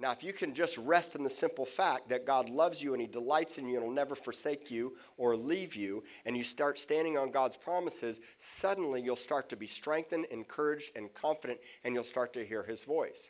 Now, 0.00 0.12
if 0.12 0.22
you 0.22 0.32
can 0.32 0.54
just 0.54 0.78
rest 0.78 1.16
in 1.16 1.24
the 1.24 1.30
simple 1.30 1.64
fact 1.64 2.08
that 2.10 2.24
God 2.24 2.48
loves 2.48 2.80
you 2.80 2.92
and 2.92 3.00
He 3.02 3.08
delights 3.08 3.58
in 3.58 3.66
you 3.66 3.78
and 3.78 3.86
will 3.86 3.92
never 3.92 4.14
forsake 4.14 4.70
you 4.70 4.96
or 5.16 5.34
leave 5.34 5.74
you, 5.74 6.04
and 6.24 6.36
you 6.36 6.44
start 6.44 6.78
standing 6.78 7.18
on 7.18 7.32
God's 7.32 7.56
promises, 7.56 8.20
suddenly 8.38 9.02
you'll 9.02 9.16
start 9.16 9.48
to 9.48 9.56
be 9.56 9.66
strengthened, 9.66 10.26
encouraged, 10.30 10.96
and 10.96 11.12
confident, 11.14 11.58
and 11.82 11.94
you'll 11.94 12.04
start 12.04 12.32
to 12.34 12.44
hear 12.44 12.62
His 12.62 12.82
voice. 12.82 13.22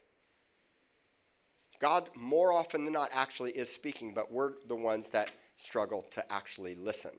God, 1.81 2.11
more 2.15 2.53
often 2.53 2.85
than 2.85 2.93
not, 2.93 3.11
actually 3.15 3.53
is 3.53 3.71
speaking, 3.71 4.13
but 4.13 4.31
we're 4.31 4.53
the 4.67 4.77
ones 4.77 5.09
that 5.09 5.33
struggle 5.57 6.05
to 6.11 6.33
actually 6.33 6.75
listen. 6.75 7.13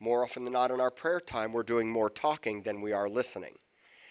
More 0.00 0.24
often 0.24 0.42
than 0.42 0.54
not, 0.54 0.72
in 0.72 0.80
our 0.80 0.90
prayer 0.90 1.20
time, 1.20 1.52
we're 1.52 1.62
doing 1.62 1.88
more 1.88 2.10
talking 2.10 2.62
than 2.62 2.80
we 2.80 2.92
are 2.92 3.08
listening. 3.08 3.54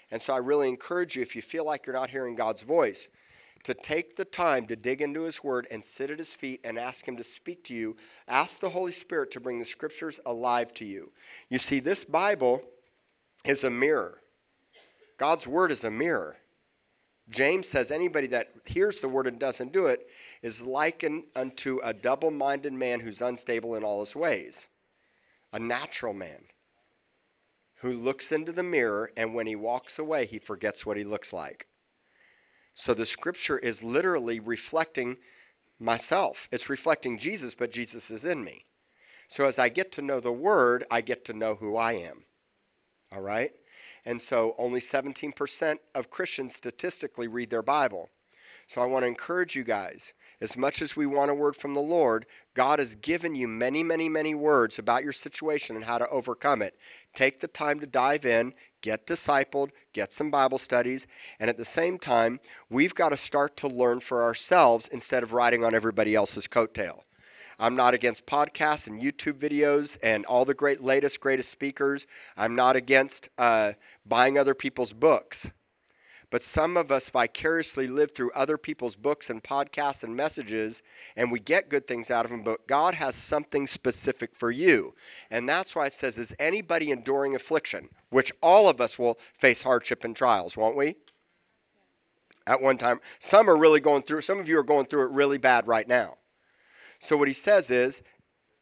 And 0.09 0.21
so 0.21 0.33
I 0.33 0.37
really 0.37 0.69
encourage 0.69 1.17
you, 1.17 1.21
if 1.21 1.35
you 1.35 1.41
feel 1.41 1.65
like 1.65 1.85
you're 1.85 1.95
not 1.95 2.11
hearing 2.11 2.35
God's 2.35 2.61
voice, 2.61 3.09
to 3.67 3.73
take 3.73 4.15
the 4.15 4.23
time 4.23 4.65
to 4.65 4.77
dig 4.77 5.01
into 5.01 5.23
His 5.23 5.43
Word 5.43 5.67
and 5.69 5.83
sit 5.83 6.09
at 6.09 6.19
His 6.19 6.29
feet 6.29 6.61
and 6.63 6.79
ask 6.79 7.05
Him 7.05 7.17
to 7.17 7.23
speak 7.23 7.65
to 7.65 7.73
you. 7.73 7.97
Ask 8.25 8.61
the 8.61 8.69
Holy 8.69 8.93
Spirit 8.93 9.29
to 9.31 9.41
bring 9.41 9.59
the 9.59 9.65
Scriptures 9.65 10.21
alive 10.25 10.73
to 10.75 10.85
you. 10.85 11.11
You 11.49 11.59
see, 11.59 11.81
this 11.81 12.05
Bible 12.05 12.61
is 13.43 13.65
a 13.65 13.69
mirror, 13.69 14.21
God's 15.17 15.45
Word 15.45 15.73
is 15.73 15.83
a 15.83 15.91
mirror. 15.91 16.37
James 17.29 17.67
says 17.67 17.91
anybody 17.91 18.27
that 18.27 18.53
hears 18.63 19.01
the 19.01 19.09
word 19.09 19.27
and 19.27 19.37
doesn't 19.37 19.73
do 19.73 19.87
it 19.87 20.07
is 20.41 20.61
likened 20.61 21.25
unto 21.35 21.77
a 21.83 21.93
double 21.93 22.31
minded 22.31 22.71
man 22.71 23.01
who's 23.01 23.19
unstable 23.19 23.75
in 23.75 23.83
all 23.83 23.99
his 23.99 24.15
ways. 24.15 24.65
A 25.51 25.59
natural 25.59 26.13
man 26.13 26.45
who 27.81 27.91
looks 27.91 28.31
into 28.31 28.53
the 28.53 28.63
mirror 28.63 29.11
and 29.17 29.35
when 29.35 29.45
he 29.45 29.57
walks 29.57 29.99
away, 29.99 30.25
he 30.25 30.39
forgets 30.39 30.85
what 30.85 30.95
he 30.95 31.03
looks 31.03 31.33
like. 31.33 31.67
So 32.77 32.93
the 32.93 33.07
scripture 33.07 33.57
is 33.57 33.81
literally 33.81 34.39
reflecting 34.39 35.17
myself. 35.79 36.47
It's 36.51 36.69
reflecting 36.69 37.17
Jesus, 37.17 37.55
but 37.55 37.71
Jesus 37.71 38.11
is 38.11 38.23
in 38.23 38.43
me. 38.43 38.65
So 39.27 39.45
as 39.45 39.57
I 39.57 39.67
get 39.69 39.91
to 39.93 40.03
know 40.03 40.19
the 40.19 40.31
word, 40.31 40.85
I 40.91 41.01
get 41.01 41.25
to 41.25 41.33
know 41.33 41.55
who 41.55 41.75
I 41.75 41.93
am. 41.93 42.25
All 43.11 43.21
right? 43.21 43.51
And 44.05 44.21
so 44.21 44.53
only 44.59 44.79
17% 44.79 45.77
of 45.95 46.11
Christians 46.11 46.53
statistically 46.53 47.27
read 47.27 47.49
their 47.49 47.63
Bible. 47.63 48.09
So 48.67 48.79
I 48.79 48.85
want 48.85 49.01
to 49.01 49.07
encourage 49.07 49.55
you 49.55 49.63
guys 49.63 50.13
as 50.39 50.55
much 50.55 50.81
as 50.81 50.95
we 50.95 51.05
want 51.05 51.31
a 51.31 51.33
word 51.33 51.55
from 51.55 51.73
the 51.73 51.81
Lord, 51.81 52.25
God 52.53 52.79
has 52.79 52.95
given 52.95 53.35
you 53.35 53.47
many, 53.47 53.83
many, 53.83 54.07
many 54.07 54.35
words 54.35 54.77
about 54.77 55.03
your 55.03 55.13
situation 55.13 55.75
and 55.75 55.85
how 55.85 55.97
to 55.97 56.07
overcome 56.09 56.61
it. 56.61 56.75
Take 57.15 57.39
the 57.39 57.47
time 57.47 57.79
to 57.79 57.87
dive 57.87 58.25
in, 58.25 58.53
get 58.81 59.07
discipled, 59.07 59.69
get 59.93 60.13
some 60.13 60.29
Bible 60.29 60.57
studies, 60.59 61.07
and 61.39 61.49
at 61.49 61.57
the 61.57 61.65
same 61.65 61.97
time, 61.97 62.39
we've 62.69 62.93
got 62.93 63.09
to 63.09 63.17
start 63.17 63.57
to 63.57 63.67
learn 63.67 63.99
for 63.99 64.23
ourselves 64.23 64.87
instead 64.87 65.23
of 65.23 65.33
riding 65.33 65.63
on 65.63 65.73
everybody 65.73 66.13
else's 66.13 66.47
coattail. 66.47 67.01
I'm 67.59 67.75
not 67.75 67.95
against 67.95 68.27
podcasts 68.27 68.85
and 68.85 69.01
YouTube 69.01 69.39
videos 69.39 69.97
and 70.03 70.25
all 70.25 70.45
the 70.45 70.53
great 70.53 70.83
latest, 70.83 71.19
greatest 71.19 71.51
speakers. 71.51 72.05
I'm 72.35 72.53
not 72.53 72.75
against 72.75 73.29
uh, 73.37 73.73
buying 74.05 74.37
other 74.37 74.53
people's 74.53 74.93
books. 74.93 75.47
But 76.29 76.43
some 76.43 76.75
of 76.75 76.91
us 76.91 77.07
vicariously 77.09 77.87
live 77.87 78.11
through 78.11 78.31
other 78.31 78.57
people's 78.57 78.97
books 78.97 79.29
and 79.29 79.41
podcasts 79.41 80.03
and 80.03 80.13
messages, 80.13 80.81
and 81.15 81.31
we 81.31 81.39
get 81.39 81.69
good 81.69 81.87
things 81.87 82.11
out 82.11 82.25
of 82.25 82.31
them, 82.31 82.43
but 82.43 82.67
God 82.67 82.95
has 82.95 83.15
something 83.15 83.65
specific 83.65 84.35
for 84.35 84.51
you. 84.51 84.93
And 85.31 85.47
that's 85.47 85.73
why 85.73 85.85
it 85.85 85.93
says, 85.93 86.17
Is 86.17 86.35
anybody 86.37 86.91
enduring 86.91 87.33
affliction? 87.33 87.89
Which 88.09 88.33
all 88.41 88.67
of 88.67 88.81
us 88.81 88.99
will 88.99 89.17
face 89.39 89.61
hardship 89.61 90.03
and 90.03 90.13
trials, 90.13 90.57
won't 90.57 90.75
we? 90.75 90.95
At 92.45 92.61
one 92.61 92.77
time. 92.77 92.99
Some 93.19 93.49
are 93.49 93.57
really 93.57 93.79
going 93.79 94.03
through, 94.03 94.21
some 94.21 94.39
of 94.39 94.49
you 94.49 94.59
are 94.59 94.63
going 94.63 94.87
through 94.87 95.05
it 95.05 95.11
really 95.11 95.37
bad 95.37 95.65
right 95.65 95.87
now. 95.87 96.17
So 96.99 97.15
what 97.15 97.29
he 97.29 97.33
says 97.33 97.69
is, 97.69 98.01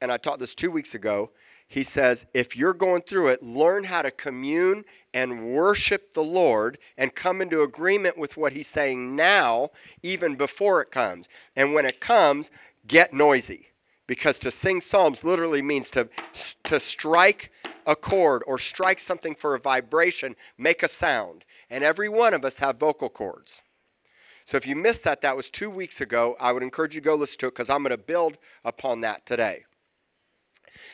and 0.02 0.12
I 0.12 0.18
taught 0.18 0.40
this 0.40 0.54
two 0.54 0.70
weeks 0.70 0.94
ago, 0.94 1.32
he 1.68 1.84
says, 1.84 2.26
if 2.34 2.56
you're 2.56 2.74
going 2.74 3.02
through 3.02 3.30
it, 3.30 3.44
learn 3.44 3.86
how 3.86 4.02
to 4.02 4.12
commune 4.12 4.86
and 5.14 5.53
worship 5.53 6.14
the 6.14 6.24
Lord 6.24 6.78
and 6.98 7.16
come 7.16 7.42
into 7.42 7.64
agreement 7.64 8.18
with 8.18 8.38
what 8.38 8.53
he's 8.53 8.68
saying 8.68 9.16
now, 9.16 9.72
even 10.04 10.36
before 10.36 10.81
it 10.81 10.92
comes. 10.92 11.28
And 11.56 11.74
when 11.74 11.86
it 11.86 12.00
comes, 12.00 12.52
get 12.88 13.14
noisy. 13.14 13.70
Because 14.08 14.38
to 14.40 14.52
sing 14.52 14.81
psalms 14.81 15.24
literally 15.24 15.64
means 15.64 15.90
to, 15.92 16.08
to 16.64 16.80
strike 16.80 17.52
a 17.88 17.96
chord 17.96 18.44
or 18.46 18.59
strike 18.59 19.00
something 19.00 19.34
for 19.34 19.56
a 19.56 19.59
vibration, 19.59 20.36
make 20.58 20.84
a 20.84 20.88
sound. 20.88 21.46
And 21.70 21.84
every 21.84 22.09
one 22.09 22.36
of 22.36 22.46
us 22.46 22.58
have 22.58 22.78
vocal 22.78 23.09
cords. 23.09 23.62
So 24.44 24.58
if 24.58 24.68
you 24.68 24.75
missed 24.75 25.04
that, 25.06 25.22
that 25.22 25.36
was 25.36 25.50
two 25.50 25.72
weeks 25.72 26.02
ago. 26.02 26.36
I 26.40 26.52
would 26.52 26.62
encourage 26.62 26.94
you 26.94 27.02
to 27.02 27.06
go 27.06 27.16
listen 27.16 27.40
to 27.40 27.48
it 27.48 27.56
because 27.56 27.70
I'm 27.70 27.81
going 27.81 27.90
to 27.90 27.98
build 27.98 28.38
upon 28.64 29.02
that 29.02 29.25
today. 29.25 29.66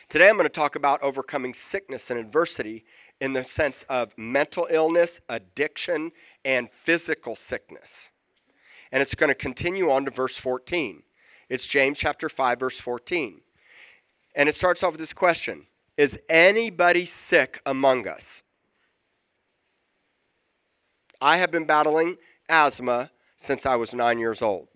Today 0.08 0.28
I'm 0.28 0.36
going 0.36 0.44
to 0.44 0.50
talk 0.50 0.76
about 0.76 1.02
overcoming 1.02 1.54
sickness 1.54 2.10
and 2.10 2.18
adversity 2.18 2.84
in 3.20 3.32
the 3.32 3.44
sense 3.44 3.84
of 3.88 4.16
mental 4.16 4.66
illness, 4.70 5.20
addiction, 5.28 6.12
and 6.44 6.68
physical 6.82 7.36
sickness. 7.36 8.08
And 8.90 9.00
it's 9.00 9.14
going 9.14 9.28
to 9.28 9.34
continue 9.34 9.90
on 9.90 10.04
to 10.04 10.10
verse 10.10 10.36
14. 10.36 11.02
It's 11.48 11.66
James 11.66 11.98
chapter 11.98 12.28
5 12.28 12.60
verse 12.60 12.78
14. 12.78 13.40
And 14.34 14.48
it 14.48 14.54
starts 14.54 14.82
off 14.82 14.92
with 14.92 15.00
this 15.00 15.12
question, 15.12 15.66
is 15.96 16.18
anybody 16.28 17.04
sick 17.04 17.60
among 17.66 18.08
us? 18.08 18.42
I 21.20 21.36
have 21.36 21.50
been 21.50 21.66
battling 21.66 22.16
asthma 22.48 23.10
since 23.36 23.66
I 23.66 23.76
was 23.76 23.92
nine 23.92 24.18
years 24.18 24.42
old. 24.42 24.68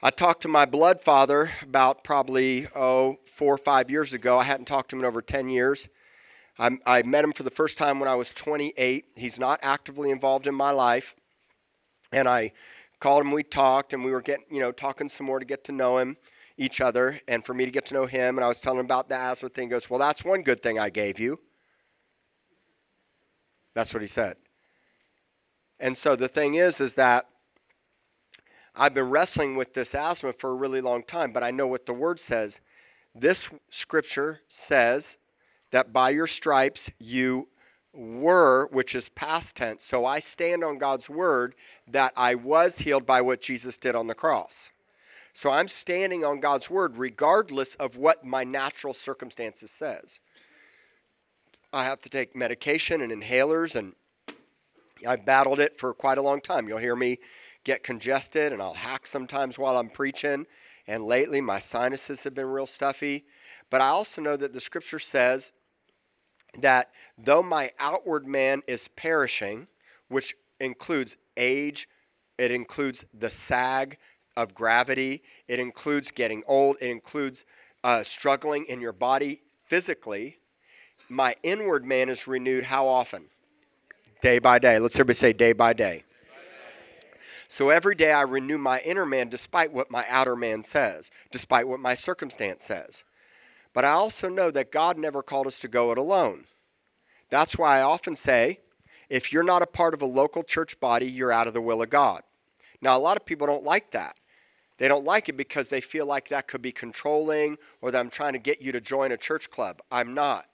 I 0.00 0.10
talked 0.10 0.42
to 0.42 0.48
my 0.48 0.64
blood 0.64 1.00
father 1.02 1.50
about 1.60 2.04
probably, 2.04 2.68
oh, 2.76 3.16
four 3.26 3.54
or 3.54 3.58
five 3.58 3.90
years 3.90 4.12
ago. 4.12 4.38
I 4.38 4.44
hadn't 4.44 4.66
talked 4.66 4.90
to 4.90 4.96
him 4.96 5.00
in 5.00 5.06
over 5.06 5.20
10 5.20 5.48
years. 5.48 5.88
I, 6.56 6.78
I 6.86 7.02
met 7.02 7.24
him 7.24 7.32
for 7.32 7.42
the 7.42 7.50
first 7.50 7.76
time 7.76 7.98
when 7.98 8.08
I 8.08 8.14
was 8.14 8.30
28. 8.30 9.06
He's 9.16 9.40
not 9.40 9.58
actively 9.60 10.12
involved 10.12 10.46
in 10.46 10.54
my 10.54 10.70
life. 10.70 11.16
And 12.12 12.28
I 12.28 12.52
called 13.00 13.24
him, 13.24 13.32
we 13.32 13.42
talked, 13.42 13.92
and 13.92 14.04
we 14.04 14.12
were 14.12 14.22
getting, 14.22 14.46
you 14.52 14.60
know, 14.60 14.70
talking 14.70 15.08
some 15.08 15.26
more 15.26 15.40
to 15.40 15.44
get 15.44 15.64
to 15.64 15.72
know 15.72 15.98
him, 15.98 16.16
each 16.56 16.80
other, 16.80 17.20
and 17.26 17.44
for 17.44 17.52
me 17.52 17.64
to 17.64 17.70
get 17.72 17.86
to 17.86 17.94
know 17.94 18.06
him. 18.06 18.38
And 18.38 18.44
I 18.44 18.48
was 18.48 18.60
telling 18.60 18.78
him 18.78 18.84
about 18.84 19.08
the 19.08 19.16
asthma 19.16 19.48
thing. 19.48 19.66
He 19.66 19.70
goes, 19.70 19.90
Well, 19.90 19.98
that's 19.98 20.24
one 20.24 20.42
good 20.42 20.62
thing 20.62 20.78
I 20.78 20.90
gave 20.90 21.18
you. 21.18 21.40
That's 23.74 23.92
what 23.92 24.00
he 24.00 24.08
said. 24.08 24.36
And 25.80 25.96
so 25.96 26.14
the 26.14 26.28
thing 26.28 26.54
is, 26.54 26.80
is 26.80 26.94
that 26.94 27.26
I've 28.78 28.94
been 28.94 29.10
wrestling 29.10 29.56
with 29.56 29.74
this 29.74 29.92
asthma 29.92 30.32
for 30.32 30.50
a 30.50 30.54
really 30.54 30.80
long 30.80 31.02
time, 31.02 31.32
but 31.32 31.42
I 31.42 31.50
know 31.50 31.66
what 31.66 31.86
the 31.86 31.92
word 31.92 32.20
says. 32.20 32.60
This 33.12 33.48
scripture 33.70 34.40
says 34.46 35.16
that 35.72 35.92
by 35.92 36.10
your 36.10 36.28
stripes 36.28 36.88
you 37.00 37.48
were, 37.92 38.68
which 38.68 38.94
is 38.94 39.08
past 39.08 39.56
tense. 39.56 39.84
So 39.84 40.04
I 40.04 40.20
stand 40.20 40.62
on 40.62 40.78
God's 40.78 41.08
word 41.08 41.56
that 41.88 42.12
I 42.16 42.36
was 42.36 42.78
healed 42.78 43.04
by 43.04 43.20
what 43.20 43.40
Jesus 43.40 43.76
did 43.76 43.96
on 43.96 44.06
the 44.06 44.14
cross. 44.14 44.70
So 45.34 45.50
I'm 45.50 45.68
standing 45.68 46.24
on 46.24 46.38
God's 46.38 46.70
word 46.70 46.98
regardless 46.98 47.74
of 47.76 47.96
what 47.96 48.24
my 48.24 48.44
natural 48.44 48.94
circumstances 48.94 49.72
says. 49.72 50.20
I 51.72 51.84
have 51.84 52.00
to 52.02 52.08
take 52.08 52.36
medication 52.36 53.00
and 53.00 53.10
inhalers 53.10 53.74
and 53.74 53.94
I've 55.06 55.24
battled 55.24 55.60
it 55.60 55.78
for 55.78 55.94
quite 55.94 56.18
a 56.18 56.22
long 56.22 56.40
time. 56.40 56.68
You'll 56.68 56.78
hear 56.78 56.96
me 56.96 57.18
get 57.68 57.82
congested 57.82 58.50
and 58.50 58.62
I'll 58.62 58.72
hack 58.72 59.06
sometimes 59.06 59.58
while 59.58 59.76
I'm 59.76 59.90
preaching. 59.90 60.46
And 60.86 61.04
lately, 61.04 61.42
my 61.42 61.58
sinuses 61.58 62.22
have 62.22 62.34
been 62.34 62.46
real 62.46 62.66
stuffy. 62.66 63.26
But 63.68 63.82
I 63.82 63.88
also 63.88 64.22
know 64.22 64.38
that 64.38 64.54
the 64.54 64.60
scripture 64.60 64.98
says 64.98 65.52
that 66.58 66.90
though 67.18 67.42
my 67.42 67.70
outward 67.78 68.26
man 68.26 68.62
is 68.66 68.88
perishing, 68.96 69.68
which 70.08 70.34
includes 70.58 71.18
age, 71.36 71.90
it 72.38 72.50
includes 72.50 73.04
the 73.12 73.28
sag 73.28 73.98
of 74.34 74.54
gravity, 74.54 75.22
it 75.46 75.60
includes 75.60 76.10
getting 76.10 76.42
old, 76.46 76.78
it 76.80 76.88
includes 76.88 77.44
uh, 77.84 78.02
struggling 78.02 78.64
in 78.64 78.80
your 78.80 78.94
body 78.94 79.42
physically, 79.66 80.38
my 81.10 81.34
inward 81.42 81.84
man 81.84 82.08
is 82.08 82.26
renewed 82.26 82.64
how 82.64 82.86
often? 82.86 83.26
Day 84.22 84.38
by 84.38 84.58
day. 84.58 84.78
Let's 84.78 84.96
everybody 84.96 85.16
say 85.16 85.34
day 85.34 85.52
by 85.52 85.74
day. 85.74 86.04
So 87.48 87.70
every 87.70 87.94
day 87.94 88.12
I 88.12 88.22
renew 88.22 88.58
my 88.58 88.80
inner 88.80 89.06
man 89.06 89.28
despite 89.28 89.72
what 89.72 89.90
my 89.90 90.04
outer 90.08 90.36
man 90.36 90.64
says, 90.64 91.10
despite 91.32 91.66
what 91.66 91.80
my 91.80 91.94
circumstance 91.94 92.64
says. 92.64 93.04
But 93.72 93.84
I 93.84 93.90
also 93.90 94.28
know 94.28 94.50
that 94.50 94.70
God 94.70 94.98
never 94.98 95.22
called 95.22 95.46
us 95.46 95.58
to 95.60 95.68
go 95.68 95.90
it 95.90 95.98
alone. 95.98 96.44
That's 97.30 97.56
why 97.56 97.78
I 97.78 97.82
often 97.82 98.16
say 98.16 98.60
if 99.08 99.32
you're 99.32 99.42
not 99.42 99.62
a 99.62 99.66
part 99.66 99.94
of 99.94 100.02
a 100.02 100.06
local 100.06 100.42
church 100.42 100.78
body, 100.78 101.06
you're 101.06 101.32
out 101.32 101.46
of 101.46 101.54
the 101.54 101.60
will 101.60 101.82
of 101.82 101.90
God. 101.90 102.22
Now, 102.80 102.96
a 102.96 103.00
lot 103.00 103.16
of 103.16 103.24
people 103.24 103.46
don't 103.46 103.64
like 103.64 103.90
that. 103.92 104.16
They 104.76 104.86
don't 104.86 105.04
like 105.04 105.28
it 105.28 105.36
because 105.36 105.68
they 105.68 105.80
feel 105.80 106.06
like 106.06 106.28
that 106.28 106.46
could 106.46 106.62
be 106.62 106.70
controlling 106.70 107.56
or 107.80 107.90
that 107.90 107.98
I'm 107.98 108.10
trying 108.10 108.34
to 108.34 108.38
get 108.38 108.62
you 108.62 108.70
to 108.72 108.80
join 108.80 109.10
a 109.10 109.16
church 109.16 109.50
club. 109.50 109.80
I'm 109.90 110.14
not. 110.14 110.46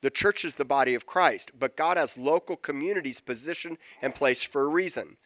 The 0.00 0.10
church 0.10 0.44
is 0.44 0.54
the 0.54 0.64
body 0.64 0.94
of 0.94 1.06
Christ, 1.06 1.50
but 1.58 1.76
God 1.76 1.96
has 1.96 2.16
local 2.16 2.56
communities 2.56 3.20
positioned 3.20 3.78
and 4.00 4.14
placed 4.14 4.46
for 4.46 4.62
a 4.62 4.68
reason. 4.68 5.16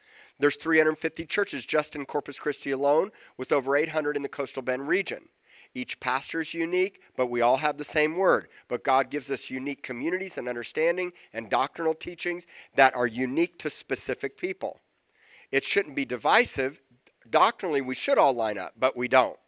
There's 0.41 0.57
350 0.57 1.27
churches 1.27 1.67
just 1.67 1.95
in 1.95 2.07
Corpus 2.07 2.39
Christi 2.39 2.71
alone, 2.71 3.13
with 3.37 3.53
over 3.53 3.77
800 3.77 4.17
in 4.17 4.23
the 4.23 4.29
coastal 4.29 4.63
Bend 4.63 4.89
region. 4.89 5.29
Each 5.75 6.01
pastor 6.01 6.41
is 6.41 6.55
unique, 6.55 7.01
but 7.17 7.31
we 7.31 7.43
all 7.43 7.59
have 7.59 7.77
the 7.77 7.85
same 7.85 8.17
word. 8.17 8.49
But 8.67 8.83
God 8.83 9.11
gives 9.11 9.31
us 9.31 9.51
unique 9.51 9.83
communities 9.83 10.37
and 10.37 10.49
understanding 10.49 11.13
and 11.33 11.49
doctrinal 11.49 11.95
teachings 11.95 12.47
that 12.75 12.97
are 12.97 13.07
unique 13.07 13.59
to 13.59 13.71
specific 13.71 14.37
people. 14.37 14.81
It 15.53 15.63
shouldn't 15.63 15.95
be 15.95 16.05
divisive. 16.05 16.81
Doctrinally, 17.29 17.83
we 17.83 17.95
should 17.95 18.19
all 18.19 18.33
line 18.33 18.59
up, 18.59 18.73
but 18.79 18.97
we 18.97 19.07
don't. 19.07 19.39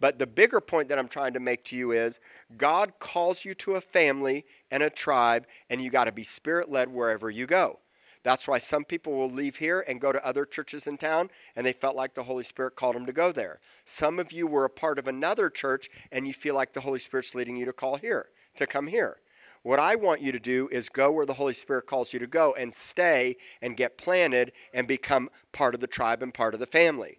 But 0.00 0.18
the 0.18 0.26
bigger 0.26 0.60
point 0.60 0.88
that 0.88 0.98
I'm 0.98 1.08
trying 1.08 1.32
to 1.32 1.40
make 1.40 1.64
to 1.66 1.76
you 1.76 1.92
is 1.92 2.20
God 2.56 2.92
calls 3.00 3.44
you 3.44 3.54
to 3.54 3.74
a 3.74 3.80
family 3.80 4.44
and 4.70 4.82
a 4.82 4.90
tribe, 4.90 5.46
and 5.68 5.82
you 5.82 5.90
got 5.90 6.04
to 6.04 6.12
be 6.12 6.24
spirit 6.24 6.70
led 6.70 6.88
wherever 6.92 7.30
you 7.30 7.46
go. 7.46 7.80
That's 8.22 8.46
why 8.46 8.58
some 8.58 8.84
people 8.84 9.14
will 9.14 9.30
leave 9.30 9.56
here 9.56 9.84
and 9.88 10.00
go 10.00 10.12
to 10.12 10.24
other 10.24 10.44
churches 10.44 10.86
in 10.86 10.98
town 10.98 11.30
and 11.56 11.64
they 11.64 11.72
felt 11.72 11.96
like 11.96 12.14
the 12.14 12.24
Holy 12.24 12.44
Spirit 12.44 12.76
called 12.76 12.96
them 12.96 13.06
to 13.06 13.12
go 13.12 13.32
there. 13.32 13.60
Some 13.86 14.18
of 14.18 14.30
you 14.30 14.46
were 14.46 14.64
a 14.64 14.70
part 14.70 14.98
of 14.98 15.08
another 15.08 15.48
church 15.48 15.88
and 16.12 16.26
you 16.26 16.34
feel 16.34 16.54
like 16.54 16.74
the 16.74 16.82
Holy 16.82 16.98
Spirit's 16.98 17.34
leading 17.34 17.56
you 17.56 17.64
to 17.64 17.72
call 17.72 17.96
here, 17.96 18.28
to 18.56 18.66
come 18.66 18.88
here. 18.88 19.18
What 19.62 19.78
I 19.78 19.94
want 19.94 20.22
you 20.22 20.32
to 20.32 20.40
do 20.40 20.68
is 20.72 20.88
go 20.88 21.12
where 21.12 21.26
the 21.26 21.34
Holy 21.34 21.52
Spirit 21.52 21.86
calls 21.86 22.12
you 22.12 22.18
to 22.18 22.26
go 22.26 22.54
and 22.54 22.74
stay 22.74 23.36
and 23.60 23.76
get 23.76 23.98
planted 23.98 24.52
and 24.72 24.86
become 24.86 25.30
part 25.52 25.74
of 25.74 25.80
the 25.80 25.86
tribe 25.86 26.22
and 26.22 26.32
part 26.32 26.54
of 26.54 26.60
the 26.60 26.66
family. 26.66 27.18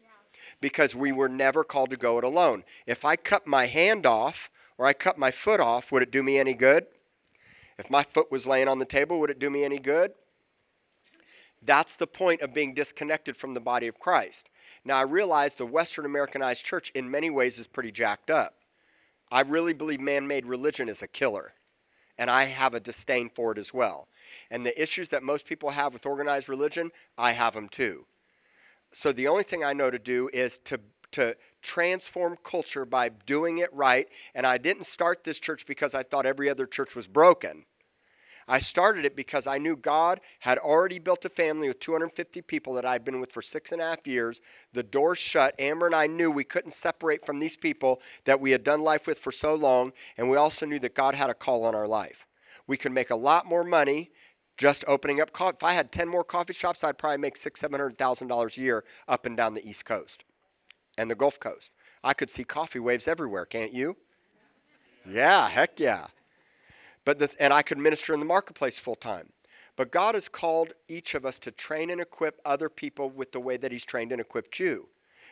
Because 0.59 0.95
we 0.95 1.11
were 1.11 1.29
never 1.29 1.63
called 1.63 1.91
to 1.91 1.97
go 1.97 2.17
it 2.17 2.23
alone. 2.23 2.63
If 2.85 3.05
I 3.05 3.15
cut 3.15 3.47
my 3.47 3.65
hand 3.67 4.05
off 4.05 4.49
or 4.77 4.85
I 4.85 4.93
cut 4.93 5.17
my 5.17 5.31
foot 5.31 5.59
off, 5.59 5.91
would 5.91 6.03
it 6.03 6.11
do 6.11 6.23
me 6.23 6.37
any 6.39 6.53
good? 6.53 6.87
If 7.77 7.89
my 7.89 8.03
foot 8.03 8.31
was 8.31 8.45
laying 8.45 8.67
on 8.67 8.79
the 8.79 8.85
table, 8.85 9.19
would 9.19 9.29
it 9.29 9.39
do 9.39 9.49
me 9.49 9.63
any 9.63 9.79
good? 9.79 10.13
That's 11.61 11.93
the 11.93 12.07
point 12.07 12.41
of 12.41 12.53
being 12.53 12.73
disconnected 12.73 13.37
from 13.37 13.53
the 13.53 13.59
body 13.59 13.87
of 13.87 13.99
Christ. 13.99 14.49
Now, 14.83 14.97
I 14.97 15.03
realize 15.03 15.55
the 15.55 15.65
Western 15.65 16.05
Americanized 16.05 16.65
church 16.65 16.91
in 16.95 17.11
many 17.11 17.29
ways 17.29 17.59
is 17.59 17.67
pretty 17.67 17.91
jacked 17.91 18.31
up. 18.31 18.55
I 19.31 19.41
really 19.41 19.73
believe 19.73 19.99
man 19.99 20.27
made 20.27 20.45
religion 20.45 20.89
is 20.89 21.01
a 21.01 21.07
killer, 21.07 21.53
and 22.17 22.29
I 22.29 22.45
have 22.45 22.73
a 22.73 22.79
disdain 22.79 23.29
for 23.29 23.51
it 23.51 23.57
as 23.57 23.73
well. 23.73 24.07
And 24.49 24.65
the 24.65 24.81
issues 24.81 25.09
that 25.09 25.23
most 25.23 25.45
people 25.45 25.69
have 25.69 25.93
with 25.93 26.05
organized 26.05 26.49
religion, 26.49 26.91
I 27.17 27.33
have 27.33 27.53
them 27.53 27.69
too. 27.69 28.05
So 28.91 29.11
the 29.11 29.27
only 29.27 29.43
thing 29.43 29.63
I 29.63 29.73
know 29.73 29.91
to 29.91 29.99
do 29.99 30.29
is 30.33 30.59
to 30.65 30.79
to 31.11 31.35
transform 31.61 32.37
culture 32.43 32.85
by 32.85 33.09
doing 33.09 33.59
it 33.59 33.73
right. 33.73 34.07
And 34.33 34.45
I 34.45 34.57
didn't 34.57 34.85
start 34.85 35.23
this 35.23 35.39
church 35.39 35.65
because 35.65 35.93
I 35.93 36.03
thought 36.03 36.25
every 36.25 36.49
other 36.49 36.65
church 36.65 36.95
was 36.95 37.07
broken. 37.07 37.65
I 38.51 38.59
started 38.59 39.05
it 39.05 39.15
because 39.15 39.47
I 39.47 39.57
knew 39.57 39.77
God 39.77 40.19
had 40.39 40.57
already 40.57 40.99
built 40.99 41.23
a 41.23 41.29
family 41.29 41.69
with 41.69 41.79
250 41.79 42.41
people 42.41 42.73
that 42.73 42.85
I've 42.85 43.05
been 43.05 43.21
with 43.21 43.31
for 43.31 43.41
six 43.41 43.71
and 43.71 43.81
a 43.81 43.85
half 43.85 44.05
years. 44.05 44.41
The 44.73 44.83
doors 44.83 45.19
shut. 45.19 45.55
Amber 45.57 45.85
and 45.85 45.95
I 45.95 46.05
knew 46.05 46.29
we 46.29 46.43
couldn't 46.43 46.71
separate 46.71 47.25
from 47.25 47.39
these 47.39 47.55
people 47.55 48.01
that 48.25 48.41
we 48.41 48.51
had 48.51 48.65
done 48.65 48.81
life 48.81 49.07
with 49.07 49.19
for 49.19 49.31
so 49.31 49.55
long, 49.55 49.93
and 50.17 50.29
we 50.29 50.35
also 50.35 50.65
knew 50.65 50.79
that 50.79 50.95
God 50.95 51.15
had 51.15 51.29
a 51.29 51.33
call 51.33 51.63
on 51.63 51.73
our 51.73 51.87
life. 51.87 52.27
We 52.67 52.75
could 52.75 52.91
make 52.91 53.09
a 53.09 53.15
lot 53.15 53.45
more 53.45 53.63
money 53.63 54.11
just 54.57 54.83
opening 54.85 55.21
up 55.21 55.31
coffee. 55.31 55.55
If 55.55 55.63
I 55.63 55.71
had 55.71 55.93
10 55.93 56.09
more 56.09 56.25
coffee 56.25 56.51
shops, 56.51 56.83
I'd 56.83 56.97
probably 56.97 57.19
make 57.19 57.37
six, 57.37 57.61
seven 57.61 57.79
hundred 57.79 57.97
thousand 57.97 58.27
dollars 58.27 58.57
a 58.57 58.61
year 58.61 58.83
up 59.07 59.25
and 59.25 59.37
down 59.37 59.53
the 59.53 59.65
East 59.65 59.85
Coast 59.85 60.25
and 60.97 61.09
the 61.09 61.15
Gulf 61.15 61.39
Coast. 61.39 61.69
I 62.03 62.13
could 62.13 62.29
see 62.29 62.43
coffee 62.43 62.79
waves 62.79 63.07
everywhere, 63.07 63.45
can't 63.45 63.71
you? 63.71 63.95
Yeah, 65.09 65.47
heck 65.47 65.79
yeah. 65.79 66.07
But 67.05 67.19
the, 67.19 67.31
and 67.39 67.53
I 67.53 67.61
could 67.61 67.77
minister 67.77 68.13
in 68.13 68.19
the 68.19 68.25
marketplace 68.25 68.77
full 68.77 68.95
time. 68.95 69.29
But 69.75 69.91
God 69.91 70.15
has 70.15 70.27
called 70.27 70.73
each 70.87 71.15
of 71.15 71.25
us 71.25 71.37
to 71.39 71.51
train 71.51 71.89
and 71.89 72.01
equip 72.01 72.39
other 72.45 72.69
people 72.69 73.09
with 73.09 73.31
the 73.31 73.39
way 73.39 73.57
that 73.57 73.71
He's 73.71 73.85
trained 73.85 74.11
and 74.11 74.21
equipped 74.21 74.59
you. 74.59 74.89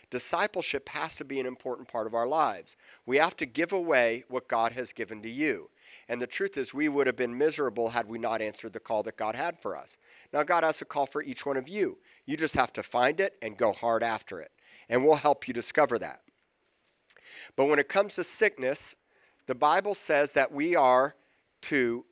Discipleship 0.09 0.89
has 0.89 1.13
to 1.15 1.23
be 1.23 1.39
an 1.39 1.45
important 1.45 1.87
part 1.87 2.07
of 2.07 2.15
our 2.15 2.25
lives. 2.25 2.75
We 3.05 3.17
have 3.17 3.37
to 3.37 3.45
give 3.45 3.71
away 3.71 4.23
what 4.27 4.47
God 4.47 4.73
has 4.73 4.91
given 4.91 5.21
to 5.21 5.29
you. 5.29 5.69
And 6.07 6.19
the 6.19 6.27
truth 6.27 6.57
is, 6.57 6.73
we 6.73 6.89
would 6.89 7.05
have 7.05 7.15
been 7.15 7.37
miserable 7.37 7.89
had 7.89 8.07
we 8.07 8.17
not 8.17 8.41
answered 8.41 8.73
the 8.73 8.79
call 8.79 9.03
that 9.03 9.17
God 9.17 9.35
had 9.35 9.59
for 9.59 9.77
us. 9.77 9.97
Now, 10.33 10.43
God 10.43 10.63
has 10.63 10.81
a 10.81 10.85
call 10.85 11.05
for 11.05 11.21
each 11.21 11.45
one 11.45 11.57
of 11.57 11.69
you. 11.69 11.99
You 12.25 12.37
just 12.37 12.55
have 12.55 12.73
to 12.73 12.83
find 12.83 13.19
it 13.19 13.37
and 13.41 13.57
go 13.57 13.71
hard 13.71 14.01
after 14.01 14.39
it. 14.39 14.51
And 14.87 15.05
we'll 15.05 15.15
help 15.15 15.47
you 15.47 15.53
discover 15.53 15.99
that. 15.99 16.21
But 17.55 17.65
when 17.67 17.77
it 17.77 17.89
comes 17.89 18.15
to 18.15 18.23
sickness, 18.23 18.95
the 19.45 19.55
Bible 19.55 19.93
says 19.93 20.31
that 20.31 20.51
we 20.51 20.75
are 20.75 21.15
to 21.63 22.05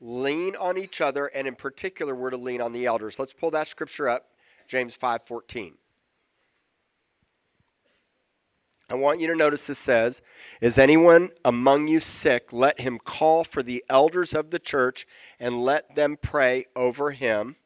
lean 0.00 0.56
on 0.56 0.76
each 0.76 1.00
other, 1.00 1.26
and 1.26 1.46
in 1.46 1.54
particular, 1.54 2.14
we're 2.14 2.30
to 2.30 2.36
lean 2.36 2.60
on 2.60 2.72
the 2.72 2.86
elders. 2.86 3.18
Let's 3.18 3.32
pull 3.32 3.50
that 3.52 3.68
scripture 3.68 4.08
up, 4.08 4.26
James 4.68 4.96
5:14. 4.96 5.78
I 8.90 8.96
want 8.96 9.18
you 9.18 9.26
to 9.28 9.34
notice 9.34 9.66
this 9.66 9.78
says, 9.78 10.20
Is 10.60 10.76
anyone 10.76 11.30
among 11.44 11.88
you 11.88 12.00
sick? 12.00 12.52
Let 12.52 12.80
him 12.80 12.98
call 12.98 13.42
for 13.42 13.62
the 13.62 13.82
elders 13.88 14.34
of 14.34 14.50
the 14.50 14.58
church 14.58 15.06
and 15.40 15.64
let 15.64 15.94
them 15.94 16.18
pray 16.20 16.66
over 16.76 17.12
him, 17.12 17.56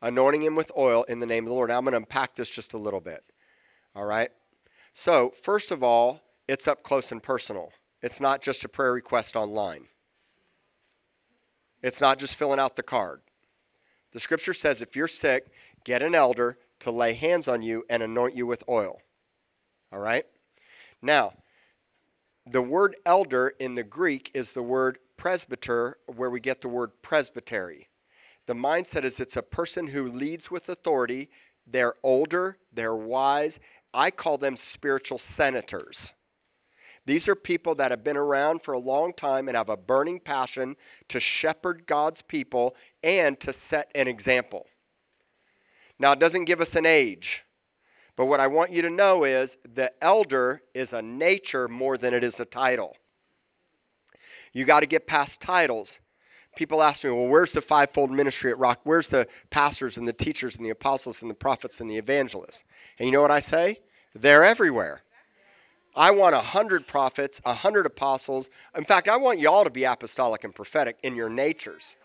anointing 0.00 0.44
him 0.44 0.54
with 0.54 0.70
oil 0.76 1.02
in 1.04 1.18
the 1.18 1.26
name 1.26 1.44
of 1.44 1.48
the 1.48 1.54
Lord. 1.54 1.70
Now 1.70 1.78
I'm 1.78 1.84
going 1.84 1.92
to 1.92 1.98
unpack 1.98 2.36
this 2.36 2.48
just 2.48 2.74
a 2.74 2.78
little 2.78 3.00
bit. 3.00 3.24
All 3.94 4.04
right? 4.04 4.30
So, 4.94 5.32
first 5.42 5.72
of 5.72 5.82
all, 5.82 6.22
it's 6.48 6.66
up 6.66 6.82
close 6.82 7.12
and 7.12 7.22
personal. 7.22 7.70
It's 8.02 8.20
not 8.20 8.42
just 8.42 8.64
a 8.64 8.68
prayer 8.68 8.92
request 8.92 9.36
online. 9.36 9.88
It's 11.82 12.00
not 12.00 12.18
just 12.18 12.36
filling 12.36 12.58
out 12.58 12.76
the 12.76 12.82
card. 12.82 13.20
The 14.12 14.20
scripture 14.20 14.54
says 14.54 14.80
if 14.80 14.96
you're 14.96 15.06
sick, 15.06 15.48
get 15.84 16.02
an 16.02 16.14
elder 16.14 16.58
to 16.80 16.90
lay 16.90 17.12
hands 17.12 17.46
on 17.46 17.62
you 17.62 17.84
and 17.90 18.02
anoint 18.02 18.34
you 18.34 18.46
with 18.46 18.64
oil. 18.68 19.00
All 19.92 20.00
right? 20.00 20.24
Now, 21.02 21.34
the 22.46 22.62
word 22.62 22.96
elder 23.04 23.54
in 23.60 23.74
the 23.74 23.84
Greek 23.84 24.30
is 24.34 24.52
the 24.52 24.62
word 24.62 24.98
presbyter, 25.16 25.98
where 26.06 26.30
we 26.30 26.40
get 26.40 26.62
the 26.62 26.68
word 26.68 26.92
presbytery. 27.02 27.88
The 28.46 28.54
mindset 28.54 29.04
is 29.04 29.20
it's 29.20 29.36
a 29.36 29.42
person 29.42 29.88
who 29.88 30.06
leads 30.06 30.50
with 30.50 30.68
authority. 30.68 31.28
They're 31.66 31.94
older, 32.02 32.56
they're 32.72 32.96
wise. 32.96 33.58
I 33.92 34.10
call 34.10 34.38
them 34.38 34.56
spiritual 34.56 35.18
senators. 35.18 36.12
These 37.08 37.26
are 37.26 37.34
people 37.34 37.74
that 37.76 37.90
have 37.90 38.04
been 38.04 38.18
around 38.18 38.62
for 38.62 38.74
a 38.74 38.78
long 38.78 39.14
time 39.14 39.48
and 39.48 39.56
have 39.56 39.70
a 39.70 39.78
burning 39.78 40.20
passion 40.20 40.76
to 41.08 41.18
shepherd 41.18 41.86
God's 41.86 42.20
people 42.20 42.76
and 43.02 43.40
to 43.40 43.50
set 43.50 43.90
an 43.94 44.06
example. 44.06 44.66
Now, 45.98 46.12
it 46.12 46.18
doesn't 46.18 46.44
give 46.44 46.60
us 46.60 46.74
an 46.74 46.84
age, 46.84 47.46
but 48.14 48.26
what 48.26 48.40
I 48.40 48.46
want 48.46 48.72
you 48.72 48.82
to 48.82 48.90
know 48.90 49.24
is 49.24 49.56
the 49.64 49.90
elder 50.04 50.60
is 50.74 50.92
a 50.92 51.00
nature 51.00 51.66
more 51.66 51.96
than 51.96 52.12
it 52.12 52.22
is 52.22 52.38
a 52.40 52.44
title. 52.44 52.94
You 54.52 54.66
got 54.66 54.80
to 54.80 54.86
get 54.86 55.06
past 55.06 55.40
titles. 55.40 55.96
People 56.56 56.82
ask 56.82 57.04
me, 57.04 57.10
well, 57.10 57.28
where's 57.28 57.52
the 57.52 57.62
fivefold 57.62 58.10
ministry 58.10 58.50
at 58.50 58.58
Rock? 58.58 58.80
Where's 58.84 59.08
the 59.08 59.26
pastors 59.48 59.96
and 59.96 60.06
the 60.06 60.12
teachers 60.12 60.56
and 60.56 60.64
the 60.66 60.70
apostles 60.70 61.22
and 61.22 61.30
the 61.30 61.34
prophets 61.34 61.80
and 61.80 61.88
the 61.88 61.96
evangelists? 61.96 62.64
And 62.98 63.06
you 63.06 63.12
know 63.12 63.22
what 63.22 63.30
I 63.30 63.40
say? 63.40 63.78
They're 64.14 64.44
everywhere. 64.44 65.04
I 65.98 66.12
want 66.12 66.36
a 66.36 66.40
hundred 66.40 66.86
prophets, 66.86 67.40
a 67.44 67.52
hundred 67.52 67.84
apostles. 67.84 68.50
In 68.76 68.84
fact, 68.84 69.08
I 69.08 69.16
want 69.16 69.40
you 69.40 69.50
all 69.50 69.64
to 69.64 69.70
be 69.70 69.82
apostolic 69.82 70.44
and 70.44 70.54
prophetic 70.54 70.96
in 71.02 71.16
your 71.16 71.28
natures. 71.28 71.96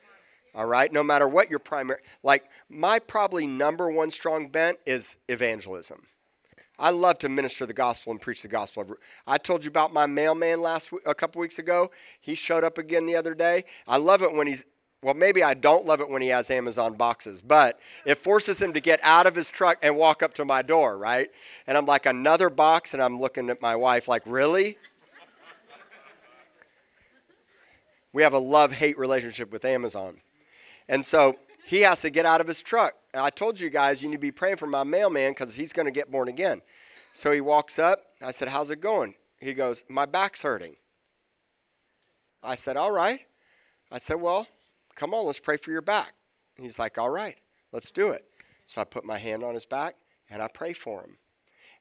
All 0.56 0.66
right, 0.66 0.92
no 0.92 1.04
matter 1.04 1.28
what 1.28 1.52
your 1.52 1.60
primary, 1.60 2.00
like 2.24 2.46
my 2.70 2.98
probably 2.98 3.46
number 3.46 3.92
one 3.92 4.10
strong 4.10 4.48
bent 4.48 4.80
is 4.88 5.16
evangelism. 5.30 6.08
I 6.80 6.90
love 6.90 7.20
to 7.20 7.30
minister 7.30 7.68
the 7.68 7.74
gospel 7.74 8.12
and 8.12 8.20
preach 8.20 8.42
the 8.42 8.48
gospel. 8.48 8.84
I 9.28 9.38
told 9.38 9.64
you 9.64 9.70
about 9.70 9.94
my 9.94 10.08
mailman 10.08 10.60
last 10.60 10.90
a 11.06 11.14
couple 11.14 11.40
weeks 11.40 11.60
ago. 11.60 11.92
He 12.20 12.34
showed 12.34 12.64
up 12.64 12.80
again 12.80 13.06
the 13.06 13.16
other 13.16 13.36
day. 13.36 13.64
I 13.88 13.98
love 13.98 14.24
it 14.24 14.34
when 14.34 14.48
he's 14.48 14.64
well, 15.04 15.14
maybe 15.14 15.44
I 15.44 15.54
don't 15.54 15.86
love 15.86 16.02
it 16.02 16.10
when 16.10 16.22
he 16.22 16.30
has 16.30 16.50
Amazon 16.50 16.94
boxes, 16.94 17.42
but 17.42 17.80
it 18.06 18.18
forces 18.18 18.62
him 18.62 18.74
to 18.74 18.80
get 18.80 19.00
out 19.04 19.26
of 19.26 19.36
his 19.36 19.48
truck 19.50 19.78
and 19.82 19.98
walk 19.98 20.24
up 20.24 20.34
to 20.36 20.46
my 20.46 20.62
door, 20.62 20.98
right? 20.98 21.30
And 21.68 21.78
I'm 21.78 21.86
like, 21.86 22.06
another 22.06 22.50
box, 22.50 22.94
and 22.94 23.02
I'm 23.02 23.20
looking 23.20 23.50
at 23.50 23.62
my 23.62 23.76
wife 23.76 24.08
like, 24.08 24.24
really? 24.26 24.78
we 28.14 28.22
have 28.22 28.34
a 28.34 28.40
love 28.40 28.72
hate 28.72 28.98
relationship 28.98 29.52
with 29.52 29.66
Amazon. 29.66 30.22
And 30.88 31.04
so 31.04 31.38
he 31.66 31.82
has 31.82 32.00
to 32.02 32.10
get 32.10 32.26
out 32.26 32.42
of 32.42 32.48
his 32.48 32.62
truck. 32.62 32.94
And 33.14 33.22
I 33.24 33.30
told 33.30 33.60
you 33.60 33.70
guys, 33.70 34.04
you 34.04 34.10
need 34.10 34.16
to 34.16 34.22
be 34.22 34.32
praying 34.32 34.58
for 34.58 34.68
my 34.68 34.84
mailman 34.84 35.32
because 35.32 35.56
he's 35.56 35.74
going 35.74 35.86
to 35.86 35.92
get 35.92 36.12
born 36.12 36.28
again. 36.28 36.62
So 37.14 37.32
he 37.32 37.42
walks 37.42 37.80
up. 37.80 38.04
I 38.22 38.32
said, 38.32 38.50
How's 38.50 38.70
it 38.70 38.82
going? 38.82 39.16
He 39.40 39.54
goes, 39.54 39.84
My 39.90 40.06
back's 40.06 40.42
hurting. 40.42 40.76
I 42.42 42.56
said, 42.56 42.78
All 42.78 42.92
right. 42.92 43.22
I 43.92 44.00
said, 44.00 44.22
Well, 44.22 44.48
Come 44.96 45.14
on, 45.14 45.26
let's 45.26 45.40
pray 45.40 45.58
for 45.58 45.72
your 45.72 45.82
back. 45.82 46.14
And 46.58 46.66
he's 46.66 46.80
like, 46.80 46.98
All 46.98 47.10
right, 47.10 47.38
let's 47.72 47.92
do 47.92 48.10
it. 48.10 48.26
So 48.66 48.82
I 48.82 48.84
put 48.86 49.06
my 49.06 49.18
hand 49.18 49.44
on 49.44 49.54
his 49.54 49.66
back 49.66 49.96
and 50.30 50.42
I 50.42 50.48
pray 50.48 50.74
for 50.74 51.02
him. 51.02 51.18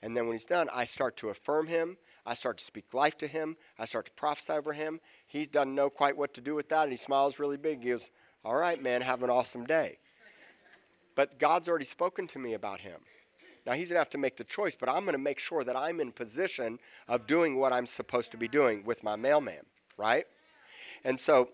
And 0.02 0.16
then 0.16 0.26
when 0.26 0.34
he's 0.34 0.44
done, 0.44 0.68
I 0.72 0.84
start 0.84 1.16
to 1.18 1.28
affirm 1.28 1.68
him. 1.68 1.96
I 2.26 2.34
start 2.34 2.58
to 2.58 2.64
speak 2.64 2.92
life 2.92 3.16
to 3.18 3.26
him. 3.26 3.56
I 3.78 3.84
start 3.84 4.06
to 4.06 4.12
prophesy 4.12 4.52
over 4.52 4.72
him. 4.72 5.00
He 5.26 5.46
doesn't 5.46 5.74
know 5.74 5.90
quite 5.90 6.16
what 6.16 6.34
to 6.34 6.40
do 6.40 6.54
with 6.54 6.68
that, 6.70 6.84
and 6.84 6.92
he 6.92 6.96
smiles 6.96 7.38
really 7.38 7.56
big. 7.56 7.82
He 7.82 7.90
goes, 7.90 8.10
All 8.44 8.56
right, 8.56 8.82
man, 8.82 9.02
have 9.02 9.22
an 9.22 9.30
awesome 9.30 9.64
day. 9.64 9.98
But 11.14 11.38
God's 11.38 11.68
already 11.68 11.84
spoken 11.84 12.26
to 12.28 12.38
me 12.38 12.54
about 12.54 12.80
him. 12.80 13.00
Now 13.64 13.72
he's 13.74 13.88
going 13.88 13.96
to 13.96 14.00
have 14.00 14.10
to 14.10 14.18
make 14.18 14.36
the 14.36 14.44
choice, 14.44 14.74
but 14.74 14.88
I'm 14.88 15.02
going 15.02 15.12
to 15.12 15.18
make 15.18 15.38
sure 15.38 15.62
that 15.62 15.76
I'm 15.76 16.00
in 16.00 16.10
position 16.10 16.78
of 17.06 17.26
doing 17.26 17.56
what 17.56 17.72
I'm 17.72 17.86
supposed 17.86 18.32
to 18.32 18.36
be 18.36 18.48
doing 18.48 18.84
with 18.84 19.04
my 19.04 19.14
mailman, 19.14 19.64
right? 19.96 20.26
And 21.04 21.18
so 21.18 21.50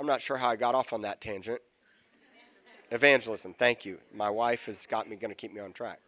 I'm 0.00 0.06
not 0.06 0.22
sure 0.22 0.36
how 0.36 0.48
I 0.48 0.56
got 0.56 0.74
off 0.74 0.92
on 0.92 1.02
that 1.02 1.20
tangent. 1.20 1.60
Evangelism, 2.90 3.54
thank 3.54 3.84
you. 3.84 3.98
My 4.12 4.28
wife 4.28 4.66
has 4.66 4.86
got 4.86 5.08
me 5.08 5.16
going 5.16 5.30
to 5.30 5.34
keep 5.34 5.52
me 5.52 5.60
on 5.60 5.72
track. 5.72 6.00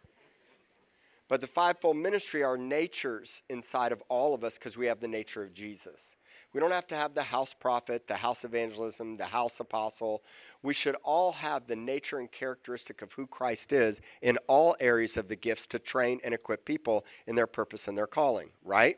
But 1.27 1.41
the 1.41 1.47
fivefold 1.47 1.97
ministry 1.97 2.43
are 2.43 2.57
natures 2.57 3.41
inside 3.49 3.91
of 3.91 4.03
all 4.09 4.35
of 4.35 4.43
us 4.43 4.53
because 4.53 4.77
we 4.77 4.85
have 4.87 4.99
the 4.99 5.07
nature 5.07 5.41
of 5.41 5.53
Jesus. 5.53 6.15
We 6.53 6.61
don't 6.61 6.71
have 6.71 6.87
to 6.87 6.95
have 6.95 7.13
the 7.13 7.23
house 7.23 7.53
prophet, 7.53 8.07
the 8.07 8.15
house 8.15 8.43
evangelism, 8.43 9.17
the 9.17 9.25
house 9.25 9.59
apostle. 9.59 10.23
We 10.61 10.73
should 10.73 10.95
all 11.03 11.33
have 11.33 11.67
the 11.67 11.75
nature 11.75 12.19
and 12.19 12.31
characteristic 12.31 13.01
of 13.01 13.11
who 13.13 13.27
Christ 13.27 13.73
is 13.73 13.99
in 14.21 14.37
all 14.47 14.75
areas 14.79 15.17
of 15.17 15.27
the 15.27 15.35
gifts 15.35 15.67
to 15.67 15.79
train 15.79 16.21
and 16.23 16.33
equip 16.33 16.63
people 16.63 17.05
in 17.27 17.35
their 17.35 17.47
purpose 17.47 17.87
and 17.87 17.97
their 17.97 18.07
calling, 18.07 18.51
right? 18.63 18.97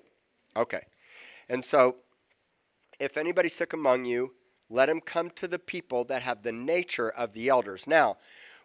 Okay. 0.56 0.82
And 1.50 1.64
so, 1.64 1.96
if 3.00 3.18
anybody's 3.18 3.56
sick 3.56 3.74
among 3.74 4.06
you, 4.06 4.34
let 4.70 4.90
him 4.90 5.02
come 5.02 5.30
to 5.32 5.48
the 5.48 5.60
people 5.60 6.04
that 6.06 6.22
have 6.24 6.44
the 6.44 6.52
nature 6.52 7.10
of 7.10 7.34
the 7.34 7.50
elders. 7.50 7.88
Now, 7.88 8.18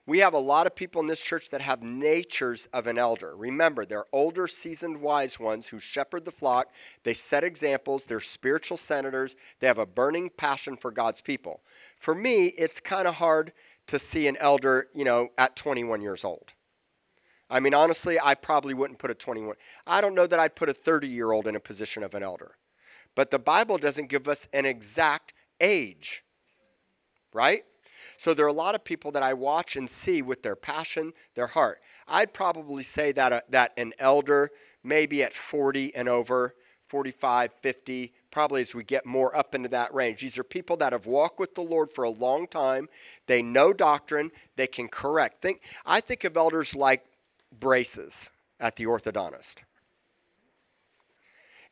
we 0.05 0.19
have 0.19 0.35
a 0.35 0.39
lot 0.39 0.67
of 0.67 0.75
people 0.75 1.01
in 1.01 1.07
this 1.07 1.21
church 1.21 1.51
that 1.51 1.61
have 1.61 1.83
natures 1.83 2.67
of 2.73 2.89
an 2.89 2.99
elder. 2.99 3.37
Remember, 3.37 3.85
they're 3.85 4.07
older, 4.13 4.49
seasoned, 4.49 5.01
wise 5.01 5.39
ones 5.39 5.67
who 5.67 5.79
shepherd 5.79 6.25
the 6.25 6.33
flock. 6.33 6.73
They 7.05 7.15
set 7.15 7.45
examples. 7.45 8.05
They're 8.05 8.19
spiritual 8.19 8.79
senators. 8.79 9.37
They 9.61 9.69
have 9.69 9.79
a 9.79 9.87
burning 9.87 10.31
passion 10.31 10.77
for 10.77 10.91
God's 10.91 11.21
people. 11.21 11.61
For 12.01 12.17
me, 12.17 12.47
it's 12.59 12.81
kind 12.81 13.07
of 13.07 13.15
hard 13.15 13.53
to 13.87 13.99
see 13.99 14.27
an 14.27 14.37
elder, 14.41 14.89
you 14.93 15.05
know, 15.05 15.29
at 15.39 15.55
21 15.55 16.01
years 16.01 16.25
old. 16.25 16.53
I 17.49 17.61
mean, 17.61 17.75
honestly, 17.75 18.19
I 18.21 18.35
probably 18.35 18.75
wouldn't 18.75 18.99
put 18.99 19.11
a 19.11 19.15
21. 19.15 19.55
I 19.87 20.01
don't 20.01 20.15
know 20.15 20.27
that 20.27 20.41
I'd 20.41 20.57
put 20.57 20.69
a 20.69 20.75
30 20.75 21.07
year 21.07 21.31
old 21.31 21.47
in 21.47 21.55
a 21.55 21.61
position 21.61 22.03
of 22.03 22.15
an 22.15 22.25
elder. 22.25 22.57
But 23.15 23.31
the 23.31 23.39
Bible 23.39 23.79
doesn't 23.79 24.09
give 24.09 24.27
us 24.27 24.49
an 24.53 24.65
exact 24.65 25.35
age, 25.63 26.25
right? 27.33 27.65
So 28.19 28.35
there 28.35 28.45
are 28.45 28.49
a 28.49 28.53
lot 28.53 28.75
of 28.75 28.85
people 28.85 29.11
that 29.13 29.23
I 29.23 29.33
watch 29.33 29.77
and 29.77 29.89
see 29.89 30.21
with 30.21 30.43
their 30.43 30.57
passion, 30.57 31.13
their 31.35 31.47
heart. 31.47 31.81
I'd 32.07 32.35
probably 32.35 32.83
say 32.83 33.13
that, 33.13 33.33
uh, 33.33 33.41
that 33.49 33.73
an 33.77 33.93
elder, 33.99 34.51
maybe 34.85 35.23
at 35.23 35.33
40 35.33 35.95
and 35.95 36.09
over, 36.09 36.55
45, 36.89 37.53
50, 37.55 38.13
probably 38.31 38.61
as 38.61 38.75
we 38.75 38.85
get 38.85 39.07
more 39.07 39.35
up 39.35 39.55
into 39.55 39.69
that 39.71 39.95
range. 39.95 40.21
These 40.21 40.39
are 40.39 40.45
people 40.45 40.77
that 40.77 40.93
have 40.93 41.07
walked 41.07 41.41
with 41.41 41.55
the 41.55 41.63
Lord 41.63 41.91
for 41.91 42.05
a 42.05 42.11
long 42.11 42.47
time. 42.47 42.89
They 43.27 43.41
know 43.41 43.73
doctrine. 43.73 44.31
They 44.57 44.67
can 44.67 44.89
correct. 44.89 45.41
Think, 45.41 45.63
I 45.87 46.01
think 46.01 46.25
of 46.25 46.37
elders 46.37 46.75
like 46.75 47.05
braces 47.59 48.29
at 48.61 48.77
the 48.77 48.85
orthodontist. 48.85 49.55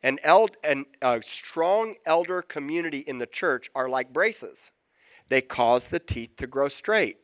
An 0.02 0.18
eld, 0.22 0.56
an, 0.64 0.86
a 1.02 1.20
strong 1.22 1.96
elder 2.06 2.42
community 2.42 3.00
in 3.00 3.18
the 3.18 3.26
church 3.26 3.70
are 3.74 3.88
like 3.88 4.12
braces 4.12 4.70
they 5.30 5.40
cause 5.40 5.86
the 5.86 5.98
teeth 5.98 6.36
to 6.36 6.46
grow 6.46 6.68
straight. 6.68 7.16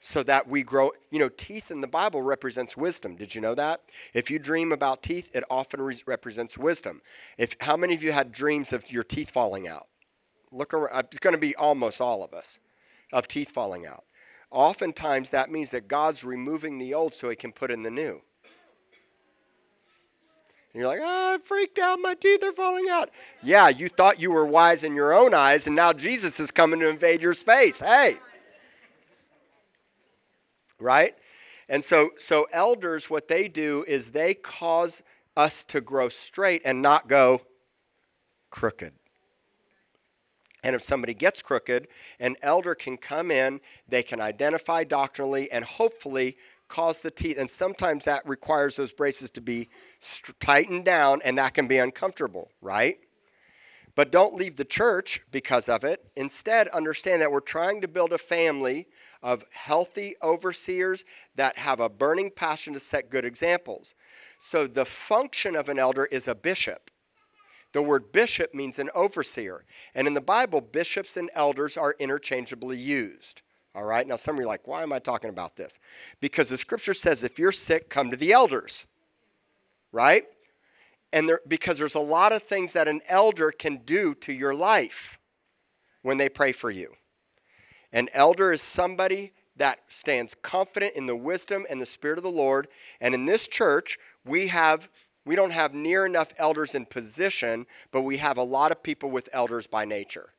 So 0.00 0.22
that 0.22 0.46
we 0.46 0.62
grow, 0.62 0.92
you 1.10 1.18
know, 1.18 1.28
teeth 1.28 1.72
in 1.72 1.80
the 1.80 1.88
Bible 1.88 2.22
represents 2.22 2.76
wisdom. 2.76 3.16
Did 3.16 3.34
you 3.34 3.40
know 3.40 3.56
that? 3.56 3.80
If 4.14 4.30
you 4.30 4.38
dream 4.38 4.70
about 4.70 5.02
teeth, 5.02 5.28
it 5.34 5.42
often 5.50 5.82
re- 5.82 6.00
represents 6.06 6.56
wisdom. 6.56 7.02
If 7.36 7.56
how 7.60 7.76
many 7.76 7.94
of 7.94 8.04
you 8.04 8.12
had 8.12 8.30
dreams 8.30 8.72
of 8.72 8.92
your 8.92 9.02
teeth 9.02 9.30
falling 9.30 9.66
out? 9.66 9.88
Look 10.52 10.72
around, 10.72 10.94
uh, 10.94 11.02
it's 11.10 11.18
going 11.18 11.34
to 11.34 11.40
be 11.40 11.56
almost 11.56 12.00
all 12.00 12.22
of 12.22 12.32
us 12.32 12.60
of 13.12 13.26
teeth 13.26 13.50
falling 13.50 13.86
out. 13.86 14.04
Oftentimes 14.52 15.30
that 15.30 15.50
means 15.50 15.70
that 15.70 15.88
God's 15.88 16.22
removing 16.22 16.78
the 16.78 16.94
old 16.94 17.14
so 17.14 17.28
he 17.28 17.36
can 17.36 17.52
put 17.52 17.70
in 17.70 17.82
the 17.82 17.90
new. 17.90 18.22
You're 20.78 20.86
like, 20.86 21.00
oh, 21.02 21.34
I 21.34 21.38
freaked 21.44 21.80
out. 21.80 21.98
My 21.98 22.14
teeth 22.14 22.44
are 22.44 22.52
falling 22.52 22.88
out. 22.88 23.10
Yeah, 23.42 23.68
you 23.68 23.88
thought 23.88 24.20
you 24.20 24.30
were 24.30 24.46
wise 24.46 24.84
in 24.84 24.94
your 24.94 25.12
own 25.12 25.34
eyes, 25.34 25.66
and 25.66 25.74
now 25.74 25.92
Jesus 25.92 26.38
is 26.38 26.52
coming 26.52 26.78
to 26.78 26.88
invade 26.88 27.20
your 27.20 27.34
space. 27.34 27.80
Hey. 27.80 28.18
Right? 30.78 31.16
And 31.68 31.84
so, 31.84 32.10
so 32.16 32.46
elders, 32.52 33.10
what 33.10 33.26
they 33.26 33.48
do 33.48 33.84
is 33.88 34.10
they 34.10 34.34
cause 34.34 35.02
us 35.36 35.64
to 35.64 35.80
grow 35.80 36.08
straight 36.08 36.62
and 36.64 36.80
not 36.80 37.08
go 37.08 37.42
crooked. 38.50 38.92
And 40.62 40.76
if 40.76 40.82
somebody 40.82 41.12
gets 41.12 41.42
crooked, 41.42 41.88
an 42.20 42.36
elder 42.40 42.76
can 42.76 42.96
come 42.98 43.32
in, 43.32 43.60
they 43.88 44.04
can 44.04 44.20
identify 44.20 44.84
doctrinally, 44.84 45.50
and 45.50 45.64
hopefully 45.64 46.36
cause 46.68 46.98
the 46.98 47.10
teeth. 47.10 47.36
And 47.36 47.50
sometimes 47.50 48.04
that 48.04 48.28
requires 48.28 48.76
those 48.76 48.92
braces 48.92 49.30
to 49.30 49.40
be 49.40 49.68
tightened 50.40 50.84
down, 50.84 51.20
and 51.24 51.38
that 51.38 51.54
can 51.54 51.66
be 51.66 51.78
uncomfortable, 51.78 52.50
right? 52.60 52.98
But 53.94 54.12
don't 54.12 54.34
leave 54.34 54.56
the 54.56 54.64
church 54.64 55.22
because 55.32 55.68
of 55.68 55.82
it. 55.82 56.04
Instead, 56.14 56.68
understand 56.68 57.20
that 57.20 57.32
we're 57.32 57.40
trying 57.40 57.80
to 57.80 57.88
build 57.88 58.12
a 58.12 58.18
family 58.18 58.86
of 59.24 59.44
healthy 59.50 60.14
overseers 60.22 61.04
that 61.34 61.58
have 61.58 61.80
a 61.80 61.88
burning 61.88 62.30
passion 62.30 62.74
to 62.74 62.80
set 62.80 63.10
good 63.10 63.24
examples. 63.24 63.94
So, 64.38 64.68
the 64.68 64.84
function 64.84 65.56
of 65.56 65.68
an 65.68 65.80
elder 65.80 66.04
is 66.06 66.28
a 66.28 66.36
bishop. 66.36 66.92
The 67.72 67.82
word 67.82 68.12
bishop 68.12 68.54
means 68.54 68.78
an 68.78 68.90
overseer. 68.94 69.64
And 69.94 70.06
in 70.06 70.14
the 70.14 70.20
Bible, 70.20 70.60
bishops 70.60 71.16
and 71.16 71.28
elders 71.34 71.76
are 71.76 71.96
interchangeably 71.98 72.78
used. 72.78 73.42
All 73.74 73.84
right, 73.84 74.06
now 74.06 74.16
some 74.16 74.36
of 74.36 74.38
you 74.38 74.44
are 74.44 74.48
like, 74.48 74.66
why 74.66 74.82
am 74.82 74.92
I 74.92 74.98
talking 74.98 75.30
about 75.30 75.56
this? 75.56 75.78
Because 76.20 76.48
the 76.48 76.58
scripture 76.58 76.94
says 76.94 77.22
if 77.22 77.38
you're 77.38 77.52
sick, 77.52 77.90
come 77.90 78.10
to 78.10 78.16
the 78.16 78.32
elders, 78.32 78.86
right? 79.92 80.24
And 81.12 81.28
there, 81.28 81.40
because 81.46 81.78
there's 81.78 81.94
a 81.94 82.00
lot 82.00 82.32
of 82.32 82.42
things 82.42 82.72
that 82.74 82.88
an 82.88 83.00
elder 83.08 83.50
can 83.50 83.78
do 83.78 84.14
to 84.16 84.32
your 84.32 84.54
life 84.54 85.18
when 86.02 86.18
they 86.18 86.28
pray 86.28 86.52
for 86.52 86.70
you. 86.70 86.94
An 87.92 88.08
elder 88.12 88.52
is 88.52 88.62
somebody 88.62 89.32
that 89.56 89.80
stands 89.88 90.36
confident 90.42 90.94
in 90.94 91.06
the 91.06 91.16
wisdom 91.16 91.66
and 91.68 91.80
the 91.80 91.86
spirit 91.86 92.18
of 92.18 92.24
the 92.24 92.30
Lord. 92.30 92.68
And 93.00 93.14
in 93.14 93.24
this 93.24 93.48
church, 93.48 93.98
we 94.24 94.48
have 94.48 94.88
we 95.24 95.36
don't 95.36 95.50
have 95.50 95.74
near 95.74 96.06
enough 96.06 96.32
elders 96.38 96.74
in 96.74 96.86
position, 96.86 97.66
but 97.92 98.00
we 98.00 98.16
have 98.16 98.38
a 98.38 98.42
lot 98.42 98.72
of 98.72 98.82
people 98.82 99.10
with 99.10 99.28
elders 99.34 99.66
by 99.66 99.84
nature. 99.84 100.30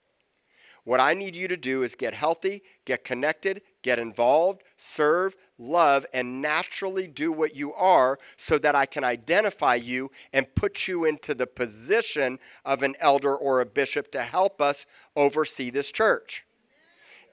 What 0.84 1.00
I 1.00 1.14
need 1.14 1.36
you 1.36 1.48
to 1.48 1.58
do 1.58 1.84
is 1.84 1.94
get 1.94 2.16
healthy, 2.16 2.64
get 2.86 3.04
connected, 3.04 3.62
get 3.82 4.00
involved, 4.00 4.64
serve, 4.78 5.36
love, 5.58 6.06
and 6.14 6.42
naturally 6.42 7.08
do 7.08 7.32
what 7.32 7.56
you 7.56 7.74
are 7.74 8.18
so 8.38 8.58
that 8.58 8.76
I 8.76 8.86
can 8.86 9.04
identify 9.04 9.76
you 9.76 10.12
and 10.34 10.54
put 10.56 10.88
you 10.88 11.06
into 11.06 11.34
the 11.34 11.48
position 11.48 12.40
of 12.66 12.84
an 12.84 12.96
elder 13.00 13.36
or 13.36 13.60
a 13.60 13.66
bishop 13.66 14.12
to 14.12 14.22
help 14.22 14.62
us 14.62 14.86
oversee 15.16 15.70
this 15.70 15.92
church. 15.92 16.46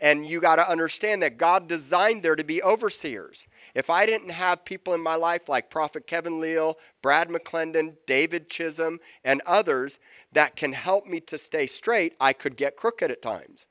And 0.01 0.27
you 0.27 0.41
got 0.41 0.57
to 0.57 0.69
understand 0.69 1.23
that 1.23 1.39
God 1.39 1.69
designed 1.69 2.23
there 2.23 2.37
to 2.37 2.45
be 2.45 2.63
overseers. 2.63 3.47
If 3.75 3.91
I 3.91 4.07
didn't 4.07 4.31
have 4.31 4.65
people 4.65 4.95
in 4.95 5.03
my 5.03 5.17
life 5.17 5.49
like 5.49 5.69
Prophet 5.71 6.07
Kevin 6.07 6.41
Leal, 6.41 6.79
Brad 7.03 7.29
McClendon, 7.29 7.97
David 8.07 8.49
Chisholm, 8.49 9.01
and 9.23 9.43
others 9.45 9.99
that 10.33 10.57
can 10.57 10.73
help 10.73 11.07
me 11.07 11.21
to 11.21 11.37
stay 11.37 11.67
straight, 11.67 12.15
I 12.19 12.33
could 12.33 12.57
get 12.57 12.77
crooked 12.77 13.11
at 13.11 13.21
times. 13.21 13.66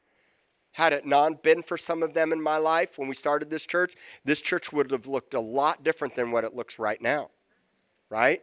Had 0.75 0.91
it 0.91 1.05
not 1.05 1.41
been 1.41 1.63
for 1.63 1.77
some 1.77 2.03
of 2.03 2.13
them 2.13 2.33
in 2.33 2.41
my 2.41 2.57
life 2.57 2.97
when 2.97 3.07
we 3.07 3.15
started 3.15 3.49
this 3.49 3.65
church, 3.65 3.93
this 4.25 4.41
church 4.41 4.73
would 4.73 4.91
have 4.91 5.07
looked 5.07 5.33
a 5.33 5.39
lot 5.39 5.85
different 5.85 6.15
than 6.15 6.31
what 6.31 6.43
it 6.43 6.53
looks 6.53 6.77
right 6.77 7.01
now. 7.01 7.29
Right? 8.09 8.41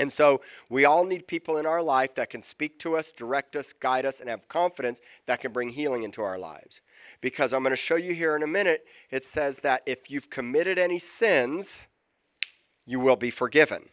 And 0.00 0.12
so 0.12 0.40
we 0.68 0.84
all 0.84 1.04
need 1.04 1.28
people 1.28 1.56
in 1.56 1.64
our 1.64 1.80
life 1.80 2.16
that 2.16 2.30
can 2.30 2.42
speak 2.42 2.80
to 2.80 2.96
us, 2.96 3.12
direct 3.12 3.54
us, 3.54 3.72
guide 3.72 4.04
us, 4.04 4.18
and 4.18 4.28
have 4.28 4.48
confidence 4.48 5.00
that 5.26 5.40
can 5.40 5.52
bring 5.52 5.68
healing 5.68 6.02
into 6.02 6.22
our 6.22 6.40
lives. 6.40 6.80
Because 7.20 7.52
I'm 7.52 7.62
going 7.62 7.70
to 7.70 7.76
show 7.76 7.94
you 7.94 8.14
here 8.14 8.34
in 8.34 8.42
a 8.42 8.48
minute, 8.48 8.84
it 9.08 9.24
says 9.24 9.60
that 9.60 9.84
if 9.86 10.10
you've 10.10 10.30
committed 10.30 10.76
any 10.76 10.98
sins, 10.98 11.86
you 12.84 12.98
will 12.98 13.14
be 13.14 13.30
forgiven. 13.30 13.84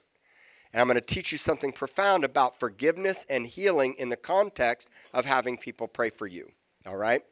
And 0.74 0.82
I'm 0.82 0.88
going 0.88 0.96
to 0.96 1.02
teach 1.02 1.32
you 1.32 1.38
something 1.38 1.72
profound 1.72 2.24
about 2.24 2.60
forgiveness 2.60 3.24
and 3.30 3.46
healing 3.46 3.94
in 4.00 4.10
the 4.10 4.18
context 4.18 4.90
of 5.14 5.26
having 5.26 5.58
people 5.58 5.88
pray 5.88 6.10
for 6.10 6.26
you. 6.26 6.50
All 6.88 6.98
right? 6.98 7.24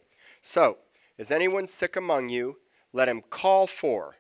So, 0.43 0.77
is 1.17 1.31
anyone 1.31 1.67
sick 1.67 1.95
among 1.95 2.29
you? 2.29 2.57
Let 2.91 3.07
him 3.09 3.23
call 3.29 3.65
for. 3.65 4.17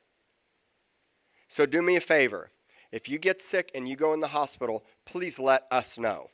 So, 1.47 1.67
do 1.67 1.83
me 1.83 1.95
a 1.95 2.01
favor 2.01 2.49
if 2.93 3.09
you 3.09 3.17
get 3.17 3.41
sick 3.41 3.71
and 3.73 3.89
you 3.89 3.95
go 3.95 4.13
in 4.13 4.19
the 4.19 4.27
hospital, 4.27 4.85
please 5.03 5.39
let 5.39 5.65
us 5.71 5.97
know. 5.97 6.29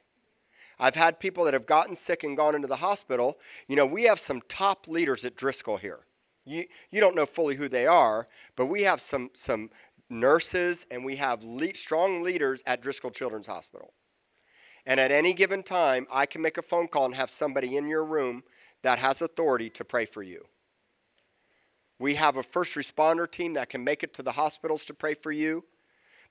I've 0.78 0.96
had 0.96 1.18
people 1.18 1.46
that 1.46 1.54
have 1.54 1.66
gotten 1.66 1.96
sick 1.96 2.22
and 2.22 2.36
gone 2.36 2.54
into 2.54 2.68
the 2.68 2.76
hospital. 2.76 3.40
You 3.70 3.78
know, 3.78 3.86
we 3.86 4.04
have 4.04 4.20
some 4.20 4.42
top 4.50 4.86
leaders 4.86 5.24
at 5.24 5.38
Driscoll 5.38 5.78
here. 5.78 6.02
You, 6.46 6.66
you 6.92 7.00
don't 7.00 7.16
know 7.16 7.26
fully 7.26 7.56
who 7.56 7.70
they 7.70 7.88
are, 7.88 8.28
but 8.58 8.66
we 8.66 8.84
have 8.84 9.00
some, 9.00 9.30
some 9.34 9.70
nurses 10.10 10.86
and 10.92 11.06
we 11.06 11.16
have 11.16 11.46
le- 11.46 11.76
strong 11.76 12.24
leaders 12.24 12.62
at 12.66 12.82
Driscoll 12.82 13.12
Children's 13.12 13.48
Hospital. 13.48 13.94
And 14.86 15.00
at 15.00 15.12
any 15.12 15.34
given 15.34 15.64
time, 15.64 16.08
I 16.12 16.26
can 16.26 16.42
make 16.42 16.58
a 16.58 16.62
phone 16.62 16.90
call 16.90 17.06
and 17.06 17.16
have 17.16 17.30
somebody 17.30 17.78
in 17.78 17.88
your 17.88 18.04
room 18.04 18.44
that 18.84 19.00
has 19.00 19.22
authority 19.22 19.70
to 19.72 19.84
pray 19.84 20.06
for 20.06 20.24
you. 20.24 20.46
We 22.00 22.16
have 22.16 22.38
a 22.38 22.44
first 22.44 22.76
responder 22.76 23.30
team 23.30 23.54
that 23.54 23.70
can 23.70 23.84
make 23.84 24.04
it 24.04 24.14
to 24.16 24.24
the 24.24 24.32
hospitals 24.32 24.86
to 24.86 24.94
pray 24.94 25.16
for 25.16 25.32
you, 25.32 25.66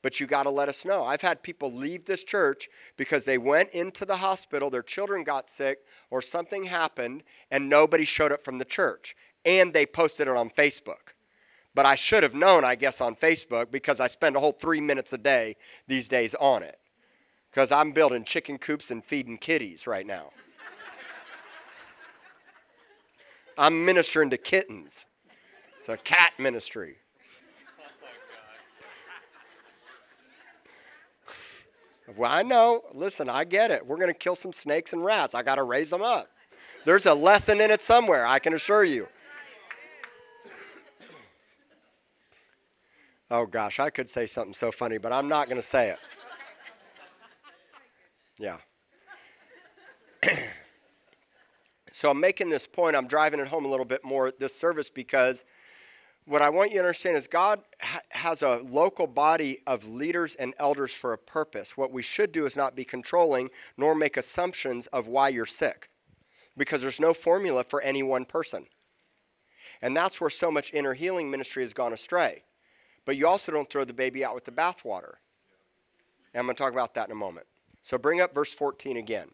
but 0.00 0.18
you 0.18 0.26
got 0.26 0.44
to 0.44 0.50
let 0.50 0.68
us 0.68 0.84
know. 0.84 1.04
I've 1.04 1.20
had 1.20 1.42
people 1.42 1.72
leave 1.72 2.06
this 2.06 2.24
church 2.24 2.68
because 2.96 3.24
they 3.24 3.36
went 3.36 3.70
into 3.70 4.06
the 4.06 4.16
hospital, 4.16 4.70
their 4.70 4.82
children 4.82 5.24
got 5.24 5.50
sick, 5.50 5.80
or 6.10 6.22
something 6.22 6.64
happened, 6.64 7.22
and 7.50 7.68
nobody 7.68 8.04
showed 8.04 8.32
up 8.32 8.44
from 8.44 8.58
the 8.58 8.64
church. 8.64 9.14
And 9.44 9.72
they 9.72 9.84
posted 9.84 10.26
it 10.26 10.36
on 10.36 10.50
Facebook. 10.50 11.12
But 11.74 11.84
I 11.84 11.96
should 11.96 12.22
have 12.22 12.34
known, 12.34 12.64
I 12.64 12.74
guess, 12.74 13.00
on 13.00 13.14
Facebook 13.14 13.70
because 13.70 14.00
I 14.00 14.08
spend 14.08 14.36
a 14.36 14.40
whole 14.40 14.52
three 14.52 14.80
minutes 14.80 15.12
a 15.12 15.18
day 15.18 15.56
these 15.86 16.08
days 16.08 16.34
on 16.34 16.62
it. 16.62 16.78
Because 17.50 17.70
I'm 17.70 17.92
building 17.92 18.24
chicken 18.24 18.58
coops 18.58 18.90
and 18.90 19.04
feeding 19.04 19.36
kitties 19.36 19.86
right 19.86 20.06
now. 20.06 20.30
I'm 23.58 23.84
ministering 23.84 24.30
to 24.30 24.38
kittens. 24.38 25.04
It's 25.78 25.88
a 25.88 25.96
cat 25.96 26.32
ministry. 26.38 26.96
Well, 32.16 32.32
I 32.32 32.42
know. 32.42 32.84
Listen, 32.94 33.28
I 33.28 33.44
get 33.44 33.70
it. 33.70 33.86
We're 33.86 33.98
going 33.98 34.08
to 34.08 34.18
kill 34.18 34.34
some 34.34 34.54
snakes 34.54 34.94
and 34.94 35.04
rats. 35.04 35.34
I 35.34 35.42
got 35.42 35.56
to 35.56 35.62
raise 35.62 35.90
them 35.90 36.00
up. 36.00 36.30
There's 36.86 37.04
a 37.04 37.12
lesson 37.12 37.60
in 37.60 37.70
it 37.70 37.82
somewhere, 37.82 38.26
I 38.26 38.38
can 38.38 38.54
assure 38.54 38.84
you. 38.84 39.08
Oh 43.30 43.44
gosh, 43.44 43.78
I 43.78 43.90
could 43.90 44.08
say 44.08 44.24
something 44.24 44.54
so 44.54 44.72
funny, 44.72 44.96
but 44.96 45.12
I'm 45.12 45.28
not 45.28 45.48
going 45.48 45.60
to 45.60 45.68
say 45.68 45.90
it. 45.90 45.98
Yeah. 48.38 48.56
so 51.98 52.12
I'm 52.12 52.20
making 52.20 52.48
this 52.48 52.64
point. 52.64 52.94
I'm 52.94 53.08
driving 53.08 53.40
it 53.40 53.48
home 53.48 53.64
a 53.64 53.68
little 53.68 53.84
bit 53.84 54.04
more 54.04 54.30
this 54.30 54.54
service 54.54 54.88
because 54.88 55.42
what 56.26 56.42
I 56.42 56.48
want 56.48 56.70
you 56.70 56.76
to 56.76 56.84
understand 56.84 57.16
is 57.16 57.26
God 57.26 57.60
ha- 57.80 58.02
has 58.10 58.42
a 58.42 58.58
local 58.58 59.08
body 59.08 59.58
of 59.66 59.84
leaders 59.88 60.36
and 60.36 60.54
elders 60.60 60.92
for 60.92 61.12
a 61.12 61.18
purpose. 61.18 61.76
What 61.76 61.90
we 61.90 62.02
should 62.02 62.30
do 62.30 62.46
is 62.46 62.54
not 62.54 62.76
be 62.76 62.84
controlling 62.84 63.50
nor 63.76 63.96
make 63.96 64.16
assumptions 64.16 64.86
of 64.92 65.08
why 65.08 65.30
you're 65.30 65.44
sick 65.44 65.90
because 66.56 66.82
there's 66.82 67.00
no 67.00 67.12
formula 67.12 67.64
for 67.64 67.80
any 67.80 68.04
one 68.04 68.24
person. 68.24 68.66
And 69.82 69.96
that's 69.96 70.20
where 70.20 70.30
so 70.30 70.52
much 70.52 70.72
inner 70.72 70.94
healing 70.94 71.28
ministry 71.28 71.64
has 71.64 71.72
gone 71.72 71.92
astray. 71.92 72.44
But 73.06 73.16
you 73.16 73.26
also 73.26 73.50
don't 73.50 73.68
throw 73.68 73.84
the 73.84 73.92
baby 73.92 74.24
out 74.24 74.36
with 74.36 74.44
the 74.44 74.52
bathwater. 74.52 75.14
And 76.32 76.38
I'm 76.38 76.44
going 76.44 76.54
to 76.54 76.62
talk 76.62 76.72
about 76.72 76.94
that 76.94 77.08
in 77.08 77.12
a 77.12 77.16
moment. 77.16 77.48
So 77.82 77.98
bring 77.98 78.20
up 78.20 78.32
verse 78.32 78.52
14 78.52 78.96
again. 78.96 79.30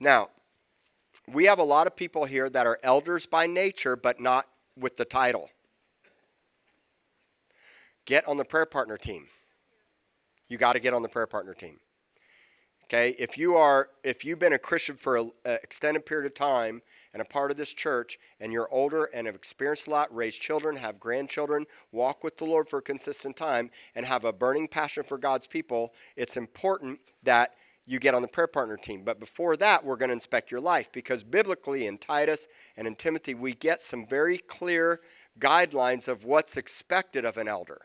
Now, 0.00 0.30
we 1.30 1.44
have 1.44 1.58
a 1.58 1.64
lot 1.64 1.86
of 1.86 1.96
people 1.96 2.24
here 2.24 2.50
that 2.50 2.66
are 2.66 2.78
elders 2.82 3.26
by 3.26 3.46
nature, 3.46 3.96
but 3.96 4.20
not 4.20 4.46
with 4.78 4.96
the 4.96 5.04
title. 5.04 5.50
Get 8.04 8.26
on 8.26 8.36
the 8.36 8.44
prayer 8.44 8.66
partner 8.66 8.96
team. 8.96 9.26
You 10.48 10.58
got 10.58 10.72
to 10.72 10.80
get 10.80 10.92
on 10.92 11.02
the 11.02 11.08
prayer 11.08 11.26
partner 11.26 11.54
team. 11.54 11.78
Okay, 12.84 13.14
if 13.18 13.38
you 13.38 13.56
are 13.56 13.88
if 14.04 14.22
you've 14.22 14.38
been 14.38 14.52
a 14.52 14.58
Christian 14.58 14.96
for 14.96 15.16
an 15.16 15.30
extended 15.46 16.04
period 16.04 16.26
of 16.26 16.34
time 16.34 16.82
and 17.14 17.22
a 17.22 17.24
part 17.24 17.50
of 17.50 17.56
this 17.56 17.72
church 17.72 18.18
and 18.38 18.52
you're 18.52 18.68
older 18.70 19.08
and 19.14 19.26
have 19.26 19.36
experienced 19.36 19.86
a 19.86 19.90
lot, 19.90 20.14
raised 20.14 20.42
children, 20.42 20.76
have 20.76 21.00
grandchildren, 21.00 21.64
walk 21.90 22.22
with 22.22 22.36
the 22.36 22.44
Lord 22.44 22.68
for 22.68 22.80
a 22.80 22.82
consistent 22.82 23.34
time 23.34 23.70
and 23.94 24.04
have 24.04 24.26
a 24.26 24.32
burning 24.32 24.68
passion 24.68 25.04
for 25.04 25.16
God's 25.16 25.46
people, 25.46 25.94
it's 26.16 26.36
important 26.36 27.00
that 27.22 27.54
you 27.86 27.98
get 27.98 28.14
on 28.14 28.22
the 28.22 28.28
prayer 28.28 28.46
partner 28.46 28.76
team. 28.76 29.02
But 29.04 29.20
before 29.20 29.56
that, 29.56 29.84
we're 29.84 29.96
going 29.96 30.08
to 30.10 30.14
inspect 30.14 30.50
your 30.50 30.60
life 30.60 30.90
because 30.92 31.22
biblically 31.22 31.86
in 31.86 31.98
Titus 31.98 32.46
and 32.76 32.86
in 32.86 32.94
Timothy, 32.94 33.34
we 33.34 33.54
get 33.54 33.82
some 33.82 34.06
very 34.06 34.38
clear 34.38 35.00
guidelines 35.38 36.08
of 36.08 36.24
what's 36.24 36.56
expected 36.56 37.24
of 37.24 37.36
an 37.36 37.48
elder 37.48 37.82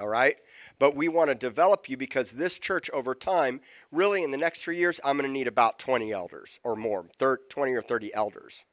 all 0.00 0.08
right? 0.08 0.36
But 0.78 0.96
we 0.96 1.08
want 1.08 1.28
to 1.28 1.34
develop 1.34 1.88
you 1.88 1.96
because 1.96 2.32
this 2.32 2.58
church 2.58 2.90
over 2.90 3.14
time, 3.14 3.60
really 3.90 4.22
in 4.22 4.30
the 4.30 4.36
next 4.36 4.62
three 4.62 4.78
years, 4.78 5.00
I'm 5.04 5.16
going 5.16 5.28
to 5.28 5.32
need 5.32 5.48
about 5.48 5.78
20 5.78 6.12
elders 6.12 6.58
or 6.64 6.76
more, 6.76 7.06
20 7.18 7.72
or 7.72 7.82
30 7.82 8.14
elders, 8.14 8.64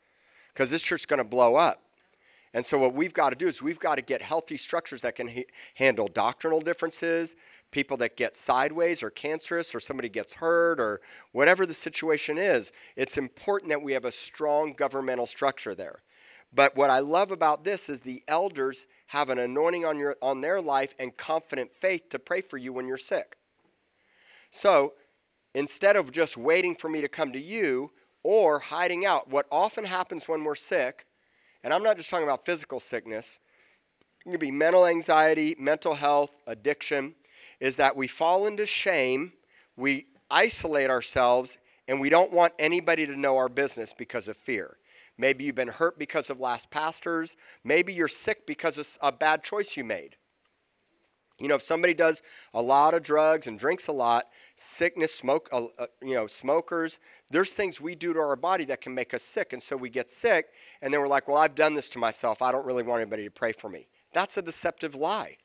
because 0.53 0.69
this 0.69 0.81
church 0.81 1.01
is 1.01 1.05
going 1.05 1.19
to 1.19 1.23
blow 1.23 1.55
up. 1.55 1.83
And 2.53 2.65
so, 2.65 2.77
what 2.77 2.93
we've 2.93 3.13
got 3.13 3.29
to 3.29 3.35
do 3.35 3.47
is 3.47 3.61
we've 3.61 3.79
got 3.79 3.95
to 3.95 4.01
get 4.01 4.21
healthy 4.21 4.57
structures 4.57 5.01
that 5.03 5.15
can 5.15 5.27
ha- 5.27 5.45
handle 5.75 6.07
doctrinal 6.07 6.61
differences, 6.61 7.35
people 7.71 7.97
that 7.97 8.17
get 8.17 8.35
sideways 8.35 9.03
or 9.03 9.11
cancerous, 9.11 9.75
or 9.75 9.79
somebody 9.79 10.09
gets 10.09 10.33
hurt, 10.33 10.79
or 10.79 11.01
whatever 11.31 11.65
the 11.65 11.73
situation 11.73 12.37
is. 12.37 12.71
It's 12.95 13.17
important 13.17 13.69
that 13.69 13.83
we 13.83 13.93
have 13.93 14.05
a 14.05 14.11
strong 14.11 14.73
governmental 14.73 15.27
structure 15.27 15.75
there. 15.75 16.01
But 16.51 16.75
what 16.75 16.89
I 16.89 16.99
love 16.99 17.31
about 17.31 17.63
this 17.63 17.89
is 17.89 17.99
the 17.99 18.23
elders 18.27 18.87
have 19.07 19.29
an 19.29 19.37
anointing 19.37 19.85
on, 19.85 19.99
your, 19.99 20.15
on 20.21 20.41
their 20.41 20.61
life 20.61 20.95
and 20.99 21.15
confident 21.15 21.71
faith 21.79 22.09
to 22.09 22.19
pray 22.19 22.41
for 22.41 22.57
you 22.57 22.73
when 22.73 22.87
you're 22.87 22.97
sick. 22.97 23.37
So 24.51 24.93
instead 25.53 25.95
of 25.95 26.11
just 26.11 26.37
waiting 26.37 26.75
for 26.75 26.89
me 26.89 27.01
to 27.01 27.07
come 27.07 27.31
to 27.33 27.39
you 27.39 27.91
or 28.23 28.59
hiding 28.59 29.05
out, 29.05 29.29
what 29.29 29.45
often 29.51 29.85
happens 29.85 30.27
when 30.27 30.43
we're 30.43 30.55
sick, 30.55 31.05
and 31.63 31.73
I'm 31.73 31.83
not 31.83 31.97
just 31.97 32.09
talking 32.09 32.25
about 32.25 32.45
physical 32.45 32.79
sickness, 32.79 33.37
it 34.25 34.29
can 34.29 34.39
be 34.39 34.51
mental 34.51 34.85
anxiety, 34.85 35.55
mental 35.59 35.95
health, 35.95 36.31
addiction, 36.47 37.15
is 37.59 37.77
that 37.77 37.95
we 37.95 38.07
fall 38.07 38.47
into 38.47 38.65
shame, 38.65 39.33
we 39.75 40.05
isolate 40.29 40.89
ourselves, 40.89 41.57
and 41.87 41.99
we 41.99 42.09
don't 42.09 42.31
want 42.31 42.53
anybody 42.59 43.05
to 43.05 43.19
know 43.19 43.37
our 43.37 43.49
business 43.49 43.93
because 43.97 44.27
of 44.27 44.37
fear. 44.37 44.77
Maybe 45.17 45.43
you've 45.43 45.55
been 45.55 45.67
hurt 45.67 45.99
because 45.99 46.29
of 46.29 46.39
last 46.39 46.69
pastors. 46.69 47.35
Maybe 47.63 47.93
you're 47.93 48.07
sick 48.07 48.45
because 48.47 48.77
of 48.77 48.87
a 49.01 49.11
bad 49.11 49.43
choice 49.43 49.75
you 49.75 49.83
made. 49.83 50.15
You 51.39 51.47
know, 51.47 51.55
if 51.55 51.61
somebody 51.61 51.93
does 51.93 52.21
a 52.53 52.61
lot 52.61 52.93
of 52.93 53.01
drugs 53.01 53.47
and 53.47 53.57
drinks 53.57 53.87
a 53.87 53.91
lot, 53.91 54.27
sickness, 54.55 55.15
smoke, 55.15 55.49
uh, 55.51 55.65
uh, 55.77 55.87
you 56.01 56.13
know, 56.13 56.27
smokers, 56.27 56.99
there's 57.29 57.51
things 57.51 57.79
we 57.79 57.95
do 57.95 58.13
to 58.13 58.19
our 58.19 58.35
body 58.35 58.65
that 58.65 58.81
can 58.81 58.93
make 58.93 59.13
us 59.13 59.23
sick. 59.23 59.53
And 59.53 59.63
so 59.63 59.77
we 59.77 59.89
get 59.89 60.11
sick, 60.11 60.47
and 60.81 60.93
then 60.93 60.99
we're 60.99 61.07
like, 61.07 61.27
well, 61.27 61.37
I've 61.37 61.55
done 61.55 61.75
this 61.75 61.89
to 61.89 61.99
myself. 61.99 62.41
I 62.41 62.51
don't 62.51 62.65
really 62.65 62.83
want 62.83 63.01
anybody 63.01 63.23
to 63.23 63.31
pray 63.31 63.53
for 63.53 63.69
me. 63.69 63.87
That's 64.13 64.37
a 64.37 64.41
deceptive 64.41 64.95
lie. 64.95 65.37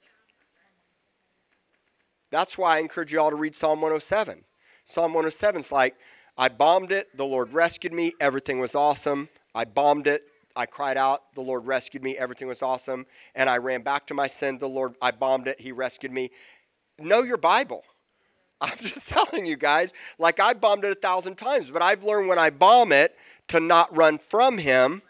That's 2.30 2.58
why 2.58 2.76
I 2.76 2.80
encourage 2.80 3.12
you 3.12 3.20
all 3.20 3.30
to 3.30 3.36
read 3.36 3.54
Psalm 3.54 3.80
107. 3.80 4.44
Psalm 4.84 5.14
107 5.14 5.60
is 5.60 5.72
like, 5.72 5.94
I 6.36 6.48
bombed 6.48 6.90
it, 6.90 7.16
the 7.16 7.24
Lord 7.24 7.52
rescued 7.52 7.92
me, 7.92 8.12
everything 8.20 8.58
was 8.58 8.74
awesome. 8.74 9.28
I 9.54 9.64
bombed 9.64 10.08
it. 10.08 10.24
I 10.56 10.66
cried 10.66 10.96
out. 10.96 11.34
The 11.34 11.40
Lord 11.40 11.66
rescued 11.66 12.02
me. 12.02 12.16
Everything 12.16 12.48
was 12.48 12.62
awesome. 12.62 13.06
And 13.34 13.50
I 13.50 13.58
ran 13.58 13.82
back 13.82 14.06
to 14.06 14.14
my 14.14 14.28
sin. 14.28 14.58
The 14.58 14.68
Lord, 14.68 14.94
I 15.02 15.10
bombed 15.10 15.48
it. 15.48 15.60
He 15.60 15.72
rescued 15.72 16.12
me. 16.12 16.30
Know 16.98 17.22
your 17.22 17.36
Bible. 17.36 17.84
I'm 18.60 18.78
just 18.78 19.08
telling 19.08 19.46
you 19.46 19.56
guys, 19.56 19.92
like 20.18 20.40
I 20.40 20.54
bombed 20.54 20.84
it 20.84 20.92
a 20.92 21.00
thousand 21.00 21.36
times, 21.36 21.70
but 21.70 21.82
I've 21.82 22.04
learned 22.04 22.28
when 22.28 22.38
I 22.38 22.50
bomb 22.50 22.92
it 22.92 23.16
to 23.48 23.60
not 23.60 23.94
run 23.94 24.18
from 24.18 24.58
Him. 24.58 25.02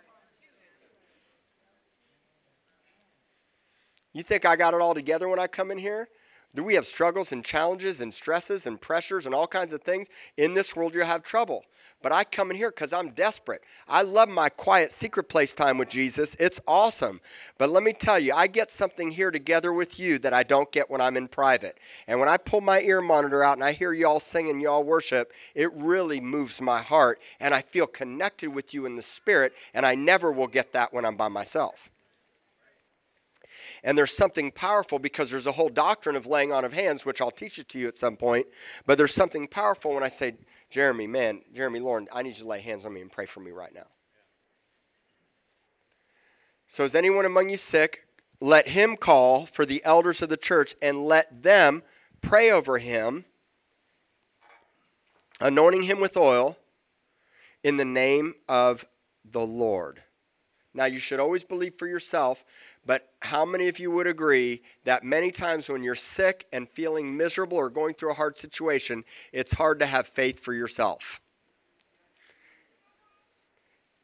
You 4.12 4.22
think 4.22 4.44
I 4.44 4.56
got 4.56 4.74
it 4.74 4.80
all 4.80 4.94
together 4.94 5.28
when 5.28 5.38
I 5.38 5.46
come 5.46 5.70
in 5.70 5.78
here? 5.78 6.08
Do 6.54 6.62
we 6.62 6.76
have 6.76 6.86
struggles 6.86 7.32
and 7.32 7.44
challenges 7.44 8.00
and 8.00 8.14
stresses 8.14 8.64
and 8.64 8.80
pressures 8.80 9.26
and 9.26 9.34
all 9.34 9.48
kinds 9.48 9.72
of 9.72 9.82
things? 9.82 10.08
In 10.36 10.54
this 10.54 10.76
world, 10.76 10.94
you'll 10.94 11.04
have 11.04 11.24
trouble. 11.24 11.64
But 12.04 12.12
I 12.12 12.22
come 12.22 12.50
in 12.50 12.58
here 12.58 12.70
because 12.70 12.92
I'm 12.92 13.12
desperate. 13.12 13.62
I 13.88 14.02
love 14.02 14.28
my 14.28 14.50
quiet 14.50 14.92
secret 14.92 15.30
place 15.30 15.54
time 15.54 15.78
with 15.78 15.88
Jesus. 15.88 16.36
It's 16.38 16.60
awesome. 16.68 17.18
But 17.56 17.70
let 17.70 17.82
me 17.82 17.94
tell 17.94 18.18
you, 18.18 18.34
I 18.34 18.46
get 18.46 18.70
something 18.70 19.10
here 19.10 19.30
together 19.30 19.72
with 19.72 19.98
you 19.98 20.18
that 20.18 20.34
I 20.34 20.42
don't 20.42 20.70
get 20.70 20.90
when 20.90 21.00
I'm 21.00 21.16
in 21.16 21.28
private. 21.28 21.78
And 22.06 22.20
when 22.20 22.28
I 22.28 22.36
pull 22.36 22.60
my 22.60 22.82
ear 22.82 23.00
monitor 23.00 23.42
out 23.42 23.56
and 23.56 23.64
I 23.64 23.72
hear 23.72 23.94
y'all 23.94 24.20
sing 24.20 24.50
and 24.50 24.60
y'all 24.60 24.84
worship, 24.84 25.32
it 25.54 25.72
really 25.72 26.20
moves 26.20 26.60
my 26.60 26.82
heart. 26.82 27.22
And 27.40 27.54
I 27.54 27.62
feel 27.62 27.86
connected 27.86 28.50
with 28.50 28.74
you 28.74 28.84
in 28.84 28.96
the 28.96 29.02
spirit. 29.02 29.54
And 29.72 29.86
I 29.86 29.94
never 29.94 30.30
will 30.30 30.46
get 30.46 30.74
that 30.74 30.92
when 30.92 31.06
I'm 31.06 31.16
by 31.16 31.28
myself. 31.28 31.88
And 33.82 33.96
there's 33.96 34.14
something 34.14 34.50
powerful 34.50 34.98
because 34.98 35.30
there's 35.30 35.46
a 35.46 35.52
whole 35.52 35.70
doctrine 35.70 36.16
of 36.16 36.26
laying 36.26 36.52
on 36.52 36.66
of 36.66 36.74
hands, 36.74 37.06
which 37.06 37.22
I'll 37.22 37.30
teach 37.30 37.58
it 37.58 37.70
to 37.70 37.78
you 37.78 37.88
at 37.88 37.96
some 37.96 38.16
point. 38.16 38.46
But 38.84 38.98
there's 38.98 39.14
something 39.14 39.46
powerful 39.46 39.94
when 39.94 40.02
I 40.02 40.08
say, 40.08 40.34
Jeremy, 40.74 41.06
man, 41.06 41.42
Jeremy, 41.54 41.78
Lauren, 41.78 42.08
I 42.12 42.24
need 42.24 42.30
you 42.30 42.42
to 42.42 42.48
lay 42.48 42.60
hands 42.60 42.84
on 42.84 42.92
me 42.92 43.00
and 43.00 43.08
pray 43.08 43.26
for 43.26 43.38
me 43.38 43.52
right 43.52 43.72
now. 43.72 43.86
So, 46.66 46.82
is 46.82 46.96
anyone 46.96 47.24
among 47.24 47.48
you 47.48 47.56
sick? 47.56 48.08
Let 48.40 48.66
him 48.66 48.96
call 48.96 49.46
for 49.46 49.64
the 49.64 49.80
elders 49.84 50.20
of 50.20 50.30
the 50.30 50.36
church 50.36 50.74
and 50.82 51.06
let 51.06 51.44
them 51.44 51.84
pray 52.22 52.50
over 52.50 52.78
him, 52.78 53.24
anointing 55.40 55.82
him 55.82 56.00
with 56.00 56.16
oil 56.16 56.56
in 57.62 57.76
the 57.76 57.84
name 57.84 58.34
of 58.48 58.84
the 59.24 59.46
Lord. 59.46 60.02
Now, 60.74 60.86
you 60.86 60.98
should 60.98 61.20
always 61.20 61.44
believe 61.44 61.76
for 61.76 61.86
yourself, 61.86 62.44
but 62.86 63.10
how 63.22 63.44
many 63.44 63.68
of 63.68 63.78
you 63.78 63.90
would 63.90 64.06
agree 64.06 64.62
that 64.84 65.04
many 65.04 65.30
times 65.30 65.68
when 65.68 65.82
you're 65.82 65.94
sick 65.94 66.46
and 66.52 66.68
feeling 66.68 67.16
miserable 67.16 67.56
or 67.56 67.70
going 67.70 67.94
through 67.94 68.10
a 68.10 68.14
hard 68.14 68.36
situation, 68.36 69.04
it's 69.32 69.52
hard 69.52 69.80
to 69.80 69.86
have 69.86 70.06
faith 70.06 70.40
for 70.40 70.52
yourself? 70.52 71.20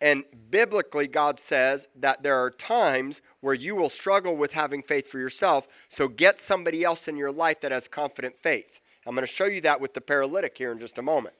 And 0.00 0.24
biblically, 0.50 1.06
God 1.06 1.38
says 1.38 1.86
that 1.96 2.22
there 2.22 2.42
are 2.42 2.50
times 2.50 3.20
where 3.40 3.54
you 3.54 3.76
will 3.76 3.90
struggle 3.90 4.34
with 4.34 4.52
having 4.52 4.82
faith 4.82 5.06
for 5.06 5.18
yourself. 5.18 5.68
So 5.90 6.08
get 6.08 6.40
somebody 6.40 6.82
else 6.82 7.06
in 7.06 7.16
your 7.16 7.30
life 7.30 7.60
that 7.60 7.70
has 7.70 7.86
confident 7.86 8.36
faith. 8.42 8.80
I'm 9.06 9.14
going 9.14 9.26
to 9.26 9.32
show 9.32 9.44
you 9.44 9.60
that 9.62 9.80
with 9.80 9.92
the 9.92 10.00
paralytic 10.00 10.56
here 10.56 10.72
in 10.72 10.78
just 10.78 10.96
a 10.96 11.02
moment. 11.02 11.34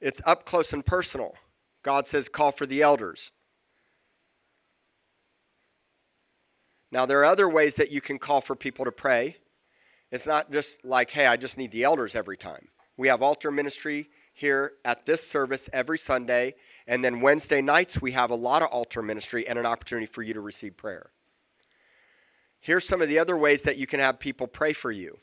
It's 0.00 0.20
up 0.24 0.44
close 0.44 0.72
and 0.72 0.84
personal. 0.84 1.34
God 1.82 2.06
says, 2.06 2.28
call 2.28 2.52
for 2.52 2.66
the 2.66 2.82
elders. 2.82 3.32
Now, 6.90 7.06
there 7.06 7.20
are 7.20 7.24
other 7.24 7.48
ways 7.48 7.74
that 7.76 7.90
you 7.90 8.00
can 8.00 8.18
call 8.18 8.40
for 8.40 8.54
people 8.54 8.84
to 8.84 8.92
pray. 8.92 9.38
It's 10.10 10.26
not 10.26 10.52
just 10.52 10.76
like, 10.84 11.10
hey, 11.10 11.26
I 11.26 11.36
just 11.36 11.56
need 11.56 11.72
the 11.72 11.84
elders 11.84 12.14
every 12.14 12.36
time. 12.36 12.68
We 12.96 13.08
have 13.08 13.22
altar 13.22 13.50
ministry 13.50 14.10
here 14.34 14.72
at 14.84 15.06
this 15.06 15.26
service 15.26 15.70
every 15.72 15.98
Sunday. 15.98 16.54
And 16.86 17.02
then 17.02 17.22
Wednesday 17.22 17.62
nights, 17.62 18.00
we 18.00 18.12
have 18.12 18.30
a 18.30 18.34
lot 18.34 18.62
of 18.62 18.68
altar 18.68 19.02
ministry 19.02 19.48
and 19.48 19.58
an 19.58 19.66
opportunity 19.66 20.06
for 20.06 20.22
you 20.22 20.34
to 20.34 20.40
receive 20.40 20.76
prayer. 20.76 21.10
Here's 22.60 22.86
some 22.86 23.02
of 23.02 23.08
the 23.08 23.18
other 23.18 23.36
ways 23.36 23.62
that 23.62 23.78
you 23.78 23.86
can 23.86 24.00
have 24.00 24.20
people 24.20 24.46
pray 24.46 24.72
for 24.72 24.92
you. 24.92 25.18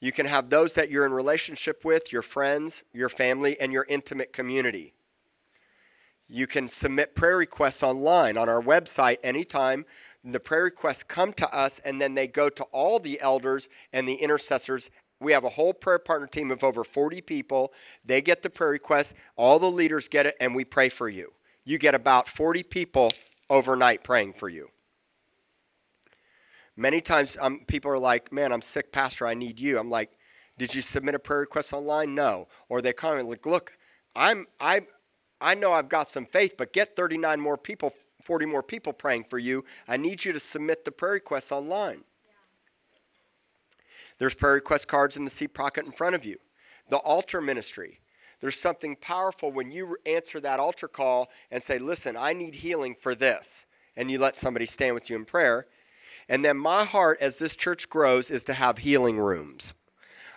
You 0.00 0.12
can 0.12 0.26
have 0.26 0.48
those 0.48 0.72
that 0.74 0.90
you're 0.90 1.06
in 1.06 1.12
relationship 1.12 1.84
with, 1.84 2.12
your 2.12 2.22
friends, 2.22 2.82
your 2.92 3.08
family, 3.08 3.60
and 3.60 3.72
your 3.72 3.86
intimate 3.88 4.32
community. 4.32 4.94
You 6.28 6.46
can 6.46 6.68
submit 6.68 7.14
prayer 7.14 7.36
requests 7.36 7.82
online 7.82 8.36
on 8.36 8.48
our 8.48 8.62
website 8.62 9.18
anytime. 9.22 9.84
The 10.24 10.40
prayer 10.40 10.64
requests 10.64 11.02
come 11.02 11.32
to 11.34 11.54
us, 11.54 11.80
and 11.84 12.00
then 12.00 12.14
they 12.14 12.26
go 12.26 12.48
to 12.48 12.62
all 12.64 12.98
the 12.98 13.20
elders 13.20 13.68
and 13.92 14.08
the 14.08 14.14
intercessors 14.14 14.88
we 15.22 15.32
have 15.32 15.44
a 15.44 15.50
whole 15.50 15.72
prayer 15.72 15.98
partner 15.98 16.26
team 16.26 16.50
of 16.50 16.64
over 16.64 16.84
40 16.84 17.20
people. 17.20 17.72
They 18.04 18.20
get 18.20 18.42
the 18.42 18.50
prayer 18.50 18.70
request, 18.70 19.14
all 19.36 19.58
the 19.58 19.70
leaders 19.70 20.08
get 20.08 20.26
it, 20.26 20.36
and 20.40 20.54
we 20.54 20.64
pray 20.64 20.88
for 20.88 21.08
you. 21.08 21.32
You 21.64 21.78
get 21.78 21.94
about 21.94 22.28
40 22.28 22.64
people 22.64 23.12
overnight 23.48 24.02
praying 24.02 24.32
for 24.34 24.48
you. 24.48 24.68
Many 26.76 27.00
times 27.00 27.36
um, 27.40 27.60
people 27.66 27.90
are 27.92 27.98
like, 27.98 28.32
man, 28.32 28.52
I'm 28.52 28.62
sick, 28.62 28.92
Pastor, 28.92 29.26
I 29.26 29.34
need 29.34 29.60
you. 29.60 29.78
I'm 29.78 29.90
like, 29.90 30.10
did 30.58 30.74
you 30.74 30.80
submit 30.80 31.14
a 31.14 31.18
prayer 31.18 31.40
request 31.40 31.72
online? 31.72 32.14
No. 32.14 32.48
Or 32.68 32.82
they 32.82 32.92
comment 32.92 33.28
like, 33.28 33.46
look, 33.46 33.78
I'm, 34.16 34.46
I, 34.58 34.82
I 35.42 35.54
know 35.54 35.72
I've 35.72 35.88
got 35.88 36.08
some 36.08 36.26
faith, 36.26 36.54
but 36.56 36.72
get 36.72 36.96
39 36.96 37.40
more 37.40 37.58
people, 37.58 37.92
40 38.22 38.46
more 38.46 38.62
people 38.62 38.92
praying 38.92 39.24
for 39.24 39.38
you. 39.38 39.64
I 39.88 39.96
need 39.96 40.24
you 40.24 40.32
to 40.32 40.40
submit 40.40 40.84
the 40.84 40.92
prayer 40.92 41.14
request 41.14 41.52
online. 41.52 42.04
There's 44.18 44.34
prayer 44.34 44.54
request 44.54 44.88
cards 44.88 45.16
in 45.16 45.24
the 45.24 45.30
seat 45.30 45.52
pocket 45.52 45.84
in 45.84 45.92
front 45.92 46.14
of 46.14 46.24
you. 46.24 46.38
The 46.88 46.98
altar 46.98 47.40
ministry. 47.40 47.98
There's 48.40 48.58
something 48.58 48.96
powerful 48.96 49.52
when 49.52 49.70
you 49.70 49.96
answer 50.04 50.40
that 50.40 50.60
altar 50.60 50.88
call 50.88 51.30
and 51.50 51.62
say, 51.62 51.78
Listen, 51.78 52.16
I 52.16 52.32
need 52.32 52.56
healing 52.56 52.96
for 53.00 53.14
this. 53.14 53.66
And 53.96 54.10
you 54.10 54.18
let 54.18 54.36
somebody 54.36 54.66
stand 54.66 54.94
with 54.94 55.10
you 55.10 55.16
in 55.16 55.24
prayer. 55.24 55.66
And 56.28 56.44
then 56.44 56.56
my 56.56 56.84
heart, 56.84 57.18
as 57.20 57.36
this 57.36 57.54
church 57.54 57.88
grows, 57.88 58.30
is 58.30 58.44
to 58.44 58.54
have 58.54 58.78
healing 58.78 59.18
rooms. 59.18 59.74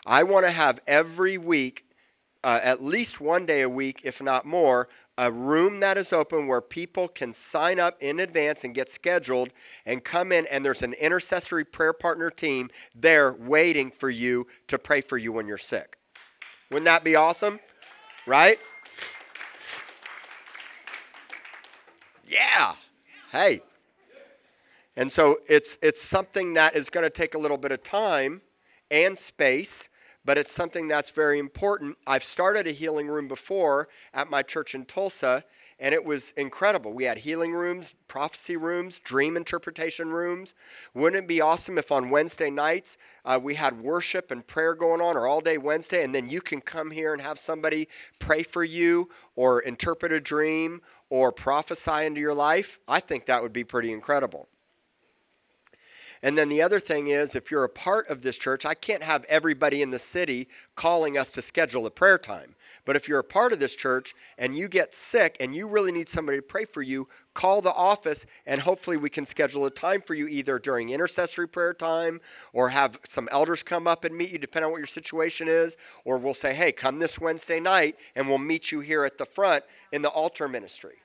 I 0.06 0.24
want 0.24 0.46
to 0.46 0.52
have 0.52 0.82
every 0.88 1.38
week, 1.38 1.85
uh, 2.46 2.60
at 2.62 2.84
least 2.84 3.20
one 3.20 3.44
day 3.48 3.62
a 3.62 3.70
week, 3.70 4.02
if 4.04 4.22
not 4.22 4.46
more, 4.46 4.88
a 5.18 5.32
room 5.32 5.80
that 5.80 5.98
is 5.98 6.14
open 6.14 6.46
where 6.46 6.62
people 6.62 7.08
can 7.08 7.34
sign 7.34 7.80
up 7.80 7.98
in 8.00 8.20
advance 8.20 8.64
and 8.64 8.76
get 8.76 8.88
scheduled 8.88 9.50
and 9.84 10.04
come 10.04 10.32
in, 10.32 10.46
and 10.46 10.64
there's 10.64 10.84
an 10.84 10.94
intercessory 10.94 11.66
prayer 11.66 11.92
partner 11.92 12.30
team 12.30 12.70
there 12.94 13.34
waiting 13.34 13.90
for 13.90 14.12
you 14.12 14.46
to 14.68 14.78
pray 14.78 15.02
for 15.02 15.18
you 15.18 15.32
when 15.32 15.48
you're 15.48 15.58
sick. 15.58 15.98
Wouldn't 16.70 16.86
that 16.86 17.04
be 17.04 17.16
awesome? 17.16 17.60
Right? 18.28 18.60
Yeah. 22.28 22.76
Hey. 23.32 23.64
And 24.96 25.12
so 25.12 25.38
it's 25.50 25.80
it's 25.82 26.02
something 26.02 26.54
that 26.54 26.76
is 26.76 26.92
going 26.92 27.06
to 27.06 27.10
take 27.10 27.34
a 27.34 27.40
little 27.40 27.58
bit 27.58 27.72
of 27.72 27.82
time 27.82 28.42
and 28.92 29.18
space 29.18 29.90
but 30.26 30.38
it's 30.38 30.52
something 30.52 30.88
that's 30.88 31.12
very 31.12 31.40
important. 31.40 31.98
I've 32.06 32.24
started 32.24 32.68
a 32.68 32.72
healing 32.72 33.08
room 33.08 33.28
before 33.28 33.88
at 34.14 34.30
my 34.30 34.42
church 34.42 34.74
in 34.74 34.86
Tulsa, 34.86 35.46
and 35.80 35.94
it 35.94 36.04
was 36.06 36.34
incredible. 36.38 36.94
We 36.94 37.04
had 37.04 37.20
healing 37.20 37.54
rooms, 37.54 37.94
prophecy 38.08 38.56
rooms, 38.56 39.00
dream 39.04 39.38
interpretation 39.38 40.10
rooms. 40.10 40.54
Wouldn't 40.94 41.24
it 41.24 41.28
be 41.28 41.42
awesome 41.42 41.78
if 41.78 41.92
on 41.92 42.10
Wednesday 42.10 42.50
nights 42.50 42.98
uh, 43.26 43.40
we 43.42 43.56
had 43.56 43.82
worship 43.82 44.32
and 44.32 44.46
prayer 44.48 44.74
going 44.74 45.02
on, 45.02 45.18
or 45.18 45.28
all 45.28 45.42
day 45.42 45.58
Wednesday, 45.58 46.04
and 46.04 46.16
then 46.16 46.30
you 46.30 46.42
can 46.42 46.62
come 46.62 46.92
here 46.92 47.14
and 47.14 47.22
have 47.22 47.38
somebody 47.38 47.88
pray 48.20 48.42
for 48.42 48.64
you, 48.64 49.10
or 49.36 49.60
interpret 49.60 50.12
a 50.12 50.22
dream, 50.22 50.82
or 51.10 51.32
prophesy 51.32 52.06
into 52.06 52.22
your 52.22 52.34
life? 52.34 52.80
I 52.88 53.00
think 53.00 53.26
that 53.26 53.44
would 53.44 53.54
be 53.54 53.64
pretty 53.64 53.92
incredible. 53.92 54.48
And 56.22 56.38
then 56.38 56.50
the 56.50 56.62
other 56.62 56.80
thing 56.80 57.08
is, 57.08 57.36
if 57.36 57.52
you're 57.52 57.64
a 57.64 57.70
part 57.70 58.10
of 58.10 58.22
this 58.22 58.38
church, 58.38 58.66
I 58.66 58.74
can't 58.74 59.04
have 59.04 59.24
everybody 59.26 59.82
in 59.82 59.92
the 59.92 60.00
city 60.00 60.48
calling 60.76 61.18
us 61.18 61.30
to 61.30 61.42
schedule 61.42 61.86
a 61.86 61.92
prayer 61.92 62.18
time. 62.18 62.56
But 62.86 62.96
if 62.96 63.08
you're 63.08 63.20
a 63.20 63.24
part 63.24 63.52
of 63.52 63.60
this 63.60 63.76
church 63.76 64.16
and 64.38 64.56
you 64.56 64.68
get 64.68 64.94
sick 64.94 65.38
and 65.40 65.56
you 65.56 65.68
really 65.68 65.92
need 65.92 66.08
somebody 66.08 66.38
to 66.38 66.44
pray 66.44 66.66
for 66.66 66.82
you, 66.82 67.08
call 67.34 67.62
the 67.62 67.74
office 67.74 68.26
and 68.46 68.62
hopefully 68.62 68.96
we 68.96 69.10
can 69.10 69.26
schedule 69.26 69.66
a 69.66 69.72
time 69.72 70.02
for 70.02 70.14
you 70.14 70.28
either 70.28 70.60
during 70.60 70.90
intercessory 70.90 71.48
prayer 71.48 71.74
time 71.74 72.22
or 72.54 72.70
have 72.70 73.00
some 73.10 73.28
elders 73.32 73.64
come 73.64 73.88
up 73.88 74.06
and 74.06 74.16
meet 74.16 74.32
you, 74.32 74.38
depending 74.38 74.68
on 74.68 74.72
what 74.72 74.80
your 74.80 74.86
situation 74.86 75.48
is. 75.48 75.78
Or 76.06 76.18
we'll 76.18 76.34
say, 76.34 76.54
hey, 76.54 76.72
come 76.72 77.00
this 77.00 77.20
Wednesday 77.20 77.60
night 77.60 77.98
and 78.16 78.28
we'll 78.28 78.38
meet 78.38 78.72
you 78.72 78.82
here 78.82 79.04
at 79.04 79.18
the 79.18 79.26
front 79.26 79.64
in 79.92 80.02
the 80.02 80.10
altar 80.10 80.48
ministry. 80.48 80.98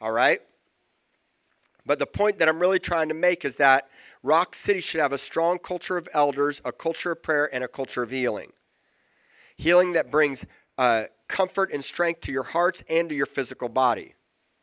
All 0.00 0.12
right? 0.12 0.40
But 1.88 1.98
the 1.98 2.06
point 2.06 2.38
that 2.38 2.50
I'm 2.50 2.60
really 2.60 2.78
trying 2.78 3.08
to 3.08 3.14
make 3.14 3.46
is 3.46 3.56
that 3.56 3.88
Rock 4.22 4.54
City 4.54 4.78
should 4.78 5.00
have 5.00 5.14
a 5.14 5.18
strong 5.18 5.58
culture 5.58 5.96
of 5.96 6.06
elders, 6.12 6.60
a 6.62 6.70
culture 6.70 7.12
of 7.12 7.22
prayer, 7.22 7.48
and 7.52 7.64
a 7.64 7.68
culture 7.68 8.02
of 8.02 8.10
healing. 8.10 8.52
Healing 9.56 9.94
that 9.94 10.10
brings 10.10 10.44
uh, 10.76 11.04
comfort 11.28 11.72
and 11.72 11.82
strength 11.82 12.20
to 12.20 12.30
your 12.30 12.42
hearts 12.42 12.84
and 12.90 13.08
to 13.08 13.14
your 13.14 13.24
physical 13.24 13.70
body. 13.70 14.14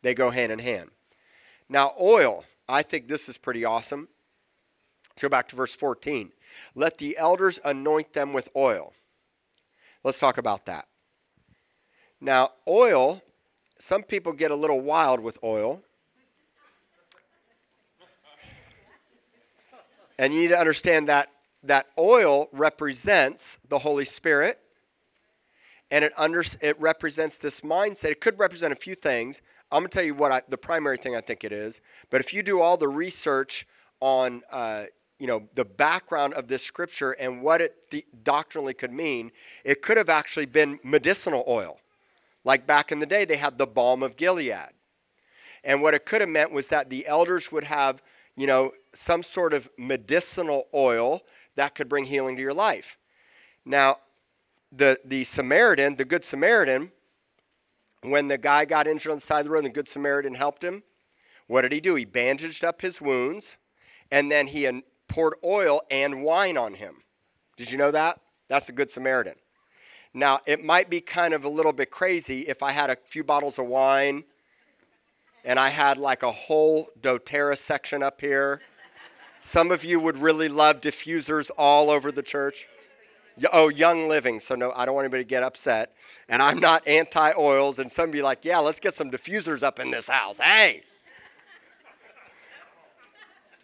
They 0.02 0.14
go 0.14 0.30
hand 0.30 0.52
in 0.52 0.60
hand. 0.60 0.90
Now, 1.68 1.94
oil, 2.00 2.44
I 2.68 2.82
think 2.82 3.08
this 3.08 3.28
is 3.28 3.38
pretty 3.38 3.64
awesome. 3.64 4.06
Let's 5.10 5.22
go 5.22 5.28
back 5.28 5.48
to 5.48 5.56
verse 5.56 5.74
14. 5.74 6.30
Let 6.76 6.98
the 6.98 7.18
elders 7.18 7.58
anoint 7.64 8.12
them 8.12 8.34
with 8.34 8.50
oil. 8.54 8.92
Let's 10.04 10.20
talk 10.20 10.38
about 10.38 10.64
that. 10.66 10.86
Now, 12.20 12.52
oil, 12.68 13.20
some 13.80 14.04
people 14.04 14.32
get 14.32 14.52
a 14.52 14.56
little 14.56 14.80
wild 14.80 15.18
with 15.18 15.40
oil. 15.42 15.82
And 20.18 20.32
you 20.32 20.40
need 20.40 20.48
to 20.48 20.58
understand 20.58 21.08
that 21.08 21.30
that 21.62 21.86
oil 21.98 22.48
represents 22.52 23.58
the 23.68 23.78
Holy 23.78 24.04
Spirit 24.04 24.58
and 25.90 26.04
it, 26.04 26.12
under, 26.16 26.42
it 26.60 26.80
represents 26.80 27.36
this 27.36 27.60
mindset. 27.60 28.10
It 28.10 28.20
could 28.20 28.38
represent 28.38 28.72
a 28.72 28.76
few 28.76 28.94
things. 28.94 29.40
I'm 29.70 29.80
going 29.80 29.90
to 29.90 29.98
tell 29.98 30.04
you 30.04 30.14
what 30.14 30.32
I, 30.32 30.42
the 30.48 30.58
primary 30.58 30.96
thing 30.96 31.14
I 31.14 31.20
think 31.20 31.44
it 31.44 31.52
is. 31.52 31.80
But 32.10 32.20
if 32.20 32.34
you 32.34 32.42
do 32.42 32.60
all 32.60 32.76
the 32.76 32.88
research 32.88 33.66
on, 34.00 34.42
uh, 34.50 34.84
you 35.18 35.26
know, 35.26 35.48
the 35.54 35.64
background 35.64 36.34
of 36.34 36.48
this 36.48 36.62
scripture 36.62 37.12
and 37.12 37.40
what 37.40 37.60
it 37.60 37.90
th- 37.90 38.06
doctrinally 38.24 38.74
could 38.74 38.92
mean, 38.92 39.30
it 39.64 39.80
could 39.80 39.96
have 39.96 40.08
actually 40.08 40.46
been 40.46 40.80
medicinal 40.82 41.44
oil. 41.46 41.78
Like 42.44 42.66
back 42.66 42.90
in 42.90 42.98
the 42.98 43.06
day, 43.06 43.24
they 43.24 43.36
had 43.36 43.58
the 43.58 43.66
balm 43.66 44.02
of 44.02 44.16
Gilead. 44.16 44.70
And 45.64 45.82
what 45.82 45.94
it 45.94 46.04
could 46.04 46.20
have 46.20 46.30
meant 46.30 46.52
was 46.52 46.68
that 46.68 46.90
the 46.90 47.06
elders 47.06 47.50
would 47.50 47.64
have 47.64 48.02
you 48.36 48.46
know, 48.46 48.72
some 48.98 49.22
sort 49.22 49.54
of 49.54 49.70
medicinal 49.78 50.68
oil 50.74 51.22
that 51.54 51.74
could 51.74 51.88
bring 51.88 52.04
healing 52.04 52.36
to 52.36 52.42
your 52.42 52.54
life. 52.54 52.98
Now, 53.64 53.96
the, 54.72 54.98
the 55.04 55.24
Samaritan, 55.24 55.96
the 55.96 56.04
Good 56.04 56.24
Samaritan, 56.24 56.92
when 58.02 58.28
the 58.28 58.38
guy 58.38 58.64
got 58.64 58.86
injured 58.86 59.12
on 59.12 59.18
the 59.18 59.24
side 59.24 59.40
of 59.40 59.44
the 59.44 59.50
road 59.50 59.64
and 59.64 59.66
the 59.66 59.70
Good 59.70 59.88
Samaritan 59.88 60.34
helped 60.34 60.62
him, 60.62 60.82
what 61.46 61.62
did 61.62 61.72
he 61.72 61.80
do? 61.80 61.94
He 61.94 62.04
bandaged 62.04 62.64
up 62.64 62.82
his 62.82 63.00
wounds 63.00 63.56
and 64.10 64.30
then 64.30 64.48
he 64.48 64.82
poured 65.08 65.34
oil 65.44 65.82
and 65.90 66.22
wine 66.22 66.56
on 66.56 66.74
him. 66.74 67.02
Did 67.56 67.70
you 67.70 67.78
know 67.78 67.90
that? 67.90 68.20
That's 68.48 68.68
a 68.68 68.72
Good 68.72 68.90
Samaritan. 68.90 69.34
Now, 70.14 70.40
it 70.46 70.64
might 70.64 70.88
be 70.88 71.00
kind 71.00 71.34
of 71.34 71.44
a 71.44 71.48
little 71.48 71.72
bit 71.72 71.90
crazy 71.90 72.40
if 72.42 72.62
I 72.62 72.72
had 72.72 72.90
a 72.90 72.96
few 73.04 73.22
bottles 73.22 73.58
of 73.58 73.66
wine 73.66 74.24
and 75.44 75.60
I 75.60 75.68
had 75.68 75.96
like 75.96 76.22
a 76.22 76.32
whole 76.32 76.88
doTERRA 77.00 77.56
section 77.58 78.02
up 78.02 78.20
here. 78.20 78.60
Some 79.46 79.70
of 79.70 79.84
you 79.84 80.00
would 80.00 80.18
really 80.18 80.48
love 80.48 80.80
diffusers 80.80 81.52
all 81.56 81.88
over 81.88 82.10
the 82.10 82.22
church. 82.22 82.66
Oh, 83.52 83.68
Young 83.68 84.08
Living. 84.08 84.40
So 84.40 84.56
no, 84.56 84.72
I 84.74 84.84
don't 84.84 84.96
want 84.96 85.04
anybody 85.04 85.22
to 85.22 85.28
get 85.28 85.44
upset. 85.44 85.94
And 86.28 86.42
I'm 86.42 86.58
not 86.58 86.86
anti-oils. 86.86 87.78
And 87.78 87.90
some 87.90 88.08
of 88.08 88.14
you 88.16 88.24
like, 88.24 88.44
yeah, 88.44 88.58
let's 88.58 88.80
get 88.80 88.92
some 88.92 89.08
diffusers 89.08 89.62
up 89.62 89.78
in 89.78 89.92
this 89.92 90.08
house. 90.08 90.38
Hey. 90.38 90.82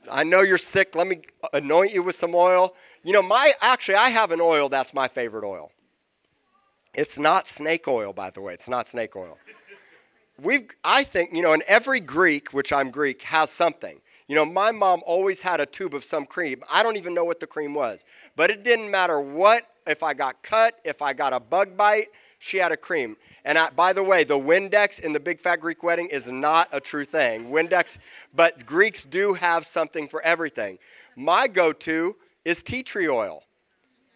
I 0.09 0.23
know 0.23 0.42
you're 0.42 0.57
sick. 0.57 0.95
Let 0.95 1.09
me 1.09 1.23
anoint 1.53 1.92
you 1.92 2.05
with 2.05 2.14
some 2.14 2.35
oil. 2.35 2.77
You 3.03 3.12
know, 3.12 3.23
my 3.23 3.53
actually, 3.61 3.97
I 3.97 4.11
have 4.11 4.31
an 4.31 4.40
oil 4.40 4.68
that's 4.68 4.95
my 4.95 5.09
favorite 5.09 5.45
oil. 5.45 5.73
It's 6.95 7.18
not 7.18 7.49
snake 7.49 7.88
oil, 7.88 8.12
by 8.12 8.31
the 8.31 8.40
way. 8.40 8.55
It's 8.55 8.68
not 8.68 8.87
snake 8.87 9.16
oil. 9.16 9.37
We've, 10.40 10.71
I 10.85 11.03
think, 11.03 11.35
you 11.35 11.42
know, 11.42 11.53
and 11.53 11.62
every 11.66 11.99
Greek, 11.99 12.51
which 12.51 12.73
I'm 12.73 12.90
Greek, 12.90 13.23
has 13.23 13.51
something. 13.51 14.01
You 14.28 14.37
know, 14.37 14.44
my 14.44 14.70
mom 14.70 15.02
always 15.04 15.40
had 15.40 15.61
a 15.61 15.66
tube 15.66 15.94
of 15.94 16.04
some 16.04 16.26
cream. 16.26 16.62
I 16.72 16.82
don't 16.82 16.96
even 16.96 17.14
know 17.14 17.24
what 17.24 17.40
the 17.40 17.46
cream 17.46 17.74
was, 17.74 18.04
but 18.37 18.50
it 18.50 18.62
didn't 18.62 18.90
matter 18.90 19.20
what, 19.20 19.64
if 19.87 20.02
I 20.02 20.14
got 20.14 20.42
cut, 20.42 20.78
if 20.85 21.02
I 21.02 21.12
got 21.12 21.32
a 21.32 21.40
bug 21.40 21.76
bite, 21.76 22.08
she 22.38 22.56
had 22.56 22.72
a 22.72 22.76
cream. 22.76 23.16
And 23.44 23.58
I, 23.58 23.70
by 23.70 23.92
the 23.92 24.02
way, 24.02 24.24
the 24.24 24.38
Windex 24.38 25.00
in 25.00 25.12
the 25.12 25.20
Big 25.20 25.40
Fat 25.40 25.56
Greek 25.56 25.82
Wedding 25.82 26.08
is 26.08 26.26
not 26.26 26.68
a 26.72 26.80
true 26.80 27.04
thing. 27.04 27.50
Windex, 27.50 27.98
but 28.35 28.66
Greeks 28.66 29.04
do 29.04 29.35
have 29.35 29.66
something 29.66 30.08
for 30.08 30.22
everything. 30.22 30.78
My 31.16 31.46
go 31.46 31.72
to 31.72 32.16
is 32.44 32.62
tea 32.62 32.82
tree 32.82 33.08
oil. 33.08 33.44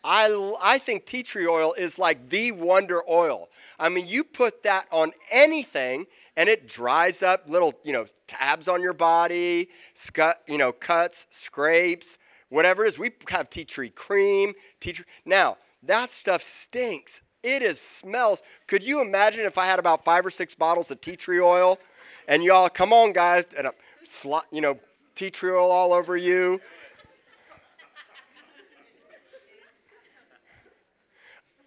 I, 0.03 0.55
I 0.63 0.79
think 0.79 1.05
tea 1.05 1.25
tree 1.25 1.47
oil 1.47 1.73
is 1.73 1.99
like 1.99 2.29
the 2.29 2.53
wonder 2.53 3.03
oil. 3.09 3.49
I 3.79 3.89
mean, 3.89 4.07
you 4.07 4.23
put 4.23 4.63
that 4.63 4.87
on 4.93 5.13
anything 5.33 6.07
and 6.37 6.49
it 6.49 6.69
dries 6.69 7.23
up 7.23 7.49
little, 7.49 7.73
you 7.83 7.93
know, 7.93 8.07
tabs 8.27 8.69
on 8.69 8.83
your 8.83 8.93
body, 8.93 9.69
you 10.47 10.59
know, 10.59 10.73
cuts, 10.73 11.27
scrapes, 11.31 12.19
whatever 12.49 12.85
it 12.85 12.89
is. 12.89 12.99
We 12.99 13.13
have 13.31 13.49
tea 13.49 13.65
tree 13.65 13.91
cream, 13.91 14.55
tea 14.81 14.93
tree. 14.93 15.07
Now, 15.25 15.57
that 15.83 16.11
stuff 16.11 16.43
stinks. 16.43 17.23
It 17.43 17.63
is 17.63 17.81
smells. 17.81 18.43
Could 18.67 18.83
you 18.83 19.01
imagine 19.01 19.47
if 19.47 19.57
I 19.57 19.67
had 19.67 19.79
about 19.79 20.05
five 20.05 20.27
or 20.27 20.31
six 20.31 20.55
bottles 20.55 20.91
of 20.91 21.01
tea 21.01 21.17
tree 21.17 21.41
oil 21.41 21.79
and 22.29 22.43
y'all, 22.43 22.69
come 22.69 22.93
on, 22.93 23.13
guys, 23.13 23.47
and, 23.57 23.69
a, 23.69 23.73
slot, 24.11 24.47
you 24.51 24.61
know, 24.61 24.79
tea 25.15 25.31
tree 25.31 25.53
oil 25.53 25.71
all 25.71 25.93
over 25.93 26.17
you? 26.17 26.61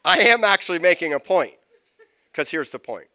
I 0.03 0.19
am 0.19 0.43
actually 0.43 0.79
making 0.79 1.13
a 1.13 1.19
point 1.19 1.53
because 2.31 2.49
here's 2.49 2.69
the 2.69 2.79
point. 2.79 3.07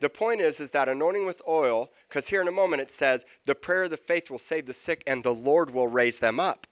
The 0.00 0.10
point 0.10 0.40
is, 0.40 0.60
is 0.60 0.70
that 0.72 0.88
anointing 0.88 1.24
with 1.24 1.40
oil, 1.48 1.90
because 2.08 2.26
here 2.26 2.42
in 2.42 2.48
a 2.48 2.52
moment 2.52 2.82
it 2.82 2.90
says, 2.90 3.24
the 3.46 3.54
prayer 3.54 3.84
of 3.84 3.90
the 3.90 3.96
faith 3.96 4.30
will 4.30 4.38
save 4.38 4.66
the 4.66 4.74
sick 4.74 5.02
and 5.06 5.24
the 5.24 5.34
Lord 5.34 5.70
will 5.72 5.88
raise 5.88 6.20
them 6.20 6.38
up. 6.38 6.66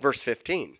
Verse 0.00 0.22
15. 0.22 0.78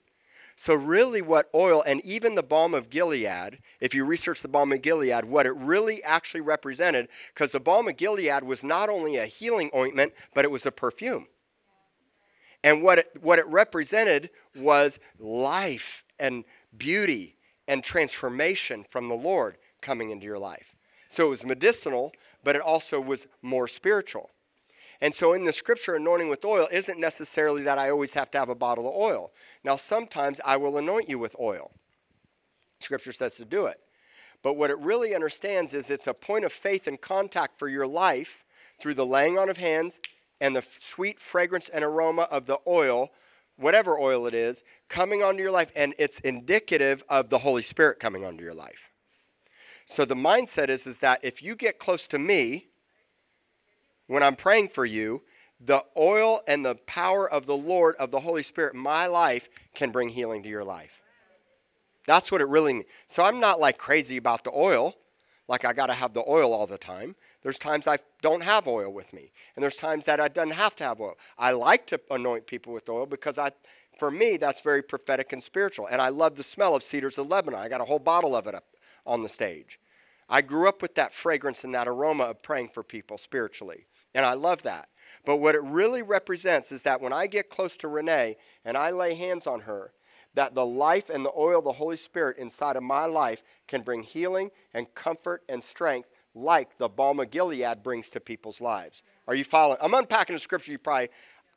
So, 0.61 0.74
really, 0.74 1.22
what 1.22 1.48
oil 1.54 1.85
and 1.87 2.04
even 2.04 2.35
the 2.35 2.42
balm 2.42 2.74
of 2.74 2.90
Gilead, 2.90 3.61
if 3.81 3.94
you 3.94 4.04
research 4.04 4.42
the 4.42 4.48
balm 4.48 4.72
of 4.72 4.83
Gilead, 4.83 5.24
what 5.24 5.46
it 5.46 5.54
really 5.54 6.02
actually 6.02 6.40
represented, 6.40 7.09
because 7.33 7.52
the 7.52 7.61
balm 7.61 7.87
of 7.87 7.96
Gilead 7.96 8.42
was 8.42 8.64
not 8.64 8.88
only 8.88 9.18
a 9.18 9.26
healing 9.26 9.70
ointment, 9.72 10.14
but 10.35 10.44
it 10.44 10.50
was 10.50 10.66
a 10.66 10.72
perfume. 10.72 11.28
And 12.64 12.83
what 12.83 12.98
it, 12.98 13.09
what 13.20 13.38
it 13.38 13.46
represented 13.46 14.31
was 14.57 14.98
life 15.20 16.04
and 16.18 16.44
beauty 16.76 17.37
and 17.68 17.85
transformation 17.85 18.85
from 18.90 19.09
the 19.09 19.14
Lord 19.14 19.59
coming 19.81 20.11
into 20.11 20.26
your 20.26 20.40
life. 20.40 20.74
So 21.09 21.27
it 21.27 21.31
was 21.31 21.44
medicinal, 21.44 22.12
but 22.44 22.57
it 22.57 22.62
also 22.62 23.01
was 23.01 23.27
more 23.42 23.68
spiritual. 23.68 24.31
And 25.01 25.14
so 25.14 25.33
in 25.33 25.44
the 25.44 25.53
scripture, 25.53 25.94
anointing 25.94 26.29
with 26.29 26.44
oil 26.44 26.68
isn't 26.73 26.99
necessarily 26.99 27.62
that 27.62 27.79
I 27.79 27.90
always 27.90 28.14
have 28.14 28.31
to 28.33 28.38
have 28.38 28.49
a 28.49 28.55
bottle 28.55 28.88
of 28.88 28.94
oil. 28.94 29.31
Now, 29.62 29.77
sometimes 29.77 30.40
I 30.44 30.57
will 30.57 30.77
anoint 30.77 31.09
you 31.09 31.18
with 31.18 31.37
oil. 31.40 31.71
Scripture 32.81 33.12
says 33.12 33.33
to 33.35 33.44
do 33.44 33.66
it. 33.66 33.77
But 34.42 34.57
what 34.57 34.71
it 34.71 34.79
really 34.79 35.14
understands 35.14 35.73
is 35.75 35.90
it's 35.90 36.07
a 36.07 36.14
point 36.14 36.44
of 36.44 36.53
faith 36.53 36.87
and 36.87 37.01
contact 37.01 37.59
for 37.59 37.68
your 37.68 37.87
life 37.87 38.44
through 38.81 38.94
the 38.94 39.07
laying 39.07 39.38
on 39.38 39.49
of 39.49 39.57
hands 39.57 39.99
and 40.40 40.55
the 40.55 40.64
sweet 40.81 41.21
fragrance 41.21 41.68
and 41.68 41.85
aroma 41.85 42.23
of 42.23 42.47
the 42.47 42.59
oil, 42.66 43.11
whatever 43.57 43.99
oil 43.99 44.27
it 44.27 44.35
is, 44.35 44.62
coming 44.88 45.23
onto 45.23 45.42
your 45.42 45.51
life. 45.51 45.73
And 45.75 45.94
it's 45.99 46.21
indicative 46.21 47.03
of 47.09 47.31
the 47.31 47.38
Holy 47.38 47.62
Spirit 47.62 47.99
coming 47.99 48.25
onto 48.25 48.44
your 48.44 48.55
life. 48.55 48.88
So 49.90 50.05
the 50.05 50.14
mindset 50.14 50.68
is, 50.68 50.87
is 50.87 50.98
that 50.98 51.24
if 51.24 51.42
you 51.42 51.57
get 51.57 51.79
close 51.79 52.07
to 52.09 52.18
me 52.18 52.68
when 54.07 54.22
I'm 54.22 54.37
praying 54.37 54.68
for 54.68 54.85
you, 54.85 55.22
the 55.61 55.83
oil 55.96 56.42
and 56.46 56.64
the 56.64 56.77
power 56.87 57.29
of 57.29 57.46
the 57.46 57.57
Lord, 57.57 57.96
of 57.96 58.11
the 58.11 58.20
Holy 58.20 58.42
Spirit, 58.42 58.74
my 58.74 59.07
life 59.07 59.48
can 59.74 59.90
bring 59.90 60.11
healing 60.11 60.42
to 60.42 60.48
your 60.48 60.62
life. 60.62 61.03
That's 62.07 62.31
what 62.31 62.40
it 62.40 62.48
really 62.48 62.74
means. 62.74 62.87
So 63.07 63.24
I'm 63.24 63.40
not 63.40 63.61
like 63.61 63.79
crazy 63.79 64.18
about 64.18 64.44
the 64.44 64.53
oil, 64.55 64.94
like 65.48 65.64
I 65.64 65.72
got 65.72 65.87
to 65.87 65.94
have 65.94 66.12
the 66.12 66.24
oil 66.29 66.53
all 66.53 66.66
the 66.66 66.79
time. 66.79 67.16
There's 67.42 67.59
times 67.59 67.87
I 67.87 67.98
don't 68.20 68.42
have 68.42 68.68
oil 68.68 68.92
with 68.92 69.12
me, 69.12 69.33
and 69.57 69.62
there's 69.62 69.77
times 69.77 70.05
that 70.05 70.20
I 70.20 70.29
don't 70.29 70.53
have 70.53 70.77
to 70.77 70.85
have 70.85 71.01
oil. 71.01 71.16
I 71.38 71.53
like 71.53 71.87
to 71.87 72.01
anoint 72.11 72.46
people 72.46 72.74
with 72.74 72.88
oil 72.88 73.07
because 73.07 73.38
I, 73.38 73.53
for 73.98 74.11
me, 74.11 74.37
that's 74.37 74.61
very 74.61 74.83
prophetic 74.83 75.33
and 75.33 75.42
spiritual. 75.42 75.87
And 75.87 76.03
I 76.03 76.11
love 76.11 76.37
the 76.37 76.42
smell 76.42 76.74
of 76.74 76.83
cedars 76.83 77.16
of 77.16 77.29
Lebanon. 77.29 77.59
I 77.59 77.68
got 77.68 77.81
a 77.81 77.87
whole 77.87 77.98
bottle 77.98 78.37
of 78.37 78.46
it 78.46 78.55
up 78.55 78.64
on 79.09 79.23
the 79.23 79.29
stage. 79.29 79.81
I 80.29 80.42
grew 80.42 80.68
up 80.68 80.83
with 80.83 80.94
that 80.97 81.14
fragrance 81.14 81.64
and 81.64 81.75
that 81.75 81.88
aroma 81.88 82.25
of 82.25 82.42
praying 82.42 82.68
for 82.68 82.83
people 82.83 83.18
spiritually. 83.18 83.87
And 84.14 84.27
I 84.27 84.35
love 84.35 84.62
that. 84.62 84.88
But 85.25 85.38
what 85.38 85.55
it 85.55 85.62
really 85.62 86.03
represents 86.03 86.71
is 86.71 86.83
that 86.83 87.01
when 87.01 87.12
I 87.12 87.27
get 87.27 87.49
close 87.49 87.77
to 87.79 87.88
Renee 87.88 88.37
and 88.64 88.77
I 88.77 88.90
lay 88.90 89.14
hands 89.14 89.47
on 89.47 89.61
her, 89.61 89.92
that 90.35 90.55
the 90.55 90.66
life 90.66 91.09
and 91.09 91.25
the 91.25 91.33
oil 91.37 91.59
of 91.61 91.64
the 91.64 91.73
Holy 91.73 91.97
Spirit 91.97 92.37
inside 92.37 92.77
of 92.77 92.83
my 92.83 93.07
life 93.07 93.42
can 93.66 93.83
bring 93.83 94.03
healing 94.03 94.51
and 94.75 94.94
comfort 94.94 95.42
and 95.49 95.62
strength 95.62 96.11
like 96.35 96.77
the 96.79 96.88
balm 96.88 97.18
of 97.21 97.31
Gilead 97.31 97.83
brings 97.83 98.09
to 98.11 98.21
people's 98.21 98.61
lives. 98.61 99.03
Are 99.27 99.35
you 99.35 99.44
following? 99.44 99.79
I'm 99.81 99.94
unpacking 99.94 100.37
a 100.37 100.38
scripture 100.38 100.73
you 100.73 100.79
probably, 100.79 101.09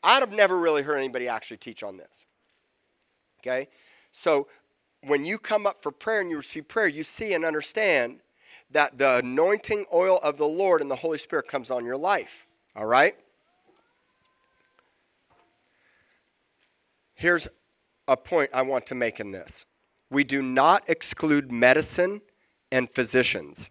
I'd 0.02 0.22
have 0.22 0.32
never 0.32 0.58
really 0.58 0.82
heard 0.82 0.98
anybody 0.98 1.28
actually 1.28 1.58
teach 1.58 1.84
on 1.84 1.98
this. 1.98 2.26
Okay? 3.42 3.68
So 4.12 4.48
when 5.06 5.26
you 5.26 5.38
come 5.38 5.66
up 5.66 5.82
for 5.82 5.92
prayer 5.92 6.22
and 6.22 6.30
you 6.30 6.38
receive 6.38 6.68
prayer, 6.68 6.88
you 6.88 7.04
see 7.04 7.34
and 7.34 7.44
understand 7.44 8.20
that 8.72 8.98
the 8.98 9.18
anointing 9.18 9.86
oil 9.94 10.20
of 10.24 10.38
the 10.38 10.48
Lord 10.48 10.82
and 10.82 10.90
the 10.90 10.96
Holy 10.96 11.18
Spirit 11.18 11.48
comes 11.48 11.70
on 11.70 11.86
your 11.86 11.98
life. 11.98 12.46
All 12.76 12.86
right? 12.86 13.16
Here's 17.16 17.48
a 18.08 18.18
point 18.18 18.50
I 18.54 18.62
want 18.62 18.86
to 18.88 18.96
make 18.96 19.20
in 19.20 19.32
this 19.32 19.66
we 20.10 20.24
do 20.24 20.42
not 20.42 20.84
exclude 20.90 21.52
medicine 21.52 22.22
and 22.72 22.90
physicians. 22.90 23.70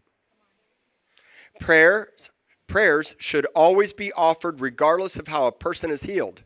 Prayers, 1.59 2.31
prayers 2.67 3.15
should 3.19 3.45
always 3.55 3.93
be 3.93 4.13
offered 4.13 4.61
regardless 4.61 5.17
of 5.17 5.29
how 5.29 5.47
a 5.47 5.53
person 5.53 5.91
is 5.91 6.03
healed 6.03 6.43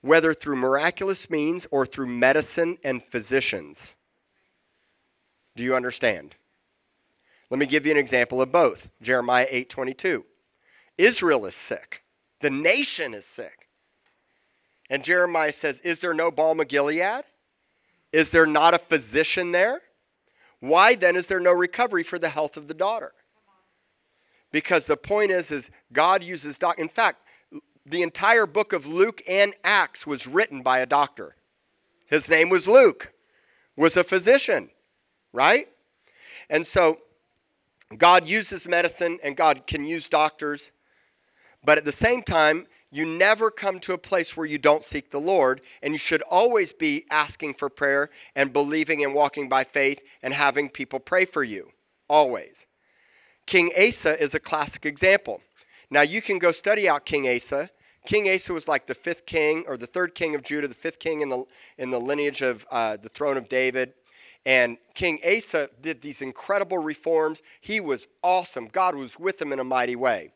whether 0.00 0.32
through 0.32 0.56
miraculous 0.56 1.28
means 1.28 1.66
or 1.70 1.84
through 1.84 2.06
medicine 2.06 2.78
and 2.84 3.02
physicians. 3.02 3.94
Do 5.56 5.64
you 5.64 5.74
understand? 5.74 6.36
Let 7.50 7.58
me 7.58 7.66
give 7.66 7.86
you 7.86 7.92
an 7.92 7.98
example 7.98 8.40
of 8.40 8.52
both. 8.52 8.90
Jeremiah 9.02 9.46
8:22. 9.50 10.24
Israel 10.96 11.46
is 11.46 11.56
sick. 11.56 12.02
The 12.40 12.50
nation 12.50 13.14
is 13.14 13.24
sick. 13.24 13.68
And 14.90 15.04
Jeremiah 15.04 15.52
says, 15.52 15.80
"Is 15.80 16.00
there 16.00 16.14
no 16.14 16.30
balm 16.30 16.60
of 16.60 16.68
Gilead? 16.68 17.24
Is 18.12 18.30
there 18.30 18.46
not 18.46 18.74
a 18.74 18.78
physician 18.78 19.52
there? 19.52 19.82
Why 20.60 20.94
then 20.94 21.16
is 21.16 21.26
there 21.26 21.40
no 21.40 21.52
recovery 21.52 22.02
for 22.02 22.18
the 22.18 22.30
health 22.30 22.56
of 22.56 22.68
the 22.68 22.74
daughter?" 22.74 23.14
Because 24.50 24.86
the 24.86 24.96
point 24.96 25.30
is 25.30 25.50
is 25.50 25.70
God 25.92 26.22
uses 26.22 26.58
doc 26.58 26.78
in 26.78 26.88
fact 26.88 27.22
the 27.90 28.02
entire 28.02 28.46
book 28.46 28.72
of 28.72 28.86
Luke 28.86 29.22
and 29.28 29.54
Acts 29.64 30.06
was 30.06 30.26
written 30.26 30.62
by 30.62 30.78
a 30.78 30.86
doctor. 30.86 31.36
His 32.06 32.28
name 32.28 32.48
was 32.48 32.66
Luke, 32.66 33.12
was 33.76 33.96
a 33.96 34.04
physician, 34.04 34.70
right? 35.32 35.68
And 36.50 36.66
so 36.66 36.98
God 37.96 38.28
uses 38.28 38.66
medicine 38.66 39.18
and 39.22 39.36
God 39.36 39.66
can 39.66 39.84
use 39.84 40.08
doctors, 40.08 40.70
but 41.64 41.78
at 41.78 41.84
the 41.84 41.92
same 41.92 42.22
time, 42.22 42.66
you 42.90 43.04
never 43.04 43.50
come 43.50 43.80
to 43.80 43.92
a 43.92 43.98
place 43.98 44.36
where 44.36 44.46
you 44.46 44.56
don't 44.56 44.82
seek 44.82 45.10
the 45.10 45.20
Lord, 45.20 45.60
and 45.82 45.92
you 45.92 45.98
should 45.98 46.22
always 46.22 46.72
be 46.72 47.04
asking 47.10 47.54
for 47.54 47.68
prayer 47.68 48.08
and 48.34 48.50
believing 48.50 49.04
and 49.04 49.12
walking 49.12 49.46
by 49.46 49.64
faith 49.64 50.00
and 50.22 50.32
having 50.32 50.70
people 50.70 50.98
pray 50.98 51.26
for 51.26 51.44
you. 51.44 51.72
Always. 52.08 52.64
King 53.44 53.70
Asa 53.78 54.18
is 54.22 54.34
a 54.34 54.40
classic 54.40 54.86
example. 54.86 55.42
Now, 55.90 56.00
you 56.00 56.22
can 56.22 56.38
go 56.38 56.50
study 56.50 56.88
out 56.88 57.04
King 57.04 57.28
Asa 57.28 57.68
King 58.06 58.28
Asa 58.28 58.52
was 58.52 58.68
like 58.68 58.86
the 58.86 58.94
fifth 58.94 59.26
king 59.26 59.64
or 59.66 59.76
the 59.76 59.86
third 59.86 60.14
king 60.14 60.34
of 60.34 60.42
Judah, 60.42 60.68
the 60.68 60.74
fifth 60.74 60.98
king 60.98 61.20
in 61.20 61.28
the, 61.28 61.44
in 61.76 61.90
the 61.90 62.00
lineage 62.00 62.42
of 62.42 62.66
uh, 62.70 62.96
the 62.96 63.08
throne 63.08 63.36
of 63.36 63.48
David. 63.48 63.92
And 64.46 64.78
King 64.94 65.18
Asa 65.26 65.68
did 65.82 66.00
these 66.00 66.22
incredible 66.22 66.78
reforms. 66.78 67.42
He 67.60 67.80
was 67.80 68.06
awesome. 68.22 68.68
God 68.68 68.94
was 68.94 69.18
with 69.18 69.42
him 69.42 69.52
in 69.52 69.58
a 69.58 69.64
mighty 69.64 69.96
way. 69.96 70.32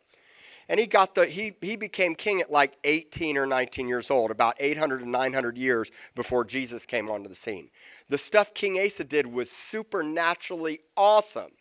and 0.69 0.79
he 0.81 0.87
got 0.87 1.15
the 1.15 1.27
he 1.27 1.55
he 1.61 1.77
became 1.77 2.15
king 2.15 2.41
at 2.41 2.51
like 2.51 2.75
18 2.85 3.37
or 3.39 3.47
19 3.47 3.89
years 3.89 4.11
old, 4.11 4.31
about 4.31 4.57
800 4.61 5.01
to 5.01 5.09
900 5.09 5.57
years 5.57 5.91
before 6.15 6.45
Jesus 6.45 6.87
came 6.87 7.11
onto 7.11 7.29
the 7.29 7.35
scene. 7.35 7.71
The 8.09 8.19
stuff 8.19 8.55
King 8.55 8.79
Asa 8.79 9.05
did 9.05 9.27
was 9.27 9.51
supernaturally 9.51 10.81
awesome. 10.97 11.53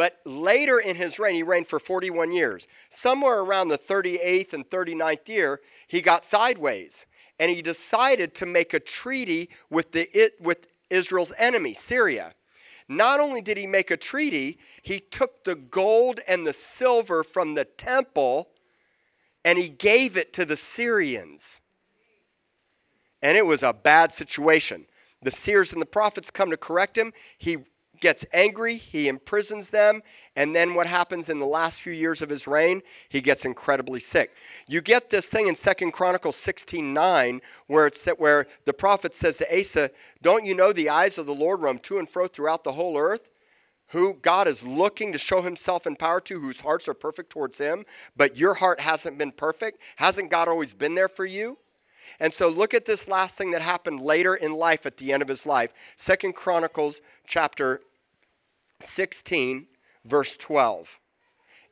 But 0.00 0.18
later 0.24 0.78
in 0.78 0.96
his 0.96 1.18
reign, 1.18 1.34
he 1.34 1.42
reigned 1.42 1.68
for 1.68 1.78
41 1.78 2.32
years. 2.32 2.66
Somewhere 2.88 3.40
around 3.40 3.68
the 3.68 3.76
38th 3.76 4.54
and 4.54 4.64
39th 4.66 5.28
year, 5.28 5.60
he 5.88 6.00
got 6.00 6.24
sideways 6.24 7.04
and 7.38 7.50
he 7.50 7.60
decided 7.60 8.34
to 8.36 8.46
make 8.46 8.72
a 8.72 8.80
treaty 8.80 9.50
with, 9.68 9.92
the, 9.92 10.08
with 10.40 10.72
Israel's 10.88 11.34
enemy, 11.36 11.74
Syria. 11.74 12.32
Not 12.88 13.20
only 13.20 13.42
did 13.42 13.58
he 13.58 13.66
make 13.66 13.90
a 13.90 13.96
treaty, 13.98 14.58
he 14.82 15.00
took 15.00 15.44
the 15.44 15.54
gold 15.54 16.20
and 16.26 16.46
the 16.46 16.54
silver 16.54 17.22
from 17.22 17.52
the 17.52 17.66
temple 17.66 18.48
and 19.44 19.58
he 19.58 19.68
gave 19.68 20.16
it 20.16 20.32
to 20.32 20.46
the 20.46 20.56
Syrians. 20.56 21.60
And 23.20 23.36
it 23.36 23.44
was 23.44 23.62
a 23.62 23.74
bad 23.74 24.12
situation. 24.12 24.86
The 25.20 25.30
seers 25.30 25.74
and 25.74 25.82
the 25.82 25.84
prophets 25.84 26.30
come 26.30 26.48
to 26.48 26.56
correct 26.56 26.96
him. 26.96 27.12
He 27.36 27.58
gets 28.00 28.24
angry, 28.32 28.76
he 28.76 29.08
imprisons 29.08 29.68
them, 29.68 30.02
and 30.34 30.54
then 30.54 30.74
what 30.74 30.86
happens 30.86 31.28
in 31.28 31.38
the 31.38 31.46
last 31.46 31.80
few 31.80 31.92
years 31.92 32.22
of 32.22 32.30
his 32.30 32.46
reign? 32.46 32.82
He 33.08 33.20
gets 33.20 33.44
incredibly 33.44 34.00
sick. 34.00 34.34
You 34.66 34.80
get 34.80 35.10
this 35.10 35.26
thing 35.26 35.46
in 35.46 35.54
Second 35.54 35.92
Chronicles 35.92 36.36
16:9 36.36 37.40
where 37.66 37.86
it's 37.86 38.06
where 38.16 38.46
the 38.64 38.72
prophet 38.72 39.14
says 39.14 39.36
to 39.36 39.58
Asa, 39.58 39.90
"Don't 40.22 40.46
you 40.46 40.54
know 40.54 40.72
the 40.72 40.88
eyes 40.88 41.18
of 41.18 41.26
the 41.26 41.34
Lord 41.34 41.60
roam 41.60 41.78
to 41.80 41.98
and 41.98 42.08
fro 42.08 42.26
throughout 42.26 42.64
the 42.64 42.72
whole 42.72 42.98
earth?" 42.98 43.28
Who 43.88 44.14
God 44.14 44.46
is 44.46 44.62
looking 44.62 45.12
to 45.12 45.18
show 45.18 45.42
himself 45.42 45.84
in 45.84 45.96
power 45.96 46.20
to, 46.20 46.40
whose 46.40 46.60
hearts 46.60 46.86
are 46.86 46.94
perfect 46.94 47.30
towards 47.30 47.58
him, 47.58 47.84
but 48.16 48.36
your 48.36 48.54
heart 48.54 48.80
hasn't 48.80 49.18
been 49.18 49.32
perfect. 49.32 49.80
Hasn't 49.96 50.30
God 50.30 50.46
always 50.46 50.74
been 50.74 50.94
there 50.94 51.08
for 51.08 51.26
you? 51.26 51.58
And 52.20 52.32
so 52.32 52.48
look 52.48 52.72
at 52.72 52.86
this 52.86 53.08
last 53.08 53.34
thing 53.36 53.50
that 53.50 53.62
happened 53.62 54.00
later 54.00 54.34
in 54.34 54.52
life 54.52 54.86
at 54.86 54.96
the 54.96 55.12
end 55.12 55.22
of 55.22 55.28
his 55.28 55.44
life. 55.44 55.72
Second 55.96 56.34
Chronicles 56.34 57.00
chapter 57.26 57.82
16, 58.82 59.66
verse 60.04 60.36
12. 60.36 60.98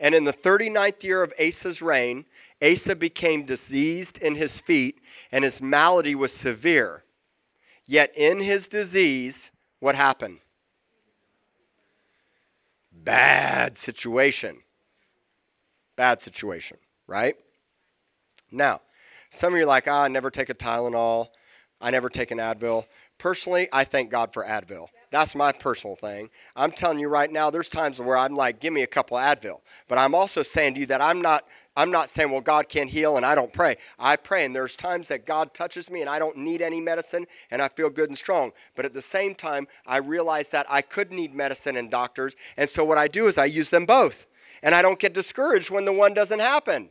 And 0.00 0.14
in 0.14 0.24
the 0.24 0.32
39th 0.32 1.02
year 1.02 1.22
of 1.22 1.32
Asa's 1.40 1.82
reign, 1.82 2.24
Asa 2.62 2.94
became 2.94 3.44
diseased 3.44 4.18
in 4.18 4.36
his 4.36 4.58
feet, 4.58 5.00
and 5.32 5.44
his 5.44 5.60
malady 5.60 6.14
was 6.14 6.32
severe. 6.32 7.04
Yet 7.84 8.12
in 8.16 8.40
his 8.40 8.68
disease, 8.68 9.50
what 9.80 9.94
happened? 9.94 10.38
Bad 12.92 13.78
situation. 13.78 14.58
Bad 15.96 16.20
situation, 16.20 16.76
right? 17.06 17.36
Now, 18.50 18.80
some 19.30 19.52
of 19.52 19.58
you 19.58 19.64
are 19.64 19.66
like, 19.66 19.88
ah, 19.88 20.04
I 20.04 20.08
never 20.08 20.30
take 20.30 20.48
a 20.48 20.54
Tylenol. 20.54 21.28
I 21.80 21.90
never 21.90 22.08
take 22.08 22.30
an 22.30 22.38
Advil. 22.38 22.86
Personally, 23.18 23.68
I 23.72 23.84
thank 23.84 24.10
God 24.10 24.32
for 24.32 24.44
Advil. 24.44 24.88
That's 25.10 25.34
my 25.34 25.52
personal 25.52 25.96
thing. 25.96 26.28
I'm 26.54 26.70
telling 26.70 26.98
you 26.98 27.08
right 27.08 27.32
now, 27.32 27.48
there's 27.48 27.70
times 27.70 28.00
where 28.00 28.16
I'm 28.16 28.34
like, 28.34 28.60
give 28.60 28.72
me 28.72 28.82
a 28.82 28.86
couple 28.86 29.16
Advil. 29.16 29.60
But 29.88 29.98
I'm 29.98 30.14
also 30.14 30.42
saying 30.42 30.74
to 30.74 30.80
you 30.80 30.86
that 30.86 31.00
I'm 31.00 31.22
not 31.22 31.44
I'm 31.76 31.92
not 31.92 32.10
saying, 32.10 32.32
well, 32.32 32.40
God 32.40 32.68
can't 32.68 32.90
heal 32.90 33.16
and 33.16 33.24
I 33.24 33.36
don't 33.36 33.52
pray. 33.52 33.76
I 34.00 34.16
pray, 34.16 34.44
and 34.44 34.54
there's 34.54 34.74
times 34.74 35.06
that 35.08 35.26
God 35.26 35.54
touches 35.54 35.88
me 35.88 36.00
and 36.00 36.10
I 36.10 36.18
don't 36.18 36.36
need 36.36 36.60
any 36.60 36.80
medicine 36.80 37.24
and 37.52 37.62
I 37.62 37.68
feel 37.68 37.88
good 37.88 38.08
and 38.08 38.18
strong. 38.18 38.50
But 38.74 38.84
at 38.84 38.94
the 38.94 39.02
same 39.02 39.36
time, 39.36 39.68
I 39.86 39.98
realize 39.98 40.48
that 40.48 40.66
I 40.68 40.82
could 40.82 41.12
need 41.12 41.36
medicine 41.36 41.76
and 41.76 41.88
doctors. 41.88 42.34
And 42.56 42.68
so 42.68 42.82
what 42.82 42.98
I 42.98 43.06
do 43.06 43.28
is 43.28 43.38
I 43.38 43.44
use 43.44 43.68
them 43.68 43.86
both. 43.86 44.26
And 44.60 44.74
I 44.74 44.82
don't 44.82 44.98
get 44.98 45.14
discouraged 45.14 45.70
when 45.70 45.84
the 45.84 45.92
one 45.92 46.14
doesn't 46.14 46.40
happen. 46.40 46.90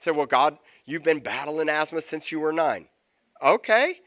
Say, 0.00 0.10
well, 0.10 0.26
God, 0.26 0.58
you've 0.84 1.04
been 1.04 1.20
battling 1.20 1.68
asthma 1.68 2.00
since 2.00 2.32
you 2.32 2.40
were 2.40 2.52
nine. 2.52 2.88
Okay 3.40 4.00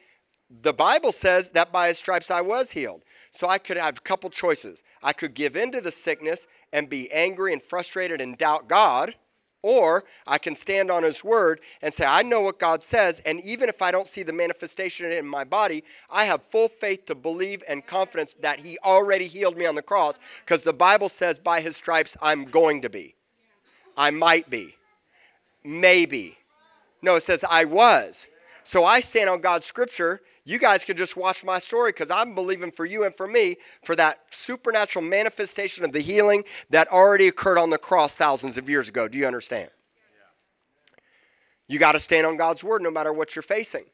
the 0.62 0.74
Bible 0.74 1.12
says 1.12 1.50
that 1.50 1.72
by 1.72 1.88
his 1.88 1.98
stripes 1.98 2.30
I 2.30 2.42
was 2.42 2.72
healed. 2.72 3.04
So 3.34 3.48
I 3.48 3.58
could 3.58 3.78
have 3.78 3.98
a 3.98 4.02
couple 4.02 4.30
choices. 4.30 4.84
I 5.02 5.14
could 5.14 5.34
give 5.34 5.56
in 5.56 5.72
to 5.72 5.82
the 5.82 5.92
sickness 5.92 6.48
and 6.74 6.90
be 6.90 7.12
angry 7.12 7.54
and 7.54 7.64
frustrated 7.64 8.20
and 8.20 8.38
doubt 8.38 8.68
God, 8.68 9.16
or 9.62 10.04
I 10.28 10.38
can 10.38 10.56
stand 10.56 10.92
on 10.92 11.04
his 11.04 11.24
word 11.24 11.62
and 11.82 11.94
say, 11.94 12.04
I 12.04 12.24
know 12.24 12.42
what 12.42 12.60
God 12.60 12.84
says, 12.84 13.20
and 13.26 13.40
even 13.42 13.70
if 13.70 13.82
I 13.82 13.92
don't 13.92 14.08
see 14.08 14.24
the 14.24 14.34
manifestation 14.34 15.12
in 15.12 15.26
my 15.26 15.44
body, 15.44 15.84
I 16.10 16.26
have 16.26 16.42
full 16.50 16.68
faith 16.68 17.06
to 17.06 17.16
believe 17.16 17.64
and 17.70 17.86
confidence 17.86 18.36
that 18.42 18.60
he 18.60 18.78
already 18.84 19.28
healed 19.28 19.58
me 19.58 19.66
on 19.66 19.76
the 19.76 19.82
cross, 19.82 20.20
because 20.44 20.64
the 20.64 20.74
Bible 20.74 21.10
says, 21.10 21.40
by 21.40 21.62
his 21.62 21.78
stripes, 21.78 22.18
I'm 22.22 22.46
going 22.46 22.82
to 22.82 22.90
be. 22.90 23.16
I 23.96 24.12
might 24.12 24.50
be. 24.50 24.76
Maybe. 25.64 26.38
No, 27.02 27.16
it 27.16 27.24
says, 27.24 27.46
I 27.48 27.66
was. 27.66 28.26
So 28.64 28.86
I 28.86 29.00
stand 29.00 29.30
on 29.30 29.42
God's 29.42 29.66
scripture. 29.66 30.22
You 30.44 30.58
guys 30.60 30.84
can 30.84 30.98
just 30.98 31.16
watch 31.16 31.44
my 31.44 31.60
story 31.60 31.92
because 31.92 32.10
I'm 32.10 32.34
believing 32.36 32.72
for 32.72 32.86
you 32.86 33.04
and 33.04 33.16
for 33.16 33.28
me 33.28 33.58
for 33.84 33.96
that 33.96 34.20
supernatural 34.36 35.06
manifestation 35.06 35.86
of 35.86 35.92
the 35.92 36.00
healing 36.00 36.44
that 36.70 36.88
already 36.90 37.28
occurred 37.28 37.58
on 37.58 37.70
the 37.70 37.78
cross 37.78 38.14
thousands 38.14 38.58
of 38.58 38.70
years 38.70 38.90
ago. 38.90 39.08
Do 39.08 39.18
you 39.18 39.28
understand? 39.28 39.70
You 41.68 41.80
got 41.80 41.94
to 41.94 42.00
stand 42.00 42.28
on 42.28 42.38
God's 42.38 42.64
word 42.64 42.82
no 42.82 42.92
matter 42.92 43.14
what 43.14 43.36
you're 43.36 43.44
facing. 43.44 43.86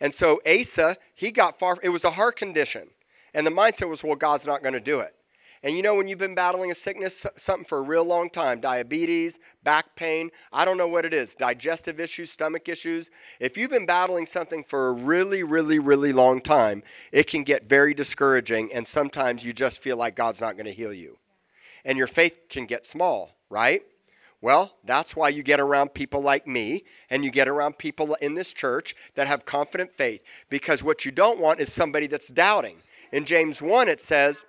And 0.00 0.14
so 0.14 0.40
Asa, 0.46 0.96
he 1.14 1.30
got 1.30 1.58
far, 1.58 1.78
it 1.82 1.88
was 1.88 2.04
a 2.04 2.10
heart 2.10 2.36
condition. 2.36 2.88
And 3.32 3.46
the 3.46 3.50
mindset 3.50 3.88
was, 3.88 4.02
well, 4.02 4.14
God's 4.14 4.44
not 4.44 4.62
going 4.62 4.74
to 4.74 4.80
do 4.80 5.00
it. 5.00 5.14
And 5.64 5.74
you 5.74 5.82
know, 5.82 5.94
when 5.94 6.08
you've 6.08 6.18
been 6.18 6.34
battling 6.34 6.70
a 6.70 6.74
sickness, 6.74 7.24
something 7.38 7.64
for 7.64 7.78
a 7.78 7.82
real 7.82 8.04
long 8.04 8.28
time, 8.28 8.60
diabetes, 8.60 9.38
back 9.62 9.96
pain, 9.96 10.30
I 10.52 10.66
don't 10.66 10.76
know 10.76 10.86
what 10.86 11.06
it 11.06 11.14
is, 11.14 11.30
digestive 11.30 11.98
issues, 11.98 12.30
stomach 12.30 12.68
issues. 12.68 13.08
If 13.40 13.56
you've 13.56 13.70
been 13.70 13.86
battling 13.86 14.26
something 14.26 14.62
for 14.62 14.88
a 14.88 14.92
really, 14.92 15.42
really, 15.42 15.78
really 15.78 16.12
long 16.12 16.42
time, 16.42 16.82
it 17.12 17.28
can 17.28 17.44
get 17.44 17.66
very 17.66 17.94
discouraging. 17.94 18.74
And 18.74 18.86
sometimes 18.86 19.42
you 19.42 19.54
just 19.54 19.78
feel 19.78 19.96
like 19.96 20.14
God's 20.14 20.38
not 20.42 20.56
going 20.56 20.66
to 20.66 20.72
heal 20.72 20.92
you. 20.92 21.16
And 21.82 21.96
your 21.96 22.08
faith 22.08 22.40
can 22.50 22.66
get 22.66 22.84
small, 22.84 23.34
right? 23.48 23.82
Well, 24.42 24.74
that's 24.84 25.16
why 25.16 25.30
you 25.30 25.42
get 25.42 25.60
around 25.60 25.94
people 25.94 26.20
like 26.20 26.46
me 26.46 26.84
and 27.08 27.24
you 27.24 27.30
get 27.30 27.48
around 27.48 27.78
people 27.78 28.12
in 28.20 28.34
this 28.34 28.52
church 28.52 28.94
that 29.14 29.28
have 29.28 29.46
confident 29.46 29.94
faith 29.94 30.22
because 30.50 30.84
what 30.84 31.06
you 31.06 31.10
don't 31.10 31.40
want 31.40 31.60
is 31.60 31.72
somebody 31.72 32.06
that's 32.06 32.28
doubting. 32.28 32.76
In 33.12 33.24
James 33.24 33.62
1, 33.62 33.88
it 33.88 34.02
says, 34.02 34.44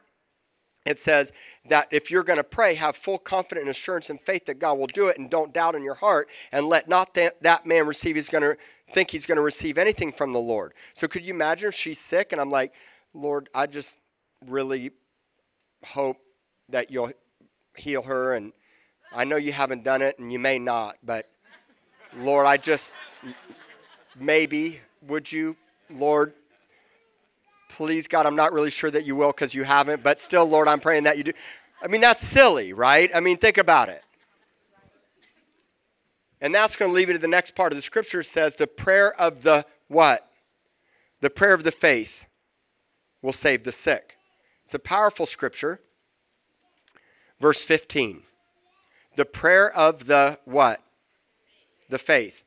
it 0.85 0.99
says 0.99 1.31
that 1.67 1.87
if 1.91 2.11
you're 2.11 2.23
going 2.23 2.37
to 2.37 2.43
pray, 2.43 2.75
have 2.75 2.95
full 2.95 3.17
confidence 3.17 3.63
and 3.63 3.69
assurance 3.69 4.09
and 4.09 4.21
faith 4.21 4.45
that 4.45 4.59
God 4.59 4.77
will 4.77 4.87
do 4.87 5.07
it, 5.07 5.17
and 5.17 5.29
don't 5.29 5.53
doubt 5.53 5.75
in 5.75 5.83
your 5.83 5.95
heart, 5.95 6.29
and 6.51 6.67
let 6.67 6.87
not 6.87 7.15
that, 7.15 7.41
that 7.41 7.65
man 7.65 7.87
receive, 7.87 8.15
he's 8.15 8.29
going 8.29 8.43
to 8.43 8.55
think 8.93 9.09
he's 9.09 9.25
going 9.25 9.37
to 9.37 9.41
receive 9.41 9.77
anything 9.77 10.11
from 10.11 10.31
the 10.31 10.39
Lord. 10.39 10.73
So 10.93 11.07
could 11.07 11.25
you 11.25 11.33
imagine 11.33 11.69
if 11.69 11.75
she's 11.75 11.99
sick 11.99 12.31
and 12.31 12.39
I'm 12.39 12.51
like, 12.51 12.71
Lord, 13.13 13.49
I 13.55 13.65
just 13.65 13.97
really 14.45 14.91
hope 15.83 16.17
that 16.69 16.91
you'll 16.91 17.11
heal 17.75 18.03
her, 18.03 18.33
and 18.33 18.53
I 19.13 19.23
know 19.23 19.37
you 19.37 19.53
haven't 19.53 19.83
done 19.83 20.01
it, 20.01 20.19
and 20.19 20.31
you 20.31 20.39
may 20.39 20.59
not, 20.59 20.97
but 21.03 21.29
Lord, 22.17 22.45
I 22.45 22.57
just 22.57 22.91
maybe 24.17 24.81
would 25.01 25.31
you, 25.31 25.55
Lord, 25.89 26.33
please, 27.69 28.07
God, 28.07 28.25
I'm 28.25 28.35
not 28.35 28.53
really 28.53 28.69
sure 28.69 28.91
that 28.91 29.05
you 29.05 29.15
will 29.15 29.29
because 29.29 29.53
you 29.53 29.63
haven't, 29.63 30.03
but 30.03 30.19
still, 30.19 30.45
Lord, 30.45 30.67
I'm 30.67 30.79
praying 30.79 31.03
that 31.03 31.17
you 31.17 31.23
do. 31.23 31.33
I 31.81 31.87
mean, 31.87 32.01
that's 32.01 32.25
silly, 32.25 32.73
right? 32.73 33.11
I 33.13 33.19
mean, 33.19 33.37
think 33.37 33.57
about 33.57 33.89
it. 33.89 34.01
And 36.41 36.53
that's 36.53 36.75
going 36.75 36.91
to 36.91 36.95
lead 36.95 37.07
me 37.07 37.13
to 37.13 37.19
the 37.19 37.27
next 37.27 37.55
part 37.55 37.71
of 37.71 37.75
the 37.75 37.81
scripture 37.81 38.19
it 38.19 38.25
says 38.25 38.55
the 38.55 38.67
prayer 38.67 39.19
of 39.19 39.43
the 39.43 39.65
what? 39.87 40.29
The 41.21 41.29
prayer 41.29 41.53
of 41.53 41.63
the 41.63 41.71
faith 41.71 42.23
will 43.21 43.33
save 43.33 43.63
the 43.63 43.71
sick. 43.71 44.17
It's 44.65 44.73
a 44.73 44.79
powerful 44.79 45.25
scripture. 45.25 45.79
Verse 47.39 47.61
15. 47.61 48.23
The 49.15 49.25
prayer 49.25 49.71
of 49.71 50.07
the 50.07 50.39
what? 50.45 50.81
The 51.89 51.99
faith. 51.99 52.44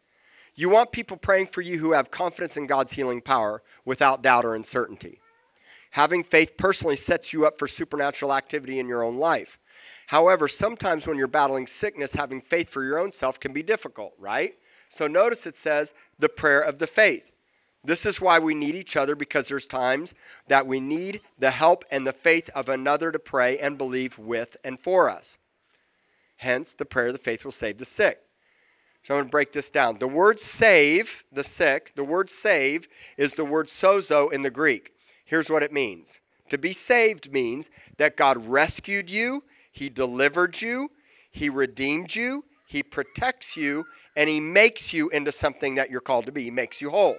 You 0.59 0.69
want 0.69 0.91
people 0.91 1.17
praying 1.17 1.47
for 1.47 1.61
you 1.61 1.79
who 1.79 1.93
have 1.93 2.11
confidence 2.11 2.57
in 2.57 2.67
God's 2.67 2.91
healing 2.91 3.21
power 3.21 3.63
without 3.85 4.23
doubt 4.23 4.45
or 4.45 4.57
uncertainty. 4.57 5.21
Having 5.93 6.25
faith 6.25 6.57
personally 6.57 6.97
sets 6.97 7.33
you 7.33 7.47
up 7.47 7.61
for 7.61 7.69
supernatural 7.69 8.35
activity 8.35 8.81
in 8.81 8.89
your 8.89 9.05
own 9.05 9.19
life. 9.19 9.57
However, 10.09 10.49
sometimes 10.49 11.07
when 11.07 11.17
you're 11.17 11.29
battling 11.29 11.69
sickness, 11.69 12.13
having 12.13 12.41
faith 12.41 12.71
for 12.71 12.83
your 12.83 12.99
own 12.99 13.13
self 13.13 13.39
can 13.39 13.53
be 13.53 13.63
difficult, 13.63 14.15
right? 14.19 14.57
So 14.89 15.07
notice 15.07 15.47
it 15.47 15.57
says 15.57 15.93
the 16.19 16.29
prayer 16.29 16.61
of 16.61 16.81
the 16.81 16.89
faith. 16.89 17.31
This 17.85 18.05
is 18.05 18.21
why 18.21 18.41
we 18.41 18.53
need 18.53 18.75
each 18.75 18.97
other 18.97 19.15
because 19.15 19.47
there's 19.47 19.65
times 19.65 20.13
that 20.49 20.67
we 20.67 20.81
need 20.81 21.21
the 21.39 21.53
help 21.53 21.85
and 21.93 22.05
the 22.05 22.13
faith 22.13 22.51
of 22.53 22.69
another 22.69 23.13
to 23.13 23.21
pray 23.21 23.61
and 23.61 23.79
believe 23.79 24.19
with 24.19 24.57
and 24.65 24.81
for 24.81 25.09
us. 25.09 25.39
Hence, 26.39 26.73
the 26.77 26.85
prayer 26.85 27.07
of 27.07 27.13
the 27.13 27.21
faith 27.21 27.45
will 27.45 27.53
save 27.53 27.79
the 27.79 27.85
sick. 27.85 28.25
So 29.09 29.15
I'm 29.15 29.21
going 29.21 29.29
to 29.29 29.31
break 29.31 29.53
this 29.55 29.71
down. 29.71 29.97
The 29.97 30.07
word 30.07 30.39
save 30.39 31.25
the 31.33 31.43
sick, 31.43 31.93
the 31.97 32.05
word 32.05 32.29
save 32.29 32.89
is 33.17 33.33
the 33.33 33.45
word 33.47 33.69
sozo 33.69 34.31
in 34.31 34.43
the 34.43 34.51
Greek. 34.51 34.93
Here's 35.25 35.49
what 35.49 35.63
it 35.63 35.73
means 35.73 36.21
To 36.51 36.59
be 36.59 36.75
saved 36.75 37.33
means 37.33 37.71
that 37.97 38.19
God 38.19 38.47
rescued 38.47 39.09
you, 39.09 39.45
He 39.73 39.89
delivered 39.89 40.61
you, 40.61 40.91
He 41.31 41.49
redeemed 41.49 42.15
you, 42.15 42.45
He 42.67 42.83
protects 42.83 43.57
you, 43.57 43.87
and 44.15 44.29
He 44.29 44.41
makes 44.41 44.93
you 44.93 45.09
into 45.09 45.33
something 45.33 45.77
that 45.77 45.89
you're 45.89 46.03
called 46.03 46.27
to 46.27 46.33
be. 46.33 46.43
He 46.43 46.51
makes 46.51 46.83
you 46.83 46.91
whole. 46.91 47.17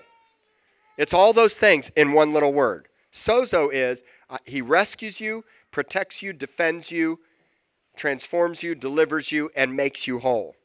It's 0.95 1.13
all 1.13 1.33
those 1.33 1.55
things 1.55 1.89
in 1.95 2.11
one 2.11 2.33
little 2.33 2.53
word. 2.53 2.87
Sozo 3.11 3.67
is 3.73 4.03
uh, 4.29 4.37
He 4.45 4.61
rescues 4.61 5.19
you, 5.19 5.43
protects 5.71 6.21
you, 6.21 6.33
defends 6.33 6.91
you, 6.91 7.17
transforms 7.95 8.61
you, 8.61 8.75
delivers 8.75 9.31
you, 9.31 9.49
and 9.55 9.75
makes 9.75 10.05
you 10.05 10.19
whole. 10.19 10.55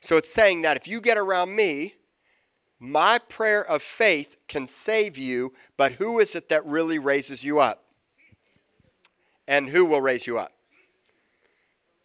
So 0.00 0.16
it's 0.16 0.32
saying 0.32 0.62
that 0.62 0.76
if 0.76 0.86
you 0.86 1.00
get 1.00 1.18
around 1.18 1.54
me, 1.54 1.94
my 2.78 3.18
prayer 3.18 3.64
of 3.64 3.82
faith 3.82 4.36
can 4.46 4.66
save 4.66 5.18
you, 5.18 5.52
but 5.76 5.92
who 5.92 6.20
is 6.20 6.34
it 6.34 6.48
that 6.48 6.64
really 6.64 6.98
raises 6.98 7.42
you 7.42 7.58
up? 7.58 7.84
And 9.46 9.70
who 9.70 9.84
will 9.84 10.00
raise 10.00 10.26
you 10.26 10.38
up? 10.38 10.52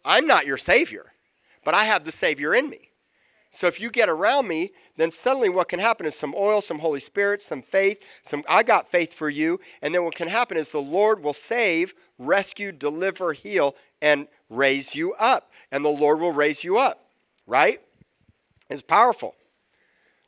I'm 0.04 0.26
not 0.26 0.46
your 0.46 0.56
Savior, 0.56 1.12
but 1.64 1.74
I 1.74 1.84
have 1.84 2.04
the 2.04 2.12
Savior 2.12 2.54
in 2.54 2.68
me. 2.68 2.90
So 3.52 3.68
if 3.68 3.78
you 3.78 3.88
get 3.90 4.08
around 4.08 4.48
me, 4.48 4.72
then 4.96 5.12
suddenly 5.12 5.48
what 5.48 5.68
can 5.68 5.78
happen 5.78 6.06
is 6.06 6.16
some 6.16 6.34
oil, 6.36 6.60
some 6.60 6.80
Holy 6.80 6.98
Spirit, 6.98 7.40
some 7.40 7.62
faith, 7.62 8.04
some 8.24 8.42
I 8.48 8.64
got 8.64 8.90
faith 8.90 9.14
for 9.14 9.30
you, 9.30 9.60
and 9.80 9.94
then 9.94 10.02
what 10.02 10.16
can 10.16 10.26
happen 10.26 10.56
is 10.56 10.68
the 10.68 10.82
Lord 10.82 11.22
will 11.22 11.32
save, 11.32 11.94
rescue, 12.18 12.72
deliver, 12.72 13.32
heal, 13.32 13.76
and 14.02 14.26
raise 14.50 14.96
you 14.96 15.14
up. 15.14 15.52
And 15.70 15.84
the 15.84 15.90
Lord 15.90 16.18
will 16.18 16.32
raise 16.32 16.64
you 16.64 16.78
up. 16.78 17.03
Right? 17.46 17.80
It's 18.70 18.82
powerful. 18.82 19.34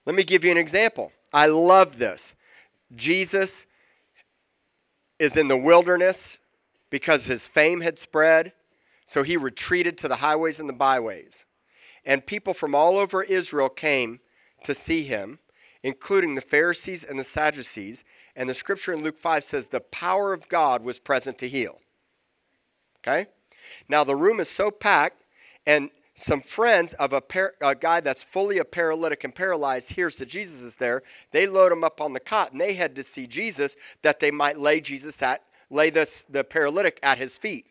Let 0.04 0.14
me 0.14 0.22
give 0.22 0.44
you 0.44 0.50
an 0.50 0.58
example. 0.58 1.12
I 1.32 1.46
love 1.46 1.98
this. 1.98 2.34
Jesus 2.94 3.66
is 5.18 5.36
in 5.36 5.48
the 5.48 5.56
wilderness 5.56 6.38
because 6.90 7.26
his 7.26 7.46
fame 7.46 7.80
had 7.80 7.98
spread, 7.98 8.52
so 9.06 9.22
he 9.22 9.36
retreated 9.36 9.98
to 9.98 10.08
the 10.08 10.16
highways 10.16 10.60
and 10.60 10.68
the 10.68 10.74
byways. 10.74 11.44
And 12.04 12.24
people 12.24 12.54
from 12.54 12.74
all 12.74 12.98
over 12.98 13.22
Israel 13.22 13.68
came 13.68 14.20
to 14.62 14.74
see 14.74 15.02
him, 15.02 15.40
including 15.82 16.34
the 16.34 16.40
Pharisees 16.40 17.02
and 17.02 17.18
the 17.18 17.24
Sadducees. 17.24 18.04
And 18.36 18.48
the 18.48 18.54
scripture 18.54 18.92
in 18.92 19.02
Luke 19.02 19.18
5 19.18 19.44
says 19.44 19.66
the 19.66 19.80
power 19.80 20.32
of 20.32 20.48
God 20.48 20.84
was 20.84 20.98
present 20.98 21.38
to 21.38 21.48
heal. 21.48 21.80
Okay? 23.00 23.26
Now 23.88 24.04
the 24.04 24.16
room 24.16 24.38
is 24.38 24.48
so 24.48 24.70
packed, 24.70 25.22
and 25.66 25.90
some 26.16 26.40
friends 26.40 26.94
of 26.94 27.12
a, 27.12 27.20
par- 27.20 27.54
a, 27.60 27.74
guy 27.74 28.00
that's 28.00 28.22
fully 28.22 28.58
a 28.58 28.64
paralytic 28.64 29.22
and 29.22 29.34
paralyzed 29.34 29.90
hears 29.90 30.16
that 30.16 30.28
Jesus 30.28 30.62
is 30.62 30.76
there. 30.76 31.02
They 31.30 31.46
load 31.46 31.72
him 31.72 31.84
up 31.84 32.00
on 32.00 32.14
the 32.14 32.20
cot 32.20 32.52
and 32.52 32.60
they 32.60 32.74
head 32.74 32.96
to 32.96 33.02
see 33.02 33.26
Jesus 33.26 33.76
that 34.02 34.18
they 34.18 34.30
might 34.30 34.58
lay 34.58 34.80
Jesus 34.80 35.20
at 35.22 35.42
lay 35.70 35.90
this, 35.90 36.24
the 36.28 36.44
paralytic 36.44 36.98
at 37.02 37.18
his 37.18 37.36
feet. 37.36 37.66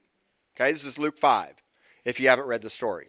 Okay, 0.55 0.71
this 0.71 0.83
is 0.83 0.97
Luke 0.97 1.17
5, 1.17 1.55
if 2.03 2.19
you 2.19 2.29
haven't 2.29 2.47
read 2.47 2.61
the 2.61 2.69
story. 2.69 3.07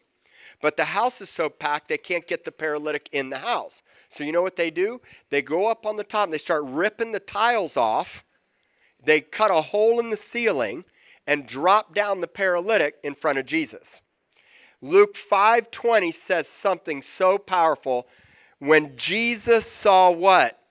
But 0.61 0.76
the 0.76 0.87
house 0.87 1.20
is 1.20 1.30
so 1.30 1.49
packed 1.49 1.89
they 1.89 1.99
can't 1.99 2.26
get 2.26 2.45
the 2.45 2.53
paralytic 2.53 3.09
in 3.12 3.30
the 3.30 3.39
house. 3.39 3.82
So 4.09 4.24
you 4.24 4.32
know 4.32 4.43
what 4.43 4.57
they 4.57 4.70
do? 4.70 5.01
They 5.30 5.43
go 5.43 5.68
up 5.68 5.84
on 5.84 5.97
the 5.97 6.05
top 6.05 6.24
and 6.24 6.32
they 6.32 6.39
start 6.39 6.64
ripping 6.64 7.12
the 7.12 7.20
tiles 7.20 7.76
off. 7.76 8.24
They 9.03 9.20
cut 9.20 9.51
a 9.51 9.61
hole 9.61 10.01
in 10.01 10.11
the 10.11 10.16
ceiling 10.16 10.84
and 11.26 11.47
drop 11.47 11.95
down 11.95 12.20
the 12.20 12.28
paralytic 12.28 12.97
in 13.03 13.14
front 13.14 13.39
of 13.39 13.47
Jesus. 13.47 14.01
Luke 14.81 15.16
5:20 15.16 16.12
says 16.12 16.49
something 16.49 17.03
so 17.03 17.39
powerful. 17.39 18.07
When 18.59 18.97
Jesus 18.97 19.70
saw 19.70 20.11
what? 20.11 20.62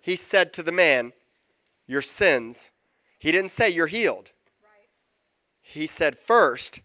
He 0.00 0.16
said 0.16 0.52
to 0.54 0.62
the 0.62 0.72
man, 0.72 1.12
"Your 1.86 2.02
sins." 2.02 2.70
He 3.18 3.32
didn't 3.32 3.50
say 3.50 3.68
you're 3.68 3.86
healed. 3.86 4.32
He 5.60 5.86
said, 5.86 6.18
first, 6.18 6.80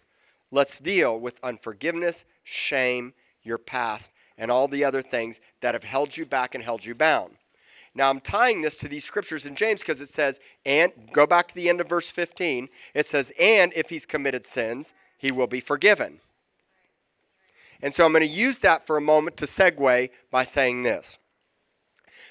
let's 0.49 0.79
deal 0.79 1.19
with 1.19 1.43
unforgiveness, 1.43 2.23
shame, 2.43 3.13
your 3.43 3.59
past, 3.59 4.09
and 4.37 4.49
all 4.49 4.67
the 4.67 4.83
other 4.83 5.03
things 5.03 5.39
that 5.59 5.75
have 5.75 5.83
held 5.83 6.17
you 6.17 6.25
back 6.25 6.55
and 6.55 6.63
held 6.63 6.83
you 6.85 6.95
bound." 6.95 7.37
Now 7.93 8.09
I'm 8.09 8.21
tying 8.21 8.61
this 8.61 8.77
to 8.77 8.87
these 8.87 9.03
scriptures 9.03 9.45
in 9.45 9.55
James 9.55 9.81
because 9.81 10.01
it 10.01 10.09
says, 10.09 10.39
and 10.65 11.11
go 11.11 11.27
back 11.27 11.49
to 11.49 11.55
the 11.55 11.69
end 11.69 11.81
of 11.81 11.89
verse 11.89 12.09
15. 12.09 12.69
It 12.93 13.05
says, 13.05 13.31
and 13.37 13.73
if 13.75 13.89
he's 13.89 14.05
committed 14.05 14.47
sins, 14.47 14.93
he 15.21 15.31
will 15.31 15.45
be 15.45 15.59
forgiven. 15.59 16.19
And 17.79 17.93
so 17.93 18.03
I'm 18.03 18.11
going 18.11 18.21
to 18.21 18.27
use 18.27 18.59
that 18.59 18.87
for 18.87 18.97
a 18.97 19.01
moment 19.01 19.37
to 19.37 19.45
segue 19.45 20.09
by 20.31 20.43
saying 20.43 20.81
this. 20.81 21.19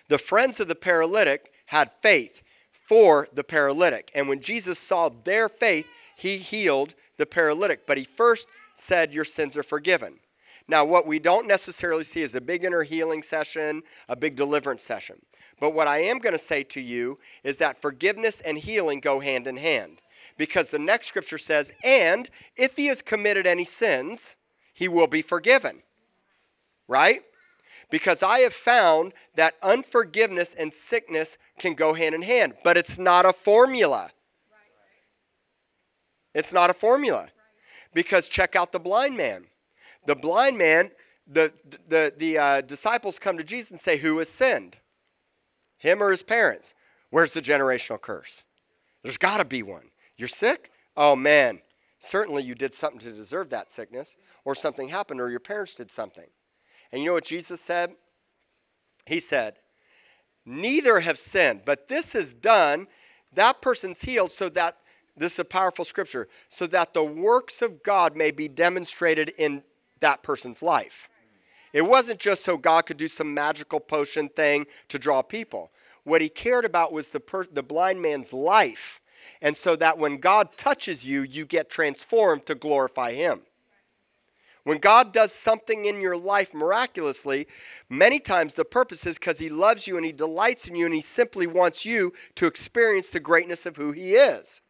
The 0.09 0.19
friends 0.19 0.59
of 0.59 0.67
the 0.67 0.75
paralytic 0.75 1.53
had 1.67 1.93
faith 2.03 2.43
for 2.89 3.29
the 3.33 3.45
paralytic. 3.45 4.11
And 4.13 4.29
when 4.29 4.41
Jesus 4.41 4.77
saw 4.77 5.09
their 5.09 5.49
faith, 5.49 5.87
he 6.17 6.39
healed 6.39 6.95
the 7.17 7.27
paralytic. 7.27 7.87
But 7.87 7.97
he 7.97 8.05
first 8.05 8.49
said, 8.75 9.15
Your 9.15 9.25
sins 9.25 9.57
are 9.57 9.63
forgiven. 9.63 10.19
Now, 10.67 10.85
what 10.85 11.07
we 11.07 11.21
don't 11.21 11.47
necessarily 11.47 12.05
see 12.05 12.23
is 12.23 12.35
a 12.35 12.41
big 12.41 12.65
inner 12.65 12.83
healing 12.83 13.23
session, 13.23 13.83
a 14.09 14.17
big 14.17 14.35
deliverance 14.35 14.83
session. 14.83 15.23
But 15.61 15.75
what 15.75 15.87
I 15.87 15.99
am 15.99 16.19
going 16.19 16.33
to 16.33 16.45
say 16.45 16.65
to 16.65 16.81
you 16.81 17.19
is 17.45 17.59
that 17.59 17.81
forgiveness 17.81 18.41
and 18.41 18.59
healing 18.59 18.99
go 18.99 19.21
hand 19.21 19.47
in 19.47 19.59
hand 19.59 20.01
because 20.41 20.71
the 20.71 20.79
next 20.79 21.07
scripture 21.07 21.37
says, 21.37 21.71
And 21.85 22.31
if 22.57 22.77
he 22.77 22.87
has 22.87 23.03
committed 23.03 23.47
any 23.47 23.67
sins, 23.67 24.37
he 24.73 24.89
will 24.89 25.07
be 25.07 25.21
forgiven. 25.21 25.83
Right? 26.89 27.21
Because 27.91 28.23
I 28.23 28.39
have 28.39 28.55
found 28.55 29.13
that 29.35 29.57
unforgiveness 29.63 30.55
and 30.59 30.73
sickness 30.73 31.37
can 31.59 31.75
go 31.75 31.93
hand 31.93 32.15
in 32.15 32.23
hand, 32.23 32.55
but 32.65 32.79
it's 32.79 32.97
not 32.97 33.27
a 33.27 33.35
formula. 33.35 34.13
It's 36.35 36.55
not 36.55 36.71
a 36.71 36.75
formula. 36.75 37.29
Because 37.93 38.27
check 38.27 38.57
out 38.57 38.73
the 38.73 38.81
blind 38.81 39.19
man. 39.19 39.45
The 40.07 40.17
blind 40.17 40.57
man, 40.57 40.93
the, 41.27 41.53
the, 41.87 42.15
the 42.17 42.39
uh, 42.39 42.61
disciples 42.63 43.19
come 43.19 43.37
to 43.37 43.45
Jesus 43.45 43.73
and 43.73 43.81
say, 43.81 43.99
Who 43.99 44.17
has 44.17 44.31
sinned? 44.31 44.79
Him 45.77 46.03
or 46.03 46.11
his 46.11 46.23
parents? 46.23 46.73
Where's 47.11 47.33
the 47.33 47.43
generational 47.43 48.01
curse? 48.01 48.43
There's 49.03 49.19
got 49.19 49.37
to 49.37 49.45
be 49.45 49.63
one. 49.63 49.91
You're 50.21 50.29
sick? 50.29 50.71
Oh 50.99 51.17
man, 51.17 51.63
certainly 51.99 52.43
you 52.43 52.55
did 52.55 52.75
something 52.75 53.01
to 53.01 53.11
deserve 53.11 53.49
that 53.51 53.73
sickness, 53.73 54.19
or 54.45 54.55
something 54.55 54.91
happened, 54.91 55.19
or 55.19 55.31
your 55.31 55.41
parents 55.41 55.73
did 55.73 55.91
something. 55.91 56.27
And 56.93 57.01
you 57.01 57.07
know 57.09 57.15
what 57.15 57.25
Jesus 57.25 57.59
said? 57.59 57.95
He 59.07 59.19
said, 59.19 59.55
Neither 60.45 61.01
have 61.01 61.19
sinned, 61.19 61.63
but 61.65 61.89
this 61.89 62.15
is 62.15 62.35
done, 62.35 62.87
that 63.33 63.63
person's 63.63 64.03
healed 64.03 64.31
so 64.31 64.51
that, 64.51 64.77
this 65.17 65.33
is 65.33 65.39
a 65.39 65.45
powerful 65.45 65.87
scripture, 65.87 66.29
so 66.51 66.67
that 66.67 66.93
the 66.93 67.03
works 67.03 67.63
of 67.63 67.83
God 67.83 68.15
may 68.15 68.31
be 68.31 68.47
demonstrated 68.47 69.31
in 69.39 69.63
that 70.01 70.23
person's 70.23 70.61
life. 70.61 71.09
It 71.73 71.87
wasn't 71.87 72.21
just 72.21 72.45
so 72.45 72.59
God 72.59 72.85
could 72.85 72.99
do 72.99 73.09
some 73.09 73.33
magical 73.33 73.81
potion 73.81 74.29
thing 74.29 74.67
to 74.89 74.99
draw 74.99 75.23
people. 75.23 75.71
What 76.05 76.21
he 76.21 76.29
cared 76.29 76.67
about 76.67 76.93
was 76.93 77.09
the, 77.09 77.21
per- 77.21 77.47
the 77.51 77.63
blind 77.63 78.03
man's 78.03 78.35
life 78.35 79.00
and 79.41 79.57
so 79.57 79.77
that 79.77 79.99
when 79.99 80.19
God 80.19 80.57
touches 80.57 81.05
you, 81.05 81.23
you 81.23 81.45
get 81.45 81.71
transformed 81.71 82.47
to 82.47 82.55
glorify 82.55 83.13
Him. 83.13 83.43
When 84.65 84.79
God 84.79 85.13
does 85.13 85.33
something 85.33 85.87
in 85.87 86.01
your 86.01 86.17
life 86.17 86.53
miraculously, 86.53 87.47
many 87.89 88.21
times 88.21 88.53
the 88.53 88.65
purpose 88.65 89.07
is 89.07 89.17
because 89.17 89.39
He 89.39 89.49
loves 89.49 89.87
you 89.87 89.97
and 89.97 90.05
He 90.05 90.13
delights 90.13 90.67
in 90.67 90.75
you 90.75 90.85
and 90.85 90.95
He 90.95 91.01
simply 91.01 91.47
wants 91.47 91.85
you 91.85 92.13
to 92.37 92.47
experience 92.47 93.07
the 93.07 93.21
greatness 93.21 93.65
of 93.67 93.77
who 93.77 93.93
He 93.93 94.15
is. 94.15 94.61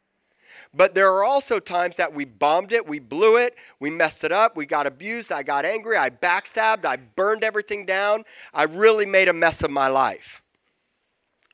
But 0.72 0.94
there 0.94 1.12
are 1.12 1.24
also 1.24 1.58
times 1.58 1.96
that 1.96 2.14
we 2.14 2.24
bombed 2.24 2.72
it, 2.72 2.86
we 2.86 3.00
blew 3.00 3.36
it, 3.36 3.56
we 3.80 3.90
messed 3.90 4.22
it 4.22 4.30
up, 4.30 4.56
we 4.56 4.66
got 4.66 4.86
abused, 4.86 5.32
I 5.32 5.42
got 5.42 5.64
angry, 5.64 5.96
I 5.96 6.10
backstabbed, 6.10 6.84
I 6.84 6.96
burned 6.96 7.42
everything 7.42 7.84
down, 7.86 8.24
I 8.54 8.64
really 8.64 9.06
made 9.06 9.28
a 9.28 9.32
mess 9.32 9.62
of 9.62 9.70
my 9.70 9.88
life. 9.88 10.42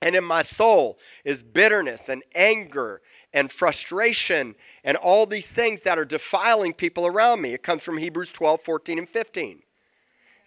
And 0.02 0.14
in 0.14 0.24
my 0.24 0.42
soul 0.42 0.98
is 1.24 1.42
bitterness 1.42 2.08
and 2.08 2.22
anger 2.34 3.00
and 3.32 3.50
frustration 3.50 4.54
and 4.84 4.96
all 4.96 5.26
these 5.26 5.46
things 5.46 5.82
that 5.82 5.98
are 5.98 6.04
defiling 6.04 6.74
people 6.74 7.06
around 7.06 7.40
me. 7.40 7.54
It 7.54 7.62
comes 7.62 7.82
from 7.82 7.98
Hebrews 7.98 8.28
12, 8.28 8.60
14, 8.60 8.98
and 8.98 9.08
15. 9.08 9.62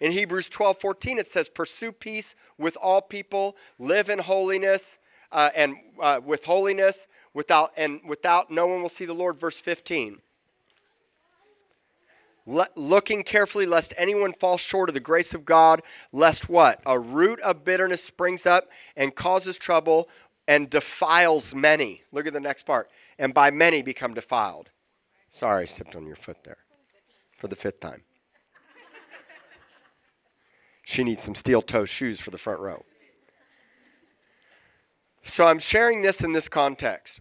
In 0.00 0.12
Hebrews 0.12 0.46
12, 0.46 0.80
14, 0.80 1.18
it 1.18 1.26
says, 1.26 1.48
Pursue 1.48 1.92
peace 1.92 2.34
with 2.58 2.76
all 2.80 3.02
people, 3.02 3.56
live 3.78 4.08
in 4.08 4.20
holiness, 4.20 4.98
uh, 5.32 5.50
and 5.54 5.76
uh, 6.00 6.20
with 6.24 6.44
holiness, 6.44 7.06
without, 7.34 7.70
and 7.76 8.00
without 8.06 8.50
no 8.50 8.66
one 8.66 8.82
will 8.82 8.88
see 8.88 9.04
the 9.04 9.12
Lord. 9.12 9.38
Verse 9.38 9.60
15 9.60 10.20
looking 12.76 13.22
carefully 13.22 13.66
lest 13.66 13.94
anyone 13.96 14.32
fall 14.32 14.58
short 14.58 14.88
of 14.88 14.94
the 14.94 15.00
grace 15.00 15.34
of 15.34 15.44
God, 15.44 15.82
lest 16.12 16.48
what? 16.48 16.80
A 16.86 16.98
root 16.98 17.40
of 17.40 17.64
bitterness 17.64 18.02
springs 18.02 18.46
up 18.46 18.68
and 18.96 19.14
causes 19.14 19.56
trouble 19.56 20.08
and 20.48 20.68
defiles 20.68 21.54
many. 21.54 22.02
Look 22.12 22.26
at 22.26 22.32
the 22.32 22.40
next 22.40 22.66
part. 22.66 22.90
And 23.18 23.32
by 23.32 23.50
many 23.50 23.82
become 23.82 24.14
defiled. 24.14 24.70
Sorry, 25.28 25.62
I 25.62 25.66
stepped 25.66 25.94
on 25.94 26.06
your 26.06 26.16
foot 26.16 26.38
there 26.44 26.58
for 27.36 27.46
the 27.48 27.56
fifth 27.56 27.80
time. 27.80 28.02
She 30.84 31.04
needs 31.04 31.22
some 31.22 31.36
steel 31.36 31.62
toe 31.62 31.84
shoes 31.84 32.18
for 32.18 32.32
the 32.32 32.38
front 32.38 32.60
row. 32.60 32.84
So 35.22 35.46
I'm 35.46 35.60
sharing 35.60 36.02
this 36.02 36.20
in 36.20 36.32
this 36.32 36.48
context. 36.48 37.20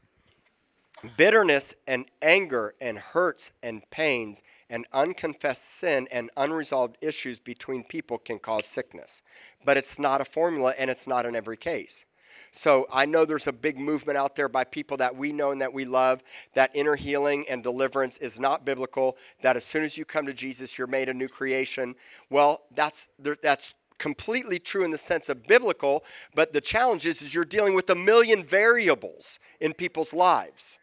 Bitterness 1.18 1.76
and 1.86 2.10
anger 2.22 2.74
and 2.82 2.98
hurts 2.98 3.52
and 3.62 3.88
pains 3.92 4.42
and 4.70 4.86
unconfessed 4.94 5.80
sin 5.80 6.08
and 6.12 6.30
unresolved 6.38 6.98
issues 7.02 7.40
between 7.40 7.84
people 7.84 8.18
can 8.18 8.40
cause 8.40 8.66
sickness. 8.66 9.22
But 9.66 9.78
it's 9.78 9.98
not 9.98 10.22
a 10.22 10.26
formula 10.26 10.74
and 10.78 10.90
it's 10.90 11.08
not 11.08 11.26
in 11.26 11.36
every 11.36 11.58
case. 11.58 12.06
So 12.52 12.88
I 12.92 13.06
know 13.06 13.26
there's 13.26 13.48
a 13.48 13.54
big 13.54 13.78
movement 13.78 14.18
out 14.18 14.36
there 14.36 14.50
by 14.50 14.64
people 14.64 14.98
that 14.98 15.16
we 15.16 15.32
know 15.32 15.52
and 15.52 15.62
that 15.62 15.74
we 15.74 15.86
love 15.86 16.24
that 16.54 16.72
inner 16.74 16.96
healing 16.96 17.46
and 17.50 17.64
deliverance 17.64 18.18
is 18.18 18.40
not 18.40 18.66
biblical, 18.66 19.18
that 19.42 19.56
as 19.56 19.66
soon 19.66 19.84
as 19.84 19.98
you 19.98 20.06
come 20.06 20.26
to 20.26 20.34
Jesus, 20.34 20.78
you're 20.78 20.88
made 20.88 21.10
a 21.10 21.14
new 21.14 21.28
creation. 21.28 21.96
Well, 22.30 22.64
that's, 22.74 23.08
that's 23.42 23.74
completely 23.98 24.58
true 24.58 24.84
in 24.84 24.92
the 24.92 24.98
sense 24.98 25.30
of 25.30 25.46
biblical, 25.46 26.04
but 26.34 26.54
the 26.54 26.62
challenge 26.62 27.06
is, 27.06 27.22
is 27.22 27.36
you're 27.36 27.46
dealing 27.46 27.76
with 27.76 27.90
a 27.90 27.96
million 27.96 28.44
variables 28.44 29.38
in 29.60 29.74
people's 29.74 30.14
lives. 30.14 30.79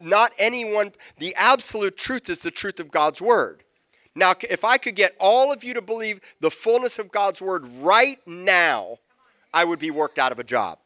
Not 0.00 0.32
anyone, 0.38 0.92
the 1.18 1.34
absolute 1.34 1.96
truth 1.96 2.28
is 2.28 2.38
the 2.38 2.50
truth 2.50 2.78
of 2.78 2.90
God's 2.90 3.20
word. 3.20 3.64
Now, 4.14 4.34
if 4.48 4.64
I 4.64 4.78
could 4.78 4.96
get 4.96 5.16
all 5.20 5.52
of 5.52 5.62
you 5.62 5.74
to 5.74 5.82
believe 5.82 6.20
the 6.40 6.50
fullness 6.50 6.98
of 6.98 7.10
God's 7.10 7.40
word 7.40 7.66
right 7.80 8.18
now, 8.26 8.98
I 9.52 9.64
would 9.64 9.78
be 9.78 9.90
worked 9.90 10.18
out 10.18 10.32
of 10.32 10.38
a 10.38 10.44
job. 10.44 10.78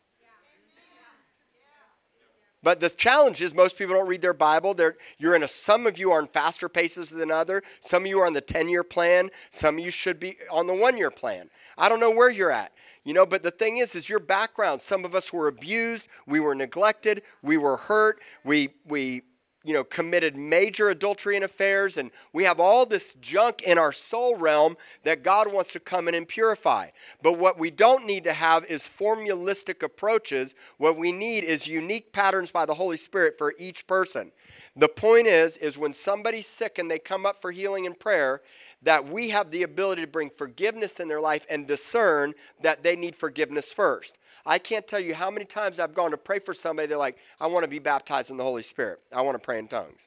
But 2.63 2.79
the 2.79 2.91
challenge 2.91 3.43
is 3.43 3.55
most 3.55 3.77
people 3.77 3.95
don't 3.97 4.07
read 4.07 4.23
their 4.23 4.33
Bible. 4.33 4.73
They're, 4.73 4.97
you're 5.19 5.35
in 5.35 5.43
a, 5.43 5.49
some 5.49 5.87
of 5.87 5.99
you 5.99 6.13
are 6.13 6.21
on 6.21 6.29
faster 6.29 6.69
paces 6.69 7.09
than 7.09 7.31
other. 7.31 7.63
Some 7.81 8.05
of 8.05 8.07
you 8.07 8.21
are 8.21 8.27
on 8.27 8.35
the 8.35 8.41
10 8.41 8.69
year 8.69 8.85
plan. 8.85 9.31
Some 9.51 9.79
of 9.79 9.85
you 9.85 9.91
should 9.91 10.21
be 10.21 10.37
on 10.51 10.67
the 10.69 10.75
one 10.75 10.97
year 10.97 11.11
plan. 11.11 11.51
I 11.77 11.89
don't 11.89 12.01
know 12.01 12.11
where 12.11 12.31
you're 12.31 12.53
at. 12.53 12.72
You 13.05 13.14
know, 13.14 13.26
but 13.26 13.42
the 13.42 13.50
thing 13.50 13.78
is, 13.78 13.94
is 13.94 14.09
your 14.09 14.20
background. 14.20 14.80
Some 14.80 15.05
of 15.05 15.14
us 15.14 15.32
were 15.32 15.48
abused. 15.48 16.07
We 16.26 16.38
were 16.38 16.55
neglected. 16.55 17.22
We 17.42 17.57
were 17.57 17.76
hurt. 17.76 18.20
We, 18.44 18.70
we 18.86 19.22
you 19.65 19.73
know, 19.73 19.85
committed 19.85 20.37
major 20.37 20.89
adultery 20.91 21.37
and 21.37 21.45
affairs, 21.45 21.97
and 21.97 22.11
we 22.33 22.45
have 22.45 22.61
all 22.61 22.87
this 22.87 23.15
junk 23.21 23.63
in 23.63 23.79
our 23.79 23.93
soul 23.93 24.37
realm 24.37 24.77
that 25.05 25.23
God 25.23 25.53
wants 25.53 25.73
to 25.73 25.81
come 25.81 26.09
in 26.09 26.15
and 26.15 26.27
purify. 26.27 26.89
But 27.23 27.39
what 27.39 27.59
we 27.59 27.71
don't 27.71 28.07
need 28.07 28.25
to 28.25 28.33
have 28.33 28.65
is 28.65 28.83
formulistic 28.85 29.83
approaches. 29.83 30.55
What 30.79 30.99
we 30.99 31.13
need 31.13 31.45
is 31.45 31.67
unique 31.67 32.13
patterns 32.13 32.51
by 32.51 32.67
the 32.67 32.75
Holy 32.75 32.97
Spirit 32.97 33.37
for 33.39 33.55
each 33.59 33.87
person. 33.87 34.33
The 34.77 34.89
point 34.89 35.27
is, 35.27 35.57
is 35.59 35.79
when 35.79 35.95
somebody's 35.95 36.47
sick 36.47 36.79
and 36.79 36.91
they 36.91 36.99
come 36.99 37.27
up 37.27 37.41
for 37.41 37.53
healing 37.53 37.87
and 37.87 37.99
prayer, 37.99 38.43
that 38.83 39.09
we 39.09 39.29
have 39.29 39.51
the 39.51 39.63
ability 39.63 40.03
to 40.03 40.09
bring 40.09 40.31
forgiveness 40.31 40.99
in 40.99 41.09
their 41.09 41.21
life 41.21 41.47
and 41.49 41.67
discern 41.67 42.35
that 42.63 42.83
they 42.83 42.97
need 42.97 43.15
forgiveness 43.15 43.67
first. 43.67 44.19
I 44.45 44.59
can't 44.59 44.86
tell 44.86 45.01
you 45.01 45.14
how 45.14 45.30
many 45.30 45.45
times 45.45 45.78
I've 45.78 45.95
gone 45.95 46.11
to 46.11 46.16
pray 46.16 46.38
for 46.38 46.55
somebody, 46.55 46.88
they're 46.88 46.99
like, 46.99 47.18
I 47.40 47.47
want 47.47 47.64
to 47.64 47.68
be 47.68 47.78
baptized 47.78 48.30
in 48.30 48.36
the 48.36 48.43
Holy 48.43 48.62
Spirit. 48.62 49.01
I 49.14 49.22
want 49.22 49.36
to 49.36 49.45
pray 49.45 49.59
in 49.59 49.68
tongues. 49.68 50.01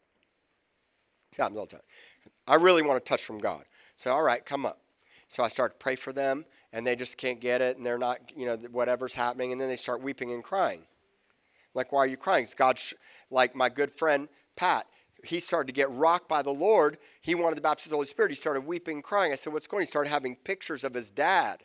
It 1.31 1.37
happens 1.37 1.57
all 1.57 1.65
the 1.65 1.71
time. 1.71 1.81
I 2.47 2.55
really 2.55 2.81
want 2.81 3.03
to 3.03 3.09
touch 3.09 3.23
from 3.23 3.39
God. 3.39 3.63
So, 3.97 4.11
all 4.11 4.23
right, 4.23 4.45
come 4.45 4.65
up. 4.65 4.79
So 5.27 5.43
I 5.43 5.47
start 5.47 5.79
to 5.79 5.83
pray 5.83 5.95
for 5.95 6.13
them, 6.13 6.45
and 6.71 6.85
they 6.85 6.95
just 6.95 7.17
can't 7.17 7.39
get 7.39 7.61
it, 7.61 7.77
and 7.77 7.85
they're 7.85 7.97
not, 7.97 8.19
you 8.35 8.45
know, 8.45 8.55
whatever's 8.71 9.13
happening, 9.13 9.51
and 9.51 9.59
then 9.59 9.69
they 9.69 9.75
start 9.75 10.01
weeping 10.01 10.31
and 10.31 10.43
crying. 10.43 10.81
Like, 11.73 11.91
why 11.91 11.99
are 11.99 12.07
you 12.07 12.17
crying? 12.17 12.43
It's 12.43 12.53
God, 12.53 12.79
sh- 12.79 12.93
like 13.29 13.55
my 13.55 13.69
good 13.69 13.91
friend 13.97 14.29
Pat, 14.55 14.87
he 15.23 15.39
started 15.39 15.67
to 15.67 15.73
get 15.73 15.91
rocked 15.91 16.29
by 16.29 16.41
the 16.41 16.53
Lord. 16.53 16.97
He 17.21 17.35
wanted 17.35 17.55
the 17.55 17.61
baptism 17.61 17.89
of 17.89 17.91
the 17.91 17.95
Holy 17.97 18.07
Spirit. 18.07 18.31
He 18.31 18.35
started 18.35 18.61
weeping, 18.61 18.97
and 18.97 19.03
crying. 19.03 19.33
I 19.33 19.35
said, 19.35 19.51
What's 19.51 19.67
going 19.67 19.81
on? 19.81 19.85
He 19.85 19.87
started 19.87 20.09
having 20.09 20.35
pictures 20.35 20.83
of 20.83 20.93
his 20.93 21.09
dad 21.09 21.63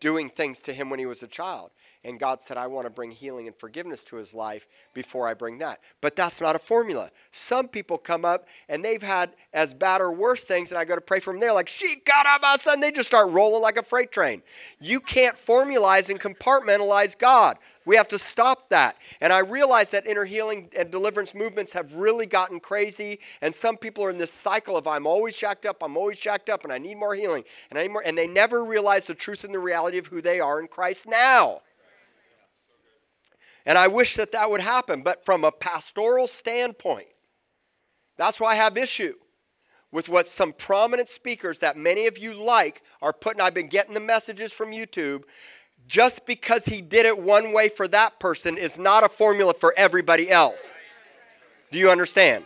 doing 0.00 0.28
things 0.28 0.58
to 0.60 0.72
him 0.72 0.90
when 0.90 0.98
he 0.98 1.06
was 1.06 1.22
a 1.22 1.26
child. 1.26 1.70
And 2.06 2.20
God 2.20 2.40
said, 2.40 2.56
I 2.56 2.68
want 2.68 2.86
to 2.86 2.90
bring 2.90 3.10
healing 3.10 3.48
and 3.48 3.56
forgiveness 3.56 4.04
to 4.04 4.16
his 4.16 4.32
life 4.32 4.68
before 4.94 5.26
I 5.26 5.34
bring 5.34 5.58
that. 5.58 5.80
But 6.00 6.14
that's 6.14 6.40
not 6.40 6.54
a 6.54 6.58
formula. 6.60 7.10
Some 7.32 7.66
people 7.66 7.98
come 7.98 8.24
up 8.24 8.46
and 8.68 8.84
they've 8.84 9.02
had 9.02 9.30
as 9.52 9.74
bad 9.74 10.00
or 10.00 10.12
worse 10.12 10.44
things, 10.44 10.70
and 10.70 10.78
I 10.78 10.84
go 10.84 10.94
to 10.94 11.00
pray 11.00 11.18
for 11.18 11.32
them. 11.32 11.40
They're 11.40 11.52
like, 11.52 11.66
she 11.66 11.96
got 12.06 12.24
up, 12.24 12.42
my 12.42 12.58
son. 12.58 12.78
They 12.78 12.92
just 12.92 13.08
start 13.08 13.32
rolling 13.32 13.60
like 13.60 13.76
a 13.76 13.82
freight 13.82 14.12
train. 14.12 14.42
You 14.80 15.00
can't 15.00 15.36
formalize 15.36 16.08
and 16.08 16.20
compartmentalize 16.20 17.18
God. 17.18 17.58
We 17.84 17.96
have 17.96 18.06
to 18.08 18.20
stop 18.20 18.68
that. 18.68 18.96
And 19.20 19.32
I 19.32 19.40
realize 19.40 19.90
that 19.90 20.06
inner 20.06 20.24
healing 20.24 20.70
and 20.78 20.92
deliverance 20.92 21.34
movements 21.34 21.72
have 21.72 21.96
really 21.96 22.26
gotten 22.26 22.60
crazy. 22.60 23.18
And 23.40 23.52
some 23.52 23.76
people 23.76 24.04
are 24.04 24.10
in 24.10 24.18
this 24.18 24.32
cycle 24.32 24.76
of 24.76 24.86
I'm 24.86 25.08
always 25.08 25.36
jacked 25.36 25.66
up, 25.66 25.82
I'm 25.82 25.96
always 25.96 26.18
jacked 26.18 26.50
up, 26.50 26.62
and 26.62 26.72
I 26.72 26.78
need 26.78 26.98
more 26.98 27.16
healing. 27.16 27.42
And 27.68 27.80
I 27.80 27.82
need 27.82 27.92
more. 27.92 28.02
And 28.06 28.16
they 28.16 28.28
never 28.28 28.64
realize 28.64 29.08
the 29.08 29.14
truth 29.16 29.42
and 29.42 29.52
the 29.52 29.58
reality 29.58 29.98
of 29.98 30.06
who 30.06 30.22
they 30.22 30.38
are 30.38 30.60
in 30.60 30.68
Christ 30.68 31.06
now. 31.06 31.62
And 33.66 33.76
I 33.76 33.88
wish 33.88 34.14
that 34.14 34.32
that 34.32 34.50
would 34.50 34.60
happen. 34.60 35.02
But 35.02 35.24
from 35.24 35.44
a 35.44 35.52
pastoral 35.52 36.28
standpoint, 36.28 37.08
that's 38.16 38.40
why 38.40 38.52
I 38.52 38.54
have 38.54 38.78
issue 38.78 39.14
with 39.90 40.08
what 40.08 40.26
some 40.26 40.52
prominent 40.52 41.08
speakers 41.08 41.58
that 41.58 41.76
many 41.76 42.06
of 42.06 42.16
you 42.16 42.32
like 42.32 42.82
are 43.02 43.12
putting. 43.12 43.40
I've 43.40 43.54
been 43.54 43.68
getting 43.68 43.94
the 43.94 44.00
messages 44.00 44.52
from 44.52 44.70
YouTube. 44.70 45.24
Just 45.86 46.26
because 46.26 46.64
he 46.64 46.80
did 46.80 47.06
it 47.06 47.18
one 47.18 47.52
way 47.52 47.68
for 47.68 47.86
that 47.88 48.18
person 48.18 48.56
is 48.56 48.78
not 48.78 49.04
a 49.04 49.08
formula 49.08 49.54
for 49.54 49.74
everybody 49.76 50.30
else. 50.30 50.62
Do 51.70 51.78
you 51.78 51.90
understand? 51.90 52.44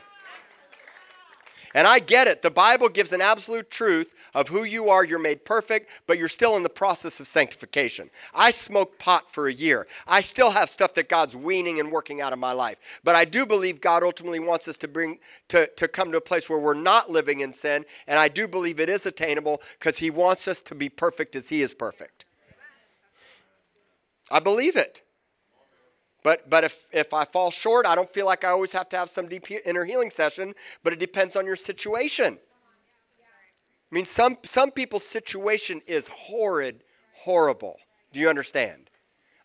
And 1.75 1.87
I 1.87 2.01
get 2.01 2.27
it. 2.27 2.43
The 2.43 2.51
Bible 2.51 2.89
gives 2.89 3.13
an 3.13 3.21
absolute 3.21 3.71
truth 3.71 4.13
of 4.35 4.49
who 4.49 4.65
you 4.65 4.89
are. 4.89 5.05
You're 5.05 5.21
made 5.21 5.45
perfect, 5.45 5.89
but 6.07 6.19
you're 6.19 6.29
still 6.29 6.57
in 6.57 6.65
the 6.65 6.69
process 6.69 7.21
of 7.21 7.29
sanctification. 7.29 8.11
I 8.35 8.51
smoked 8.51 8.99
pot 8.99 9.33
for 9.33 9.47
a 9.47 9.53
year. 9.53 9.87
I 10.07 10.23
still 10.23 10.51
have 10.51 10.69
stuff 10.69 10.95
that 10.95 11.09
God's 11.09 11.37
weaning 11.37 11.79
and 11.79 11.93
working 11.93 12.21
out 12.21 12.33
of 12.33 12.41
my 12.41 12.53
life. 12.53 12.79
But 13.05 13.15
I 13.15 13.25
do 13.25 13.47
believe 13.47 13.81
God 13.81 14.03
ultimately 14.03 14.41
wants 14.41 14.67
us 14.67 14.77
to 14.79 14.89
bring 14.89 15.19
to, 15.49 15.69
to 15.77 15.87
come 15.87 16.11
to 16.11 16.19
a 16.19 16.23
place 16.23 16.51
where 16.51 16.59
we're 16.59 16.75
not 16.75 17.11
living 17.11 17.41
in 17.41 17.53
sin. 17.53 17.85
And 18.09 18.19
I 18.19 18.29
do 18.29 18.49
believe 18.49 18.81
it 18.81 18.89
is 18.89 19.07
attainable 19.07 19.63
because 19.79 19.99
He 19.99 20.11
wants 20.11 20.49
us 20.49 20.61
to 20.63 20.75
be 20.75 20.89
perfect 20.89 21.37
as 21.37 21.49
He 21.49 21.63
is 21.63 21.73
perfect. 21.73 22.25
I 24.31 24.41
believe 24.41 24.77
it. 24.77 25.03
But, 26.23 26.51
but 26.51 26.65
if, 26.65 26.87
if 26.93 27.15
I 27.15 27.25
fall 27.25 27.51
short, 27.51 27.87
I 27.87 27.95
don't 27.95 28.13
feel 28.13 28.27
like 28.27 28.45
I 28.45 28.49
always 28.49 28.73
have 28.73 28.89
to 28.91 28.99
have 28.99 29.11
some 29.11 29.27
deep 29.27 29.51
inner 29.65 29.85
healing 29.85 30.11
session, 30.11 30.55
but 30.83 30.93
it 30.93 30.99
depends 30.99 31.37
on 31.37 31.47
your 31.47 31.57
situation. 31.57 32.39
I 33.91 33.95
mean, 33.95 34.05
some, 34.05 34.39
some 34.45 34.71
people's 34.71 35.07
situation 35.07 35.81
is 35.87 36.07
horrid, 36.07 36.83
horrible. 37.15 37.77
Do 38.13 38.21
you 38.21 38.29
understand? 38.29 38.91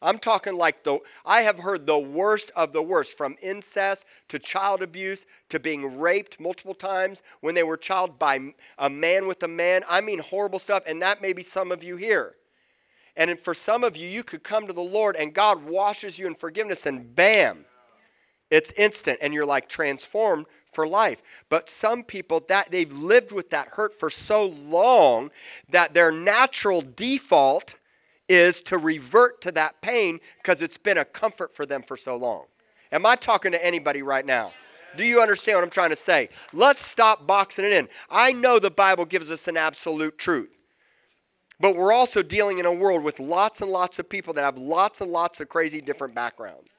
I'm 0.01 0.19
talking 0.19 0.55
like 0.55 0.83
the, 0.83 0.99
I 1.25 1.41
have 1.41 1.59
heard 1.59 1.87
the 1.87 1.97
worst 1.97 2.51
of 2.55 2.73
the 2.73 2.83
worst 2.83 3.17
from 3.17 3.37
incest 3.41 4.05
to 4.27 4.37
child 4.37 4.83
abuse 4.83 5.25
to 5.49 5.59
being 5.59 5.99
raped 5.99 6.39
multiple 6.39 6.75
times 6.75 7.23
when 7.39 7.55
they 7.55 7.63
were 7.63 7.77
child 7.77 8.19
by 8.19 8.53
a 8.77 8.89
man 8.89 9.27
with 9.27 9.41
a 9.41 9.47
man. 9.47 9.83
I 9.89 10.01
mean, 10.01 10.19
horrible 10.19 10.59
stuff, 10.59 10.83
and 10.85 11.01
that 11.01 11.21
may 11.21 11.33
be 11.33 11.41
some 11.41 11.71
of 11.71 11.83
you 11.83 11.95
here. 11.95 12.35
And 13.17 13.39
for 13.39 13.53
some 13.53 13.83
of 13.83 13.95
you, 13.95 14.07
you 14.07 14.23
could 14.23 14.43
come 14.43 14.67
to 14.67 14.73
the 14.73 14.81
Lord 14.81 15.15
and 15.15 15.33
God 15.33 15.63
washes 15.63 16.19
you 16.19 16.27
in 16.27 16.35
forgiveness, 16.35 16.85
and 16.85 17.15
bam, 17.15 17.65
it's 18.51 18.71
instant, 18.77 19.19
and 19.21 19.33
you're 19.33 19.45
like 19.45 19.69
transformed 19.69 20.45
for 20.73 20.87
life. 20.87 21.23
But 21.49 21.69
some 21.69 22.03
people 22.03 22.43
that 22.49 22.69
they've 22.69 22.91
lived 22.91 23.31
with 23.31 23.49
that 23.51 23.69
hurt 23.69 23.97
for 23.97 24.09
so 24.09 24.47
long 24.47 25.31
that 25.69 25.93
their 25.93 26.11
natural 26.11 26.81
default 26.81 27.75
is 28.27 28.59
to 28.59 28.77
revert 28.77 29.39
to 29.41 29.51
that 29.53 29.81
pain 29.81 30.19
because 30.37 30.61
it's 30.61 30.77
been 30.77 30.97
a 30.97 31.05
comfort 31.05 31.55
for 31.55 31.65
them 31.65 31.83
for 31.83 31.95
so 31.95 32.15
long. 32.17 32.45
Am 32.91 33.05
I 33.05 33.15
talking 33.15 33.51
to 33.51 33.65
anybody 33.65 34.01
right 34.01 34.25
now? 34.25 34.51
Do 34.97 35.05
you 35.05 35.21
understand 35.21 35.57
what 35.57 35.63
I'm 35.63 35.69
trying 35.69 35.89
to 35.89 35.95
say? 35.95 36.29
Let's 36.53 36.85
stop 36.85 37.27
boxing 37.27 37.65
it 37.65 37.73
in. 37.73 37.89
I 38.09 38.31
know 38.31 38.59
the 38.59 38.71
Bible 38.71 39.05
gives 39.05 39.29
us 39.29 39.47
an 39.47 39.57
absolute 39.57 40.17
truth. 40.17 40.57
But 41.59 41.75
we're 41.75 41.93
also 41.93 42.21
dealing 42.21 42.59
in 42.59 42.65
a 42.65 42.73
world 42.73 43.03
with 43.03 43.19
lots 43.19 43.61
and 43.61 43.71
lots 43.71 43.97
of 43.99 44.09
people 44.09 44.33
that 44.33 44.43
have 44.43 44.57
lots 44.57 45.01
and 45.01 45.11
lots 45.11 45.39
of 45.39 45.49
crazy 45.49 45.81
different 45.81 46.13
backgrounds. 46.13 46.71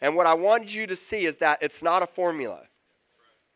And 0.00 0.16
what 0.16 0.26
I 0.26 0.34
wanted 0.34 0.72
you 0.72 0.86
to 0.88 0.96
see 0.96 1.24
is 1.24 1.36
that 1.36 1.62
it's 1.62 1.82
not 1.82 2.02
a 2.02 2.06
formula. 2.06 2.62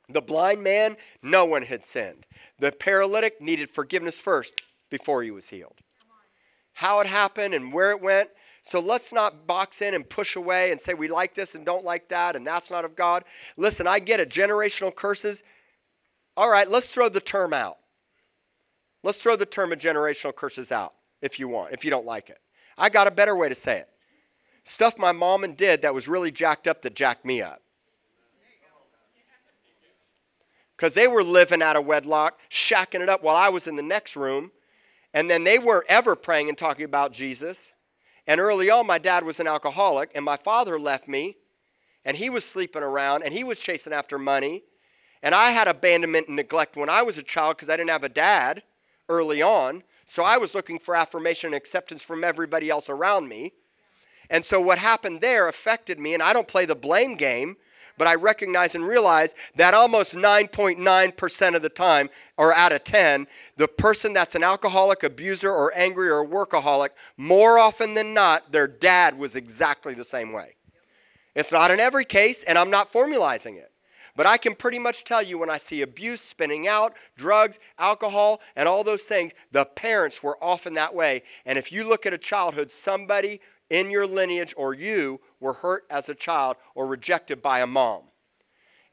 The 0.09 0.23
blind 0.23 0.63
man, 0.63 0.97
no 1.23 1.45
one 1.45 1.63
had 1.63 1.85
sinned. 1.85 2.27
The 2.59 2.73
paralytic 2.73 3.41
needed 3.41 3.71
forgiveness 3.71 4.17
first 4.17 4.63
before 4.91 5.23
he 5.23 5.31
was 5.31 5.49
healed. 5.49 5.79
How 6.75 7.01
it 7.01 7.07
happened 7.07 7.55
and 7.55 7.73
where 7.73 7.91
it 7.91 8.01
went. 8.01 8.31
So 8.63 8.81
let's 8.81 9.13
not 9.13 9.47
box 9.47 9.81
in 9.81 9.95
and 9.95 10.09
push 10.09 10.37
away 10.37 10.71
and 10.71 10.81
say 10.81 10.95
we 10.95 11.09
like 11.09 11.35
this 11.35 11.55
and 11.55 11.65
don't 11.65 11.85
like 11.85 12.09
that 12.09 12.37
and 12.37 12.47
that's 12.47 12.71
not 12.71 12.85
of 12.85 12.97
God. 12.97 13.25
Listen, 13.57 13.87
I 13.87 13.99
get 13.99 14.21
it. 14.21 14.31
Generational 14.31 14.95
curses. 14.95 15.43
All 16.37 16.51
right, 16.51 16.69
let's 16.69 16.87
throw 16.87 17.09
the 17.09 17.21
term 17.21 17.53
out. 17.53 17.79
Let's 19.03 19.19
throw 19.19 19.37
the 19.37 19.47
term 19.47 19.73
of 19.73 19.79
generational 19.79 20.35
curses 20.35 20.71
out 20.71 20.95
if 21.23 21.39
you 21.39 21.49
want, 21.49 21.73
if 21.73 21.85
you 21.85 21.91
don't 21.91 22.07
like 22.07 22.31
it. 22.31 22.39
I 22.77 22.89
got 22.89 23.07
a 23.07 23.11
better 23.11 23.37
way 23.37 23.49
to 23.49 23.55
say 23.55 23.79
it. 23.79 23.89
Stuff 24.65 24.99
my 24.99 25.13
mom 25.13 25.43
and 25.45 25.57
did 25.57 25.83
that 25.83 25.95
was 25.95 26.07
really 26.07 26.31
jacked 26.31 26.69
up 26.69 26.83
that 26.83 26.95
jacked 26.95 27.25
me 27.25 27.41
up. 27.43 27.63
Because 30.77 30.95
they 30.95 31.09
were 31.09 31.23
living 31.23 31.61
out 31.63 31.77
of 31.77 31.85
wedlock, 31.85 32.39
shacking 32.51 33.01
it 33.01 33.09
up 33.09 33.23
while 33.23 33.37
I 33.37 33.51
was 33.51 33.67
in 33.67 33.77
the 33.77 33.83
next 33.83 34.17
room. 34.17 34.51
And 35.13 35.29
then 35.29 35.45
they 35.45 35.59
weren't 35.59 35.87
ever 35.89 36.17
praying 36.17 36.49
and 36.49 36.57
talking 36.57 36.85
about 36.85 37.13
Jesus. 37.13 37.69
And 38.27 38.41
early 38.41 38.71
on, 38.71 38.87
my 38.87 38.99
dad 38.99 39.25
was 39.25 39.41
an 39.41 39.47
alcoholic, 39.47 40.11
and 40.15 40.25
my 40.25 40.37
father 40.37 40.79
left 40.79 41.09
me. 41.09 41.37
and 42.05 42.17
he 42.17 42.31
was 42.31 42.45
sleeping 42.45 42.83
around 42.83 43.23
and 43.23 43.33
he 43.35 43.45
was 43.45 43.59
chasing 43.59 43.93
after 43.93 44.19
money. 44.19 44.63
And 45.23 45.35
I 45.35 45.51
had 45.51 45.69
abandonment 45.69 46.29
and 46.29 46.37
neglect 46.37 46.77
when 46.77 46.89
I 46.89 47.03
was 47.03 47.19
a 47.19 47.23
child 47.23 47.57
because 47.57 47.69
I 47.69 47.77
didn't 47.77 47.91
have 47.91 48.05
a 48.05 48.09
dad 48.09 48.63
early 49.11 49.43
on. 49.43 49.83
So 50.07 50.23
I 50.23 50.39
was 50.39 50.55
looking 50.55 50.79
for 50.79 50.97
affirmation 50.97 51.49
and 51.49 51.55
acceptance 51.55 52.01
from 52.01 52.25
everybody 52.25 52.71
else 52.71 52.89
around 52.89 53.29
me. 53.29 53.53
And 54.31 54.45
so 54.45 54.61
what 54.61 54.79
happened 54.79 55.21
there 55.21 55.49
affected 55.49 55.99
me, 55.99 56.15
and 56.15 56.23
I 56.23 56.33
don't 56.33 56.49
play 56.49 56.65
the 56.65 56.77
blame 56.77 57.17
game, 57.17 57.57
but 57.99 58.09
I 58.09 58.15
recognize 58.15 58.75
and 58.75 58.87
realize 58.87 59.35
that 59.57 59.75
almost 59.75 60.15
9.9% 60.15 61.55
of 61.55 61.63
the 61.63 61.69
time, 61.69 62.09
or 62.39 62.55
out 62.55 62.73
of 62.73 62.85
10, 62.85 63.27
the 63.57 63.69
person 63.69 64.15
that's 64.15 64.35
an 64.35 64.43
alcoholic, 64.43 65.03
abuser, 65.03 65.53
or 65.53 65.77
angry, 65.77 66.09
or 66.09 66.27
workaholic, 66.27 66.91
more 67.19 67.59
often 67.59 67.93
than 67.93 68.15
not, 68.15 68.53
their 68.53 68.67
dad 68.67 69.19
was 69.19 69.35
exactly 69.35 69.93
the 69.93 70.05
same 70.05 70.33
way. 70.33 70.55
It's 71.35 71.53
not 71.53 71.71
in 71.71 71.79
every 71.79 72.05
case, 72.07 72.43
and 72.45 72.57
I'm 72.57 72.71
not 72.71 72.93
formalizing 72.93 73.57
it. 73.57 73.71
But 74.17 74.27
I 74.27 74.37
can 74.37 74.55
pretty 74.55 74.79
much 74.79 75.05
tell 75.05 75.23
you 75.23 75.39
when 75.39 75.51
I 75.51 75.59
see 75.59 75.83
abuse 75.83 76.21
spinning 76.21 76.67
out, 76.67 76.95
drugs, 77.17 77.59
alcohol, 77.79 78.41
and 78.57 78.69
all 78.69 78.85
those 78.85 79.03
things, 79.03 79.33
the 79.53 79.65
parents 79.65 80.23
were 80.23 80.43
often 80.43 80.75
that 80.75 80.95
way. 80.95 81.23
And 81.47 81.59
if 81.59 81.73
you 81.73 81.89
look 81.89 82.07
at 82.07 82.13
a 82.13 82.19
childhood, 82.19 82.71
somebody 82.71 83.41
in 83.71 83.91
your 83.91 84.07
lineage 84.07 84.53
or 84.57 84.75
you 84.75 85.21
were 85.39 85.55
hurt 85.55 85.85
as 85.89 86.09
a 86.09 86.15
child 86.15 86.57
or 86.75 86.87
rejected 86.87 87.41
by 87.41 87.61
a 87.61 87.67
mom. 87.67 88.03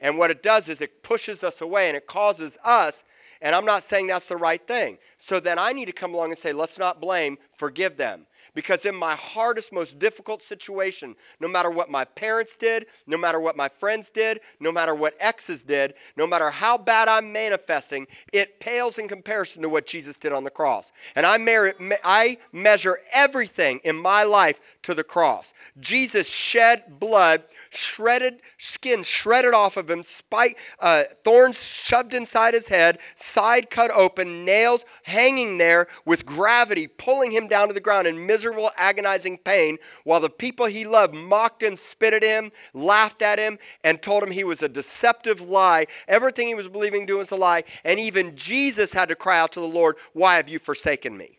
And 0.00 0.16
what 0.16 0.30
it 0.30 0.42
does 0.42 0.68
is 0.68 0.80
it 0.80 1.02
pushes 1.02 1.42
us 1.42 1.60
away 1.60 1.88
and 1.88 1.96
it 1.96 2.06
causes 2.06 2.56
us, 2.64 3.02
and 3.42 3.54
I'm 3.54 3.64
not 3.64 3.82
saying 3.82 4.06
that's 4.06 4.28
the 4.28 4.36
right 4.36 4.64
thing. 4.64 4.98
So 5.18 5.40
then 5.40 5.58
I 5.58 5.72
need 5.72 5.86
to 5.86 5.92
come 5.92 6.14
along 6.14 6.30
and 6.30 6.38
say, 6.38 6.52
let's 6.52 6.78
not 6.78 7.00
blame, 7.00 7.38
forgive 7.56 7.96
them. 7.96 8.26
Because 8.54 8.84
in 8.84 8.96
my 8.96 9.14
hardest, 9.14 9.72
most 9.72 9.98
difficult 9.98 10.42
situation, 10.42 11.16
no 11.40 11.48
matter 11.48 11.70
what 11.70 11.90
my 11.90 12.04
parents 12.04 12.56
did, 12.58 12.86
no 13.06 13.16
matter 13.16 13.40
what 13.40 13.56
my 13.56 13.68
friends 13.68 14.10
did, 14.10 14.40
no 14.60 14.72
matter 14.72 14.94
what 14.94 15.14
exes 15.20 15.62
did, 15.62 15.94
no 16.16 16.26
matter 16.26 16.50
how 16.50 16.78
bad 16.78 17.08
I'm 17.08 17.32
manifesting, 17.32 18.06
it 18.32 18.60
pales 18.60 18.98
in 18.98 19.08
comparison 19.08 19.62
to 19.62 19.68
what 19.68 19.86
Jesus 19.86 20.16
did 20.16 20.32
on 20.32 20.44
the 20.44 20.50
cross. 20.50 20.92
And 21.14 21.24
I, 21.24 21.38
merit, 21.38 21.76
I 22.04 22.38
measure 22.52 22.98
everything 23.12 23.80
in 23.84 23.96
my 23.96 24.22
life 24.22 24.60
to 24.82 24.94
the 24.94 25.04
cross. 25.04 25.52
Jesus 25.78 26.28
shed 26.28 26.98
blood 26.98 27.42
shredded 27.70 28.40
skin 28.58 29.02
shredded 29.02 29.54
off 29.54 29.76
of 29.76 29.90
him, 29.90 30.02
spike, 30.02 30.58
uh, 30.80 31.04
thorns 31.24 31.62
shoved 31.62 32.14
inside 32.14 32.54
his 32.54 32.68
head, 32.68 32.98
side 33.14 33.70
cut 33.70 33.90
open, 33.90 34.44
nails 34.44 34.84
hanging 35.04 35.58
there 35.58 35.86
with 36.04 36.26
gravity 36.26 36.86
pulling 36.86 37.30
him 37.30 37.48
down 37.48 37.68
to 37.68 37.74
the 37.74 37.80
ground 37.80 38.06
in 38.06 38.26
miserable, 38.26 38.70
agonizing 38.76 39.38
pain, 39.38 39.78
while 40.04 40.20
the 40.20 40.30
people 40.30 40.66
he 40.66 40.86
loved 40.86 41.14
mocked 41.14 41.62
him, 41.62 41.76
spit 41.76 42.14
at 42.14 42.22
him, 42.22 42.52
laughed 42.72 43.22
at 43.22 43.38
him, 43.38 43.58
and 43.84 44.02
told 44.02 44.22
him 44.22 44.30
he 44.30 44.44
was 44.44 44.62
a 44.62 44.68
deceptive 44.68 45.40
lie. 45.40 45.86
Everything 46.06 46.48
he 46.48 46.54
was 46.54 46.68
believing 46.68 47.06
to 47.06 47.18
was 47.18 47.30
a 47.30 47.36
lie. 47.36 47.64
And 47.84 47.98
even 47.98 48.36
Jesus 48.36 48.92
had 48.92 49.08
to 49.08 49.14
cry 49.14 49.38
out 49.38 49.52
to 49.52 49.60
the 49.60 49.66
Lord, 49.66 49.96
Why 50.12 50.36
have 50.36 50.48
you 50.48 50.58
forsaken 50.58 51.16
me? 51.16 51.38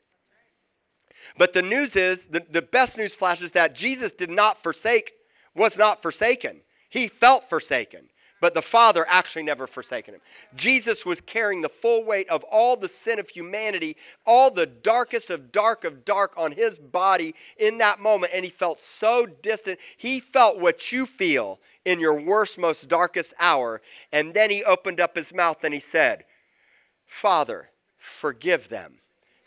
But 1.37 1.53
the 1.53 1.61
news 1.61 1.95
is, 1.95 2.25
the, 2.25 2.45
the 2.49 2.61
best 2.61 2.97
news 2.97 3.13
flash 3.13 3.41
is 3.41 3.51
that 3.51 3.75
Jesus 3.75 4.11
did 4.11 4.29
not 4.29 4.63
forsake 4.63 5.13
was 5.59 5.77
not 5.77 6.01
forsaken. 6.01 6.61
He 6.89 7.07
felt 7.07 7.49
forsaken, 7.49 8.05
but 8.41 8.55
the 8.55 8.61
Father 8.61 9.05
actually 9.07 9.43
never 9.43 9.67
forsaken 9.67 10.15
him. 10.15 10.21
Jesus 10.55 11.05
was 11.05 11.21
carrying 11.21 11.61
the 11.61 11.69
full 11.69 12.03
weight 12.03 12.29
of 12.29 12.43
all 12.45 12.77
the 12.77 12.87
sin 12.87 13.19
of 13.19 13.29
humanity, 13.29 13.97
all 14.25 14.49
the 14.49 14.65
darkest 14.65 15.29
of 15.29 15.51
dark 15.51 15.83
of 15.83 16.05
dark 16.05 16.33
on 16.37 16.53
his 16.53 16.77
body 16.77 17.35
in 17.57 17.77
that 17.79 17.99
moment, 17.99 18.31
and 18.33 18.45
he 18.45 18.49
felt 18.49 18.79
so 18.79 19.25
distant. 19.25 19.79
He 19.97 20.21
felt 20.21 20.59
what 20.59 20.91
you 20.93 21.05
feel 21.05 21.59
in 21.83 21.99
your 21.99 22.19
worst, 22.19 22.57
most 22.57 22.87
darkest 22.87 23.33
hour. 23.39 23.81
And 24.13 24.33
then 24.33 24.49
he 24.49 24.63
opened 24.63 25.01
up 25.01 25.15
his 25.15 25.33
mouth 25.33 25.63
and 25.63 25.73
he 25.73 25.79
said, 25.79 26.23
Father, 27.05 27.69
forgive 27.97 28.69
them 28.69 28.99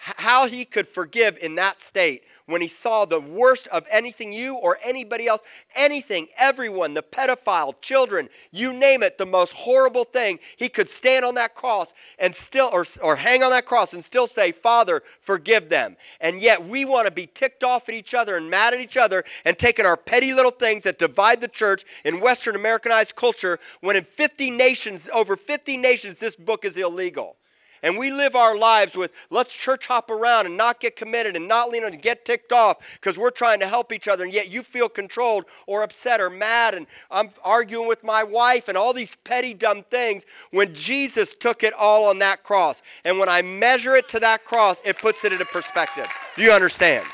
how 0.02 0.48
he 0.48 0.64
could 0.64 0.88
forgive 0.88 1.38
in 1.38 1.54
that 1.54 1.80
state 1.80 2.24
when 2.46 2.60
he 2.60 2.66
saw 2.66 3.04
the 3.04 3.20
worst 3.20 3.68
of 3.68 3.86
anything 3.88 4.32
you 4.32 4.56
or 4.56 4.76
anybody 4.82 5.28
else, 5.28 5.42
anything, 5.76 6.26
everyone, 6.36 6.94
the 6.94 7.02
pedophile, 7.02 7.80
children, 7.80 8.28
you 8.50 8.72
name 8.72 9.02
it, 9.04 9.16
the 9.16 9.26
most 9.26 9.52
horrible 9.52 10.02
thing, 10.02 10.40
he 10.56 10.68
could 10.68 10.88
stand 10.88 11.24
on 11.24 11.36
that 11.36 11.54
cross 11.54 11.94
and 12.18 12.34
still, 12.34 12.68
or, 12.72 12.84
or 13.00 13.14
hang 13.14 13.44
on 13.44 13.52
that 13.52 13.64
cross 13.64 13.92
and 13.92 14.02
still 14.02 14.26
say, 14.26 14.50
Father, 14.50 15.04
forgive 15.20 15.68
them. 15.68 15.96
And 16.20 16.40
yet 16.40 16.66
we 16.66 16.84
want 16.84 17.06
to 17.06 17.12
be 17.12 17.28
ticked 17.32 17.62
off 17.62 17.88
at 17.88 17.94
each 17.94 18.12
other 18.12 18.36
and 18.36 18.50
mad 18.50 18.74
at 18.74 18.80
each 18.80 18.96
other 18.96 19.22
and 19.44 19.56
taking 19.56 19.86
our 19.86 19.96
petty 19.96 20.34
little 20.34 20.50
things 20.50 20.82
that 20.82 20.98
divide 20.98 21.40
the 21.40 21.48
church 21.48 21.84
in 22.04 22.20
Western 22.20 22.56
Americanized 22.56 23.14
culture 23.14 23.60
when 23.80 23.94
in 23.94 24.02
50 24.02 24.50
nations, 24.50 25.02
over 25.14 25.36
50 25.36 25.76
nations, 25.76 26.18
this 26.18 26.34
book 26.34 26.64
is 26.64 26.76
illegal 26.76 27.36
and 27.82 27.96
we 27.96 28.10
live 28.10 28.34
our 28.34 28.56
lives 28.56 28.96
with 28.96 29.10
let's 29.30 29.52
church 29.52 29.86
hop 29.86 30.10
around 30.10 30.46
and 30.46 30.56
not 30.56 30.80
get 30.80 30.96
committed 30.96 31.36
and 31.36 31.48
not 31.48 31.68
lean 31.68 31.84
on 31.84 31.92
get 31.92 32.24
ticked 32.24 32.52
off 32.52 32.78
because 32.94 33.18
we're 33.18 33.30
trying 33.30 33.60
to 33.60 33.66
help 33.66 33.92
each 33.92 34.08
other 34.08 34.24
and 34.24 34.32
yet 34.32 34.50
you 34.50 34.62
feel 34.62 34.88
controlled 34.88 35.44
or 35.66 35.82
upset 35.82 36.20
or 36.20 36.30
mad 36.30 36.74
and 36.74 36.86
I'm 37.10 37.30
arguing 37.44 37.88
with 37.88 38.04
my 38.04 38.22
wife 38.22 38.68
and 38.68 38.76
all 38.76 38.92
these 38.92 39.16
petty 39.24 39.54
dumb 39.54 39.82
things 39.90 40.24
when 40.50 40.74
Jesus 40.74 41.34
took 41.34 41.62
it 41.62 41.72
all 41.74 42.08
on 42.08 42.18
that 42.20 42.42
cross. 42.42 42.82
And 43.04 43.18
when 43.18 43.28
I 43.28 43.42
measure 43.42 43.96
it 43.96 44.08
to 44.08 44.20
that 44.20 44.44
cross, 44.44 44.80
it 44.84 44.98
puts 44.98 45.24
it 45.24 45.32
into 45.32 45.44
perspective. 45.44 46.06
Do 46.36 46.42
you 46.42 46.52
understand? 46.52 47.06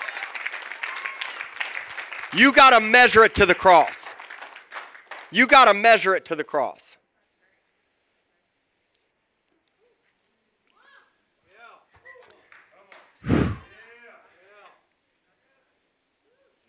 You 2.35 2.53
got 2.53 2.79
to 2.79 2.81
measure 2.81 3.25
it 3.25 3.35
to 3.37 3.47
the 3.47 3.55
cross. 3.55 3.97
You 5.31 5.47
got 5.47 5.67
to 5.67 5.75
measure 5.75 6.15
it 6.15 6.25
to 6.27 6.37
the 6.37 6.45
cross. 6.45 6.88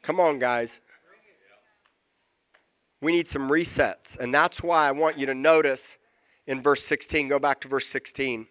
Come 0.10 0.20
on, 0.20 0.40
guys. 0.40 0.80
We 3.00 3.12
need 3.12 3.28
some 3.28 3.48
resets. 3.48 4.18
And 4.18 4.34
that's 4.34 4.64
why 4.64 4.88
I 4.88 4.92
want 4.92 5.20
you 5.20 5.28
to 5.28 5.36
notice 5.36 5.98
in 6.48 6.64
verse 6.64 6.84
16, 6.84 7.28
go 7.28 7.38
back 7.38 7.62
to 7.62 7.68
verse 7.68 7.88
16. 7.90 8.48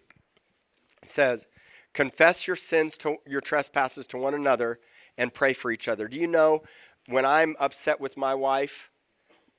It 1.03 1.09
says, 1.09 1.47
Confess 1.91 2.47
your 2.47 2.55
sins 2.55 2.95
to 2.99 3.17
your 3.27 3.41
trespasses 3.41 4.05
to 4.05 4.17
one 4.17 4.33
another 4.33 4.79
and 5.17 5.33
pray 5.33 5.51
for 5.51 5.69
each 5.69 5.89
other. 5.89 6.07
Do 6.07 6.15
you 6.15 6.27
know 6.27 6.63
when 7.07 7.25
I'm 7.25 7.57
upset 7.59 7.99
with 7.99 8.15
my 8.15 8.33
wife, 8.33 8.89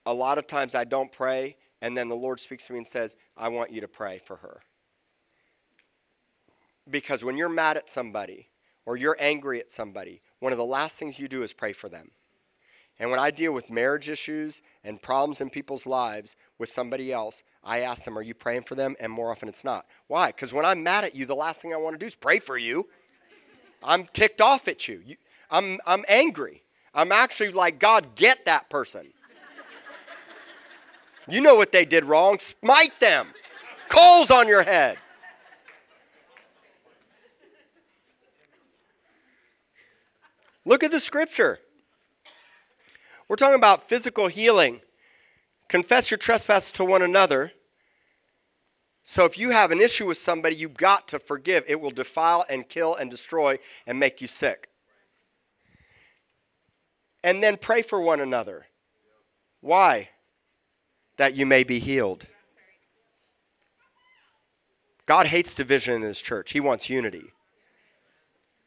a 0.06 0.14
lot 0.14 0.38
of 0.38 0.46
times 0.46 0.74
I 0.74 0.84
don't 0.84 1.12
pray, 1.12 1.58
and 1.82 1.94
then 1.94 2.08
the 2.08 2.16
Lord 2.16 2.40
speaks 2.40 2.64
to 2.68 2.72
me 2.72 2.78
and 2.78 2.88
says, 2.88 3.14
I 3.36 3.48
want 3.48 3.72
you 3.72 3.82
to 3.82 3.88
pray 3.88 4.22
for 4.24 4.36
her. 4.36 4.62
Because 6.88 7.22
when 7.22 7.36
you're 7.36 7.50
mad 7.50 7.76
at 7.76 7.90
somebody, 7.90 8.48
or 8.86 8.96
you're 8.96 9.18
angry 9.20 9.60
at 9.60 9.70
somebody, 9.70 10.22
one 10.40 10.52
of 10.52 10.58
the 10.58 10.64
last 10.64 10.96
things 10.96 11.18
you 11.18 11.28
do 11.28 11.42
is 11.42 11.52
pray 11.52 11.72
for 11.72 11.88
them. 11.88 12.10
And 12.98 13.10
when 13.10 13.18
I 13.18 13.30
deal 13.30 13.52
with 13.52 13.70
marriage 13.70 14.10
issues 14.10 14.60
and 14.84 15.00
problems 15.00 15.40
in 15.40 15.48
people's 15.48 15.86
lives 15.86 16.36
with 16.58 16.68
somebody 16.68 17.12
else, 17.12 17.42
I 17.64 17.80
ask 17.80 18.04
them, 18.04 18.18
Are 18.18 18.22
you 18.22 18.34
praying 18.34 18.64
for 18.64 18.74
them? 18.74 18.94
And 19.00 19.10
more 19.10 19.30
often 19.30 19.48
it's 19.48 19.64
not. 19.64 19.86
Why? 20.06 20.28
Because 20.28 20.52
when 20.52 20.66
I'm 20.66 20.82
mad 20.82 21.04
at 21.04 21.14
you, 21.14 21.24
the 21.24 21.34
last 21.34 21.62
thing 21.62 21.72
I 21.72 21.78
want 21.78 21.94
to 21.94 21.98
do 21.98 22.06
is 22.06 22.14
pray 22.14 22.40
for 22.40 22.58
you. 22.58 22.88
I'm 23.82 24.06
ticked 24.12 24.42
off 24.42 24.68
at 24.68 24.86
you. 24.86 25.02
you 25.06 25.16
I'm, 25.50 25.78
I'm 25.86 26.04
angry. 26.08 26.62
I'm 26.94 27.10
actually 27.10 27.52
like, 27.52 27.78
God, 27.78 28.14
get 28.16 28.44
that 28.44 28.68
person. 28.68 29.12
You 31.28 31.40
know 31.40 31.54
what 31.54 31.72
they 31.72 31.84
did 31.84 32.04
wrong. 32.04 32.38
Smite 32.38 32.98
them. 33.00 33.28
Coals 33.88 34.30
on 34.30 34.46
your 34.46 34.62
head. 34.62 34.98
Look 40.70 40.84
at 40.84 40.92
the 40.92 41.00
scripture. 41.00 41.58
We're 43.26 43.34
talking 43.34 43.56
about 43.56 43.88
physical 43.88 44.28
healing. 44.28 44.82
Confess 45.68 46.12
your 46.12 46.18
trespasses 46.18 46.70
to 46.70 46.84
one 46.84 47.02
another. 47.02 47.50
So 49.02 49.24
if 49.24 49.36
you 49.36 49.50
have 49.50 49.72
an 49.72 49.80
issue 49.80 50.06
with 50.06 50.18
somebody, 50.18 50.54
you've 50.54 50.76
got 50.76 51.08
to 51.08 51.18
forgive. 51.18 51.64
It 51.66 51.80
will 51.80 51.90
defile 51.90 52.44
and 52.48 52.68
kill 52.68 52.94
and 52.94 53.10
destroy 53.10 53.58
and 53.84 53.98
make 53.98 54.20
you 54.20 54.28
sick. 54.28 54.68
And 57.24 57.42
then 57.42 57.56
pray 57.56 57.82
for 57.82 58.00
one 58.00 58.20
another. 58.20 58.66
Why? 59.60 60.10
That 61.16 61.34
you 61.34 61.46
may 61.46 61.64
be 61.64 61.80
healed. 61.80 62.28
God 65.04 65.26
hates 65.26 65.52
division 65.52 65.94
in 65.96 66.02
his 66.02 66.20
church, 66.20 66.52
he 66.52 66.60
wants 66.60 66.88
unity. 66.88 67.32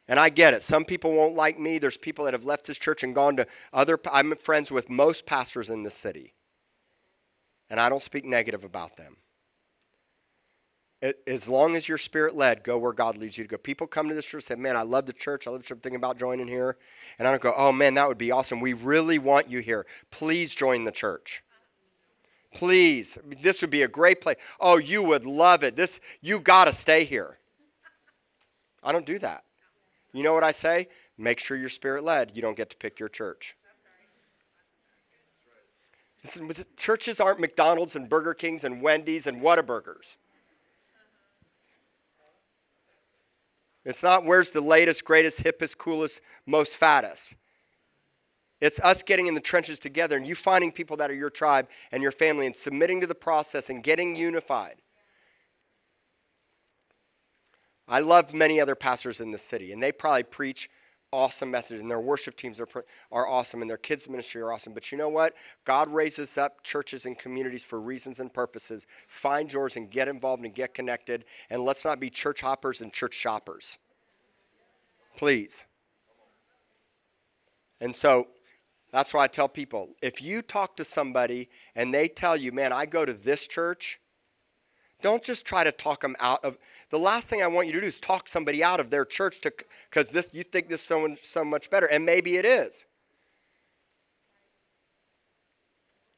And 0.06 0.20
I 0.20 0.28
get 0.28 0.52
it. 0.52 0.62
Some 0.62 0.84
people 0.84 1.12
won't 1.12 1.34
like 1.34 1.58
me. 1.58 1.78
There's 1.78 1.96
people 1.96 2.26
that 2.26 2.34
have 2.34 2.44
left 2.44 2.66
this 2.66 2.76
church 2.76 3.02
and 3.02 3.14
gone 3.14 3.36
to 3.36 3.46
other. 3.72 3.98
I'm 4.12 4.34
friends 4.36 4.70
with 4.70 4.90
most 4.90 5.24
pastors 5.24 5.70
in 5.70 5.82
this 5.82 5.94
city. 5.94 6.34
And 7.70 7.80
I 7.80 7.88
don't 7.88 8.02
speak 8.02 8.24
negative 8.24 8.64
about 8.64 8.96
them. 8.96 9.16
As 11.26 11.48
long 11.48 11.76
as 11.76 11.86
you're 11.86 11.98
spirit 11.98 12.34
led, 12.34 12.64
go 12.64 12.78
where 12.78 12.92
God 12.92 13.18
leads 13.18 13.36
you 13.36 13.44
to 13.44 13.48
go. 13.48 13.58
People 13.58 13.86
come 13.86 14.08
to 14.08 14.14
this 14.14 14.24
church 14.24 14.44
and 14.48 14.58
say, 14.58 14.62
Man, 14.62 14.76
I 14.76 14.82
love 14.82 15.04
the 15.04 15.12
church. 15.12 15.46
I 15.46 15.50
love 15.50 15.60
the 15.60 15.66
church 15.66 15.80
thinking 15.82 15.98
about 15.98 16.18
joining 16.18 16.48
here. 16.48 16.78
And 17.18 17.28
I 17.28 17.30
don't 17.30 17.42
go, 17.42 17.52
Oh, 17.56 17.72
man, 17.72 17.94
that 17.94 18.08
would 18.08 18.16
be 18.16 18.30
awesome. 18.30 18.60
We 18.60 18.72
really 18.72 19.18
want 19.18 19.50
you 19.50 19.58
here. 19.58 19.86
Please 20.10 20.54
join 20.54 20.84
the 20.84 20.92
church. 20.92 21.42
Please, 22.54 23.18
this 23.42 23.60
would 23.60 23.70
be 23.70 23.82
a 23.82 23.88
great 23.88 24.20
place. 24.20 24.36
Oh, 24.60 24.78
you 24.78 25.02
would 25.02 25.26
love 25.26 25.62
it. 25.64 25.76
This 25.76 26.00
you 26.22 26.38
got 26.38 26.66
to 26.66 26.72
stay 26.72 27.04
here. 27.04 27.38
I 28.82 28.92
don't 28.92 29.04
do 29.04 29.18
that. 29.18 29.44
You 30.14 30.22
know 30.22 30.32
what 30.32 30.44
I 30.44 30.52
say? 30.52 30.88
Make 31.18 31.40
sure 31.40 31.56
you're 31.56 31.68
spirit 31.68 32.04
led. 32.04 32.34
You 32.34 32.40
don't 32.40 32.56
get 32.56 32.70
to 32.70 32.76
pick 32.76 32.98
your 33.00 33.08
church. 33.08 33.56
Churches 36.76 37.20
aren't 37.20 37.40
McDonald's 37.40 37.96
and 37.96 38.08
Burger 38.08 38.32
Kings 38.32 38.64
and 38.64 38.80
Wendy's 38.80 39.26
and 39.26 39.42
Whataburgers. 39.42 40.16
It's 43.84 44.02
not 44.02 44.24
where's 44.24 44.50
the 44.50 44.62
latest, 44.62 45.04
greatest, 45.04 45.42
hippest, 45.42 45.76
coolest, 45.76 46.20
most 46.46 46.74
fattest. 46.74 47.34
It's 48.60 48.80
us 48.80 49.02
getting 49.02 49.26
in 49.26 49.34
the 49.34 49.40
trenches 49.40 49.78
together 49.78 50.16
and 50.16 50.26
you 50.26 50.34
finding 50.34 50.72
people 50.72 50.96
that 50.98 51.10
are 51.10 51.14
your 51.14 51.28
tribe 51.28 51.68
and 51.92 52.02
your 52.02 52.12
family 52.12 52.46
and 52.46 52.56
submitting 52.56 53.00
to 53.02 53.06
the 53.06 53.14
process 53.14 53.68
and 53.68 53.82
getting 53.82 54.16
unified. 54.16 54.76
I 57.86 58.00
love 58.00 58.32
many 58.32 58.60
other 58.60 58.74
pastors 58.74 59.20
in 59.20 59.30
the 59.30 59.38
city, 59.38 59.72
and 59.72 59.82
they 59.82 59.92
probably 59.92 60.22
preach 60.22 60.70
awesome 61.12 61.50
messages, 61.50 61.80
and 61.80 61.90
their 61.90 62.00
worship 62.00 62.36
teams 62.36 62.58
are, 62.58 62.66
are 63.12 63.28
awesome, 63.28 63.60
and 63.60 63.70
their 63.70 63.76
kids' 63.76 64.08
ministry 64.08 64.42
are 64.42 64.52
awesome. 64.52 64.72
But 64.72 64.90
you 64.90 64.98
know 64.98 65.08
what? 65.08 65.34
God 65.64 65.88
raises 65.88 66.36
up 66.36 66.62
churches 66.64 67.04
and 67.04 67.16
communities 67.16 67.62
for 67.62 67.80
reasons 67.80 68.18
and 68.18 68.32
purposes. 68.32 68.84
Find 69.06 69.52
yours 69.52 69.76
and 69.76 69.90
get 69.90 70.08
involved 70.08 70.44
and 70.44 70.54
get 70.54 70.74
connected, 70.74 71.24
and 71.50 71.62
let's 71.62 71.84
not 71.84 72.00
be 72.00 72.10
church 72.10 72.40
hoppers 72.40 72.80
and 72.80 72.92
church 72.92 73.14
shoppers. 73.14 73.78
Please. 75.16 75.62
And 77.80 77.94
so 77.94 78.28
that's 78.90 79.12
why 79.14 79.24
I 79.24 79.26
tell 79.28 79.48
people 79.48 79.90
if 80.02 80.22
you 80.22 80.42
talk 80.42 80.76
to 80.76 80.84
somebody 80.84 81.48
and 81.76 81.92
they 81.92 82.08
tell 82.08 82.36
you, 82.36 82.50
man, 82.50 82.72
I 82.72 82.86
go 82.86 83.04
to 83.04 83.12
this 83.12 83.46
church, 83.46 84.00
don't 85.02 85.22
just 85.22 85.44
try 85.44 85.64
to 85.64 85.72
talk 85.72 86.00
them 86.00 86.16
out 86.18 86.44
of. 86.44 86.56
The 86.94 87.00
last 87.00 87.26
thing 87.26 87.42
I 87.42 87.48
want 87.48 87.66
you 87.66 87.72
to 87.72 87.80
do 87.80 87.86
is 87.88 87.98
talk 87.98 88.28
somebody 88.28 88.62
out 88.62 88.78
of 88.78 88.88
their 88.88 89.04
church 89.04 89.40
to 89.40 89.52
because 89.90 90.10
this 90.10 90.28
you 90.30 90.44
think 90.44 90.68
this 90.68 90.80
so 90.80 91.16
so 91.24 91.44
much 91.44 91.68
better, 91.68 91.86
and 91.86 92.06
maybe 92.06 92.36
it 92.36 92.44
is. 92.44 92.84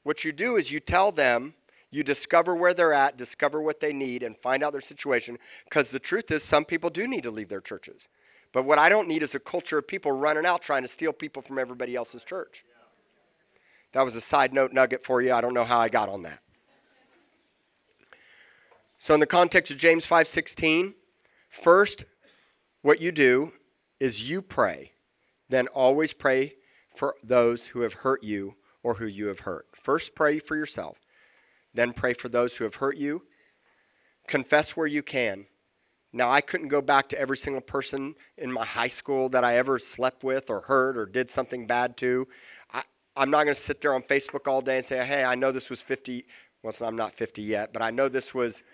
What 0.03 0.23
you 0.23 0.33
do 0.33 0.57
is 0.57 0.71
you 0.71 0.81
tell 0.81 1.13
them, 1.13 1.55
you 1.91 2.05
discover 2.05 2.55
where 2.55 2.75
they're 2.75 2.93
at, 2.93 3.17
discover 3.17 3.63
what 3.63 3.81
they 3.81 3.95
need, 3.95 4.23
and 4.23 4.37
find 4.37 4.63
out 4.63 4.73
their 4.73 4.83
situation. 4.83 5.39
Because 5.65 5.89
the 5.89 5.99
truth 5.99 6.31
is, 6.31 6.45
some 6.45 6.67
people 6.67 6.91
do 6.91 7.07
need 7.07 7.23
to 7.23 7.31
leave 7.31 7.49
their 7.49 7.63
churches. 7.63 8.07
But 8.53 8.67
what 8.67 8.79
I 8.79 8.91
don't 8.91 9.09
need 9.09 9.23
is 9.23 9.35
a 9.35 9.39
culture 9.39 9.79
of 9.79 9.89
people 9.89 10.13
running 10.13 10.45
out 10.45 10.61
trying 10.61 10.83
to 10.83 10.89
steal 10.89 11.15
people 11.15 11.41
from 11.41 11.59
everybody 11.59 11.97
else's 11.97 12.23
church. 12.23 12.67
That 13.93 14.05
was 14.05 14.15
a 14.15 14.21
side 14.21 14.53
note 14.53 14.75
nugget 14.75 15.07
for 15.07 15.23
you. 15.23 15.33
I 15.33 15.41
don't 15.41 15.55
know 15.55 15.65
how 15.65 15.79
I 15.79 15.89
got 15.89 16.11
on 16.11 16.25
that. 16.25 16.41
So 19.07 19.15
in 19.15 19.21
the 19.21 19.27
context 19.27 19.71
of 19.71 19.79
James 19.79 20.05
5:16, 20.05 20.97
first 21.49 22.07
what 22.83 23.01
you 23.01 23.13
do 23.13 23.53
is 24.01 24.29
you 24.29 24.43
pray. 24.43 24.95
Then 25.49 25.69
always 25.69 26.13
pray 26.13 26.57
for 26.93 27.15
those 27.23 27.67
who 27.67 27.83
have 27.83 27.95
hurt 27.95 28.25
you 28.25 28.57
or 28.83 28.95
who 28.95 29.07
you 29.07 29.29
have 29.29 29.41
hurt. 29.41 29.69
First 29.81 30.17
pray 30.17 30.41
for 30.41 30.57
yourself. 30.57 30.99
Then 31.73 31.93
pray 31.93 32.15
for 32.15 32.29
those 32.29 32.55
who 32.55 32.65
have 32.65 32.75
hurt 32.75 32.97
you. 32.97 33.23
Confess 34.27 34.77
where 34.77 34.89
you 34.89 35.05
can. 35.05 35.47
Now, 36.13 36.29
I 36.29 36.41
couldn't 36.41 36.67
go 36.67 36.81
back 36.81 37.09
to 37.11 37.21
every 37.21 37.37
single 37.37 37.63
person 37.63 38.17
in 38.37 38.51
my 38.51 38.65
high 38.65 38.89
school 38.89 39.29
that 39.29 39.45
I 39.45 39.57
ever 39.57 39.79
slept 39.79 40.25
with 40.25 40.51
or 40.51 40.63
hurt 40.63 40.97
or 40.97 41.07
did 41.07 41.31
something 41.31 41.69
bad 41.69 41.97
to. 41.99 42.27
I, 42.75 42.83
am 43.17 43.31
not 43.31 43.45
going 43.45 43.55
to 43.55 43.63
sit 43.63 43.81
there 43.81 43.95
on 43.95 44.03
Facebook 44.03 44.49
all 44.49 44.63
day 44.63 44.79
and 44.79 44.85
say, 44.85 45.07
hey, 45.07 45.23
I 45.23 45.37
know 45.37 45.53
this 45.53 45.71
was 45.71 45.81
50. 45.81 46.27
Well, 46.65 46.75
I'm 46.81 46.97
not 46.97 47.15
50 47.15 47.43
yet, 47.43 47.73
but 47.73 47.83
I 47.83 47.91
know 47.91 48.09
this 48.09 48.35
was, 48.35 48.65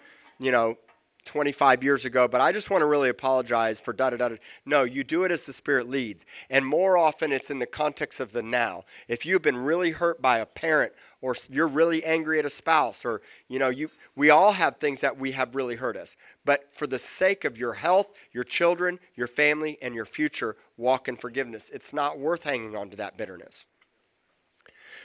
you 0.42 0.50
know, 0.50 0.76
25 1.24 1.84
years 1.84 2.04
ago, 2.04 2.26
but 2.26 2.40
I 2.40 2.50
just 2.50 2.68
want 2.68 2.82
to 2.82 2.86
really 2.86 3.08
apologize 3.08 3.78
for 3.78 3.92
da 3.92 4.10
da 4.10 4.16
da. 4.16 4.36
No, 4.66 4.82
you 4.82 5.04
do 5.04 5.22
it 5.22 5.30
as 5.30 5.42
the 5.42 5.52
Spirit 5.52 5.88
leads. 5.88 6.24
And 6.50 6.66
more 6.66 6.98
often, 6.98 7.30
it's 7.30 7.48
in 7.48 7.60
the 7.60 7.66
context 7.66 8.18
of 8.18 8.32
the 8.32 8.42
now. 8.42 8.84
If 9.06 9.24
you've 9.24 9.42
been 9.42 9.56
really 9.56 9.92
hurt 9.92 10.20
by 10.20 10.38
a 10.38 10.46
parent, 10.46 10.92
or 11.20 11.36
you're 11.48 11.68
really 11.68 12.04
angry 12.04 12.40
at 12.40 12.44
a 12.44 12.50
spouse, 12.50 13.04
or, 13.04 13.22
you 13.48 13.60
know, 13.60 13.68
you, 13.68 13.88
we 14.16 14.30
all 14.30 14.52
have 14.52 14.78
things 14.78 15.00
that 15.00 15.16
we 15.16 15.30
have 15.32 15.54
really 15.54 15.76
hurt 15.76 15.96
us. 15.96 16.16
But 16.44 16.68
for 16.72 16.88
the 16.88 16.98
sake 16.98 17.44
of 17.44 17.56
your 17.56 17.74
health, 17.74 18.08
your 18.32 18.44
children, 18.44 18.98
your 19.14 19.28
family, 19.28 19.78
and 19.80 19.94
your 19.94 20.06
future, 20.06 20.56
walk 20.76 21.06
in 21.06 21.14
forgiveness. 21.14 21.70
It's 21.72 21.92
not 21.92 22.18
worth 22.18 22.42
hanging 22.42 22.76
on 22.76 22.90
to 22.90 22.96
that 22.96 23.16
bitterness. 23.16 23.64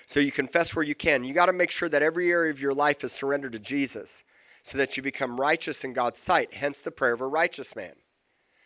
So 0.08 0.20
you 0.20 0.32
confess 0.32 0.76
where 0.76 0.86
you 0.86 0.96
can. 0.96 1.24
You 1.24 1.36
got 1.36 1.46
to 1.46 1.54
make 1.54 1.70
sure 1.70 1.90
that 1.90 2.02
every 2.02 2.32
area 2.32 2.50
of 2.50 2.60
your 2.60 2.74
life 2.74 3.04
is 3.04 3.12
surrendered 3.12 3.52
to 3.52 3.60
Jesus 3.60 4.24
so 4.70 4.78
that 4.78 4.98
you 4.98 5.04
become 5.04 5.40
righteous 5.40 5.84
in 5.84 5.94
God's 5.94 6.20
sight, 6.20 6.56
hence 6.56 6.80
the 6.80 6.92
prayer 6.92 7.14
of 7.14 7.22
a 7.22 7.28
righteous 7.28 7.76
man. 7.76 7.94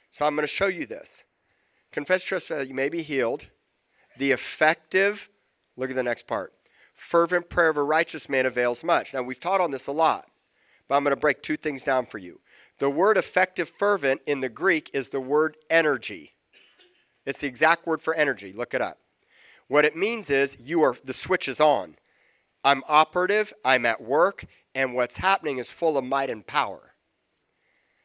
So 0.10 0.26
I'm 0.26 0.36
going 0.36 0.44
to 0.44 0.48
show 0.48 0.68
you 0.68 0.86
this. 0.86 1.24
Confess 1.92 2.24
trust 2.24 2.50
that 2.50 2.68
you 2.68 2.74
may 2.74 2.90
be 2.90 3.04
healed. 3.04 3.48
The 4.18 4.32
effective, 4.32 5.30
look 5.78 5.90
at 5.90 5.96
the 5.96 6.04
next 6.04 6.26
part. 6.26 6.54
Fervent 6.96 7.50
prayer 7.50 7.70
of 7.70 7.78
a 7.78 7.84
righteous 7.84 8.28
man 8.28 8.46
avails 8.46 8.84
much. 8.84 9.14
Now, 9.14 9.22
we've 9.22 9.40
taught 9.40 9.62
on 9.62 9.72
this 9.72 9.88
a 9.88 9.92
lot, 9.92 10.26
but 10.88 10.96
I'm 10.96 11.04
going 11.04 11.16
to 11.16 11.20
break 11.20 11.42
two 11.42 11.58
things 11.58 11.84
down 11.84 12.06
for 12.06 12.18
you. 12.18 12.40
The 12.80 12.90
word 12.90 13.18
effective 13.18 13.70
fervent 13.70 14.22
in 14.26 14.42
the 14.42 14.50
Greek 14.50 14.90
is 14.94 15.10
the 15.10 15.22
word 15.22 15.56
energy. 15.70 16.34
It's 17.26 17.40
the 17.40 17.48
exact 17.48 17.86
word 17.86 18.02
for 18.02 18.16
energy. 18.16 18.52
Look 18.54 18.74
it 18.74 18.82
up. 18.82 18.98
What 19.68 19.86
it 19.86 19.96
means 19.96 20.30
is 20.30 20.58
you 20.60 20.82
are 20.82 20.96
the 21.04 21.14
switch 21.14 21.48
is 21.48 21.60
on. 21.60 21.96
I'm 22.64 22.84
operative, 22.88 23.54
I'm 23.66 23.86
at 23.86 24.02
work, 24.02 24.46
and 24.76 24.94
what's 24.94 25.18
happening 25.18 25.58
is 25.58 25.70
full 25.70 25.98
of 25.98 26.04
might 26.04 26.30
and 26.30 26.46
power. 26.46 26.94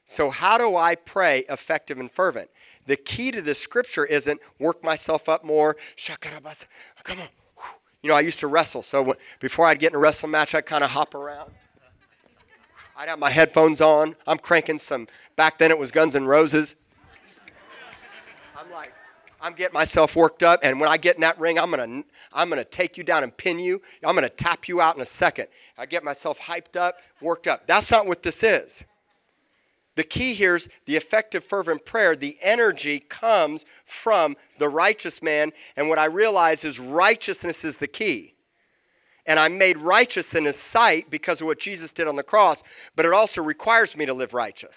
So, 0.06 0.30
how 0.30 0.56
do 0.56 0.76
I 0.76 0.94
pray 0.94 1.44
effective 1.48 1.98
and 1.98 2.10
fervent? 2.10 2.48
The 2.86 2.96
key 2.96 3.32
to 3.32 3.42
this 3.42 3.58
scripture 3.58 4.04
isn't 4.04 4.40
work 4.58 4.82
myself 4.84 5.28
up 5.28 5.44
more. 5.44 5.76
Come 7.02 7.20
on. 7.20 7.28
You 8.02 8.10
know, 8.10 8.16
I 8.16 8.20
used 8.20 8.38
to 8.38 8.46
wrestle. 8.46 8.84
So, 8.84 9.16
before 9.40 9.66
I'd 9.66 9.80
get 9.80 9.92
in 9.92 9.96
a 9.96 9.98
wrestle 9.98 10.28
match, 10.28 10.54
I'd 10.54 10.64
kind 10.64 10.84
of 10.84 10.90
hop 10.90 11.14
around. 11.14 11.50
I'd 12.96 13.08
have 13.08 13.18
my 13.18 13.30
headphones 13.30 13.80
on. 13.80 14.16
I'm 14.26 14.38
cranking 14.38 14.78
some, 14.78 15.06
back 15.34 15.58
then 15.58 15.70
it 15.70 15.78
was 15.78 15.90
Guns 15.90 16.14
N' 16.14 16.24
Roses. 16.24 16.76
I'm 18.56 18.70
like, 18.70 18.94
I'm 19.46 19.52
getting 19.52 19.74
myself 19.74 20.16
worked 20.16 20.42
up, 20.42 20.58
and 20.64 20.80
when 20.80 20.88
I 20.88 20.96
get 20.96 21.14
in 21.14 21.20
that 21.20 21.38
ring, 21.38 21.56
I'm 21.56 21.70
gonna, 21.70 22.02
I'm 22.32 22.48
gonna 22.48 22.64
take 22.64 22.98
you 22.98 23.04
down 23.04 23.22
and 23.22 23.34
pin 23.36 23.60
you. 23.60 23.80
I'm 24.04 24.16
gonna 24.16 24.28
tap 24.28 24.66
you 24.66 24.80
out 24.80 24.96
in 24.96 25.02
a 25.02 25.06
second. 25.06 25.46
I 25.78 25.86
get 25.86 26.02
myself 26.02 26.40
hyped 26.40 26.74
up, 26.74 26.96
worked 27.20 27.46
up. 27.46 27.64
That's 27.68 27.92
not 27.92 28.08
what 28.08 28.24
this 28.24 28.42
is. 28.42 28.82
The 29.94 30.02
key 30.02 30.34
here 30.34 30.56
is 30.56 30.68
the 30.86 30.96
effective, 30.96 31.44
fervent 31.44 31.84
prayer. 31.84 32.16
The 32.16 32.36
energy 32.42 32.98
comes 32.98 33.64
from 33.84 34.36
the 34.58 34.68
righteous 34.68 35.22
man, 35.22 35.52
and 35.76 35.88
what 35.88 36.00
I 36.00 36.06
realize 36.06 36.64
is 36.64 36.80
righteousness 36.80 37.64
is 37.64 37.76
the 37.76 37.86
key. 37.86 38.34
And 39.26 39.38
I'm 39.38 39.58
made 39.58 39.78
righteous 39.78 40.34
in 40.34 40.46
his 40.46 40.56
sight 40.56 41.08
because 41.08 41.40
of 41.40 41.46
what 41.46 41.60
Jesus 41.60 41.92
did 41.92 42.08
on 42.08 42.16
the 42.16 42.24
cross, 42.24 42.64
but 42.96 43.06
it 43.06 43.12
also 43.12 43.44
requires 43.44 43.96
me 43.96 44.06
to 44.06 44.12
live 44.12 44.34
righteous. 44.34 44.74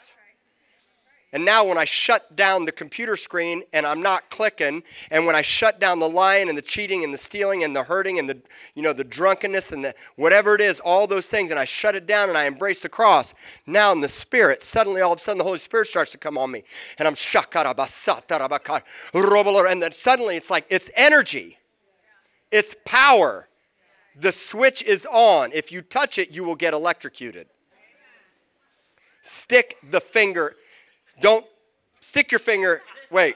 And 1.32 1.46
now, 1.46 1.64
when 1.64 1.78
I 1.78 1.86
shut 1.86 2.36
down 2.36 2.66
the 2.66 2.72
computer 2.72 3.16
screen 3.16 3.62
and 3.72 3.86
I'm 3.86 4.02
not 4.02 4.32
clicking, 4.32 4.82
and 5.12 5.28
when 5.28 5.36
I 5.36 5.44
shut 5.44 5.80
down 5.80 6.00
the 6.00 6.10
lying 6.10 6.50
and 6.50 6.58
the 6.58 6.62
cheating 6.64 7.04
and 7.04 7.14
the 7.14 7.20
stealing 7.20 7.64
and 7.64 7.76
the 7.76 7.84
hurting 7.84 8.18
and 8.18 8.28
the, 8.28 8.42
you 8.74 8.82
know, 8.82 8.94
the 8.94 9.04
drunkenness 9.04 9.72
and 9.72 9.86
the 9.86 9.94
whatever 10.16 10.56
it 10.56 10.62
is, 10.62 10.80
all 10.80 11.06
those 11.06 11.28
things, 11.28 11.52
and 11.52 11.60
I 11.60 11.66
shut 11.66 11.94
it 11.96 12.08
down 12.08 12.30
and 12.30 12.38
I 12.38 12.46
embrace 12.46 12.80
the 12.80 12.90
cross, 12.90 13.36
now 13.68 13.92
in 13.92 14.02
the 14.02 14.08
Spirit, 14.08 14.64
suddenly 14.64 15.02
all 15.02 15.14
of 15.14 15.20
a 15.20 15.22
sudden 15.22 15.38
the 15.38 15.44
Holy 15.44 15.60
Spirit 15.60 15.88
starts 15.88 16.12
to 16.14 16.18
come 16.18 16.36
on 16.36 16.50
me. 16.50 16.64
And 16.98 17.08
I'm 17.08 17.14
shakarabasatarabakat, 17.14 18.82
and 19.72 19.84
then 19.84 19.92
suddenly 19.92 20.36
it's 20.36 20.50
like 20.50 20.66
it's 20.70 20.90
energy, 20.96 21.60
it's 22.52 22.76
power. 22.86 23.50
The 24.16 24.32
switch 24.32 24.82
is 24.82 25.06
on. 25.06 25.52
If 25.54 25.72
you 25.72 25.84
touch 25.84 26.18
it, 26.18 26.32
you 26.32 26.44
will 26.44 26.56
get 26.56 26.74
electrocuted. 26.74 27.48
Stick 29.22 29.78
the 29.88 30.02
finger 30.02 30.56
don't 31.22 31.46
stick 32.02 32.32
your 32.32 32.40
finger. 32.40 32.82
Wait. 33.12 33.36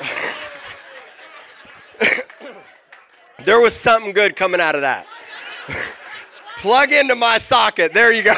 there 3.44 3.60
was 3.60 3.74
something 3.74 4.12
good 4.12 4.36
coming 4.36 4.60
out 4.60 4.74
of 4.74 4.82
that. 4.82 5.06
Plug 6.58 6.92
into 6.92 7.14
my 7.14 7.38
socket. 7.38 7.94
There 7.94 8.12
you 8.12 8.22
go. 8.22 8.32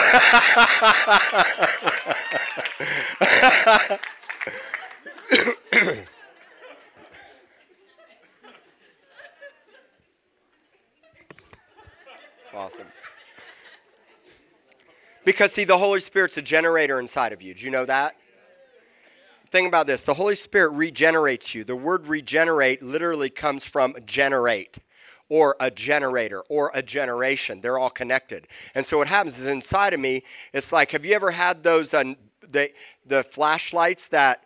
it's 12.41 12.51
awesome. 12.53 12.87
Because, 15.29 15.53
see, 15.53 15.65
the 15.65 15.77
Holy 15.77 16.01
Spirit's 16.01 16.39
a 16.39 16.41
generator 16.41 16.99
inside 16.99 17.35
of 17.35 17.43
you. 17.43 17.53
Do 17.53 17.63
you 17.63 17.71
know 17.71 17.85
that? 17.85 18.17
Think 19.51 19.69
about 19.69 19.87
this 19.87 20.01
the 20.01 20.15
Holy 20.15 20.35
Spirit 20.35 20.71
regenerates 20.71 21.55
you. 21.55 21.65
The 21.65 21.77
word 21.77 22.07
regenerate 22.07 22.83
literally 22.83 23.29
comes 23.29 23.67
from 23.67 23.95
generate 24.07 24.79
or 25.29 25.55
a 25.61 25.71
generator 25.71 26.41
or 26.49 26.71
a 26.73 26.81
generation. 26.81 27.61
They're 27.61 27.77
all 27.77 27.91
connected. 27.91 28.49
And 28.75 28.87
so 28.87 28.97
what 28.97 29.09
happens 29.09 29.39
is 29.39 29.47
inside 29.47 29.93
of 29.93 30.01
me, 30.01 30.23
it's 30.55 30.73
like, 30.73 30.93
have 30.93 31.05
you 31.05 31.13
ever 31.13 31.33
had 31.33 31.63
those, 31.63 31.93
uh, 31.93 32.15
the, 32.41 32.71
the 33.05 33.23
flashlights 33.23 34.09
that 34.09 34.45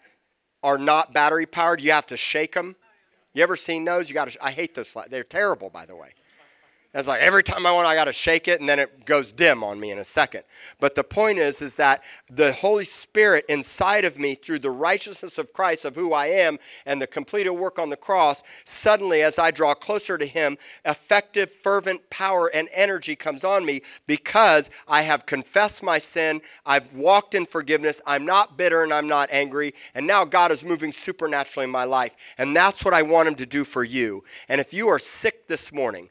are 0.64 0.78
not 0.78 1.12
battery 1.12 1.46
powered? 1.46 1.80
You 1.80 1.92
have 1.92 2.08
to 2.08 2.16
shake 2.16 2.54
them. 2.54 2.74
You 3.34 3.44
ever 3.44 3.54
seen 3.54 3.84
those? 3.84 4.08
You 4.08 4.14
got 4.14 4.32
to. 4.32 4.44
I 4.44 4.50
hate 4.50 4.74
those. 4.74 4.92
They're 5.08 5.22
terrible, 5.22 5.70
by 5.70 5.86
the 5.86 5.94
way. 5.94 6.14
It's 6.94 7.08
like 7.08 7.22
every 7.22 7.42
time 7.42 7.64
I 7.64 7.72
want, 7.72 7.86
I 7.86 7.94
got 7.94 8.04
to 8.04 8.12
shake 8.12 8.48
it, 8.48 8.60
and 8.60 8.68
then 8.68 8.78
it 8.78 9.06
goes 9.06 9.32
dim 9.32 9.64
on 9.64 9.80
me 9.80 9.90
in 9.90 9.98
a 9.98 10.04
second. 10.04 10.42
But 10.78 10.94
the 10.94 11.02
point 11.02 11.38
is, 11.38 11.62
is 11.62 11.74
that 11.76 12.02
the 12.30 12.52
Holy 12.52 12.84
Spirit 12.84 13.46
inside 13.48 14.04
of 14.04 14.18
me, 14.18 14.34
through 14.34 14.58
the 14.58 14.70
righteousness 14.70 15.38
of 15.38 15.54
Christ 15.54 15.86
of 15.86 15.94
who 15.96 16.12
I 16.12 16.26
am, 16.26 16.58
and 16.84 17.00
the 17.00 17.06
completed 17.06 17.52
work 17.52 17.78
on 17.78 17.88
the 17.88 17.96
cross, 17.96 18.42
suddenly, 18.66 19.22
as 19.22 19.38
I 19.38 19.50
draw 19.50 19.72
closer 19.72 20.18
to 20.18 20.26
Him, 20.26 20.58
effective, 20.84 21.50
fervent 21.50 22.10
power 22.10 22.48
and 22.52 22.68
energy 22.74 23.16
comes 23.16 23.42
on 23.42 23.64
me 23.64 23.80
because 24.06 24.68
I 24.86 25.02
have 25.02 25.24
confessed 25.24 25.82
my 25.82 25.98
sin. 25.98 26.42
I've 26.66 26.92
walked 26.92 27.34
in 27.34 27.46
forgiveness. 27.46 28.02
I'm 28.06 28.26
not 28.26 28.58
bitter 28.58 28.82
and 28.82 28.92
I'm 28.92 29.08
not 29.08 29.30
angry. 29.32 29.72
And 29.94 30.06
now 30.06 30.26
God 30.26 30.52
is 30.52 30.62
moving 30.62 30.92
supernaturally 30.92 31.64
in 31.64 31.70
my 31.70 31.84
life. 31.84 32.16
And 32.36 32.54
that's 32.54 32.84
what 32.84 32.92
I 32.92 33.00
want 33.00 33.28
Him 33.28 33.34
to 33.36 33.46
do 33.46 33.64
for 33.64 33.82
you. 33.82 34.24
And 34.46 34.60
if 34.60 34.74
you 34.74 34.88
are 34.88 34.98
sick 34.98 35.48
this 35.48 35.72
morning, 35.72 36.10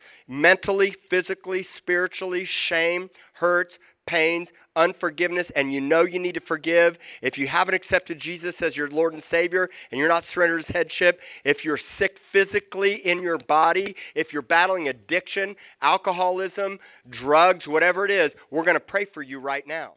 mentally, 0.71 0.95
physically, 1.09 1.63
spiritually, 1.63 2.45
shame, 2.45 3.09
hurts, 3.33 3.77
pains, 4.05 4.53
unforgiveness, 4.75 5.49
and 5.49 5.73
you 5.73 5.81
know 5.81 6.03
you 6.03 6.17
need 6.17 6.33
to 6.33 6.39
forgive, 6.39 6.97
if 7.21 7.37
you 7.37 7.47
haven't 7.47 7.75
accepted 7.75 8.17
Jesus 8.19 8.61
as 8.61 8.77
your 8.77 8.89
Lord 8.89 9.11
and 9.13 9.21
Savior 9.21 9.69
and 9.91 9.99
you're 9.99 10.07
not 10.07 10.23
surrendered 10.23 10.59
his 10.59 10.69
headship, 10.69 11.19
if 11.43 11.65
you're 11.65 11.77
sick 11.77 12.17
physically 12.17 12.95
in 12.95 13.21
your 13.21 13.37
body, 13.37 13.95
if 14.15 14.31
you're 14.31 14.41
battling 14.41 14.87
addiction, 14.87 15.57
alcoholism, 15.81 16.79
drugs, 17.09 17.67
whatever 17.67 18.05
it 18.05 18.11
is, 18.11 18.35
we're 18.49 18.63
going 18.63 18.75
to 18.75 18.79
pray 18.79 19.03
for 19.03 19.21
you 19.21 19.39
right 19.39 19.67
now. 19.67 19.95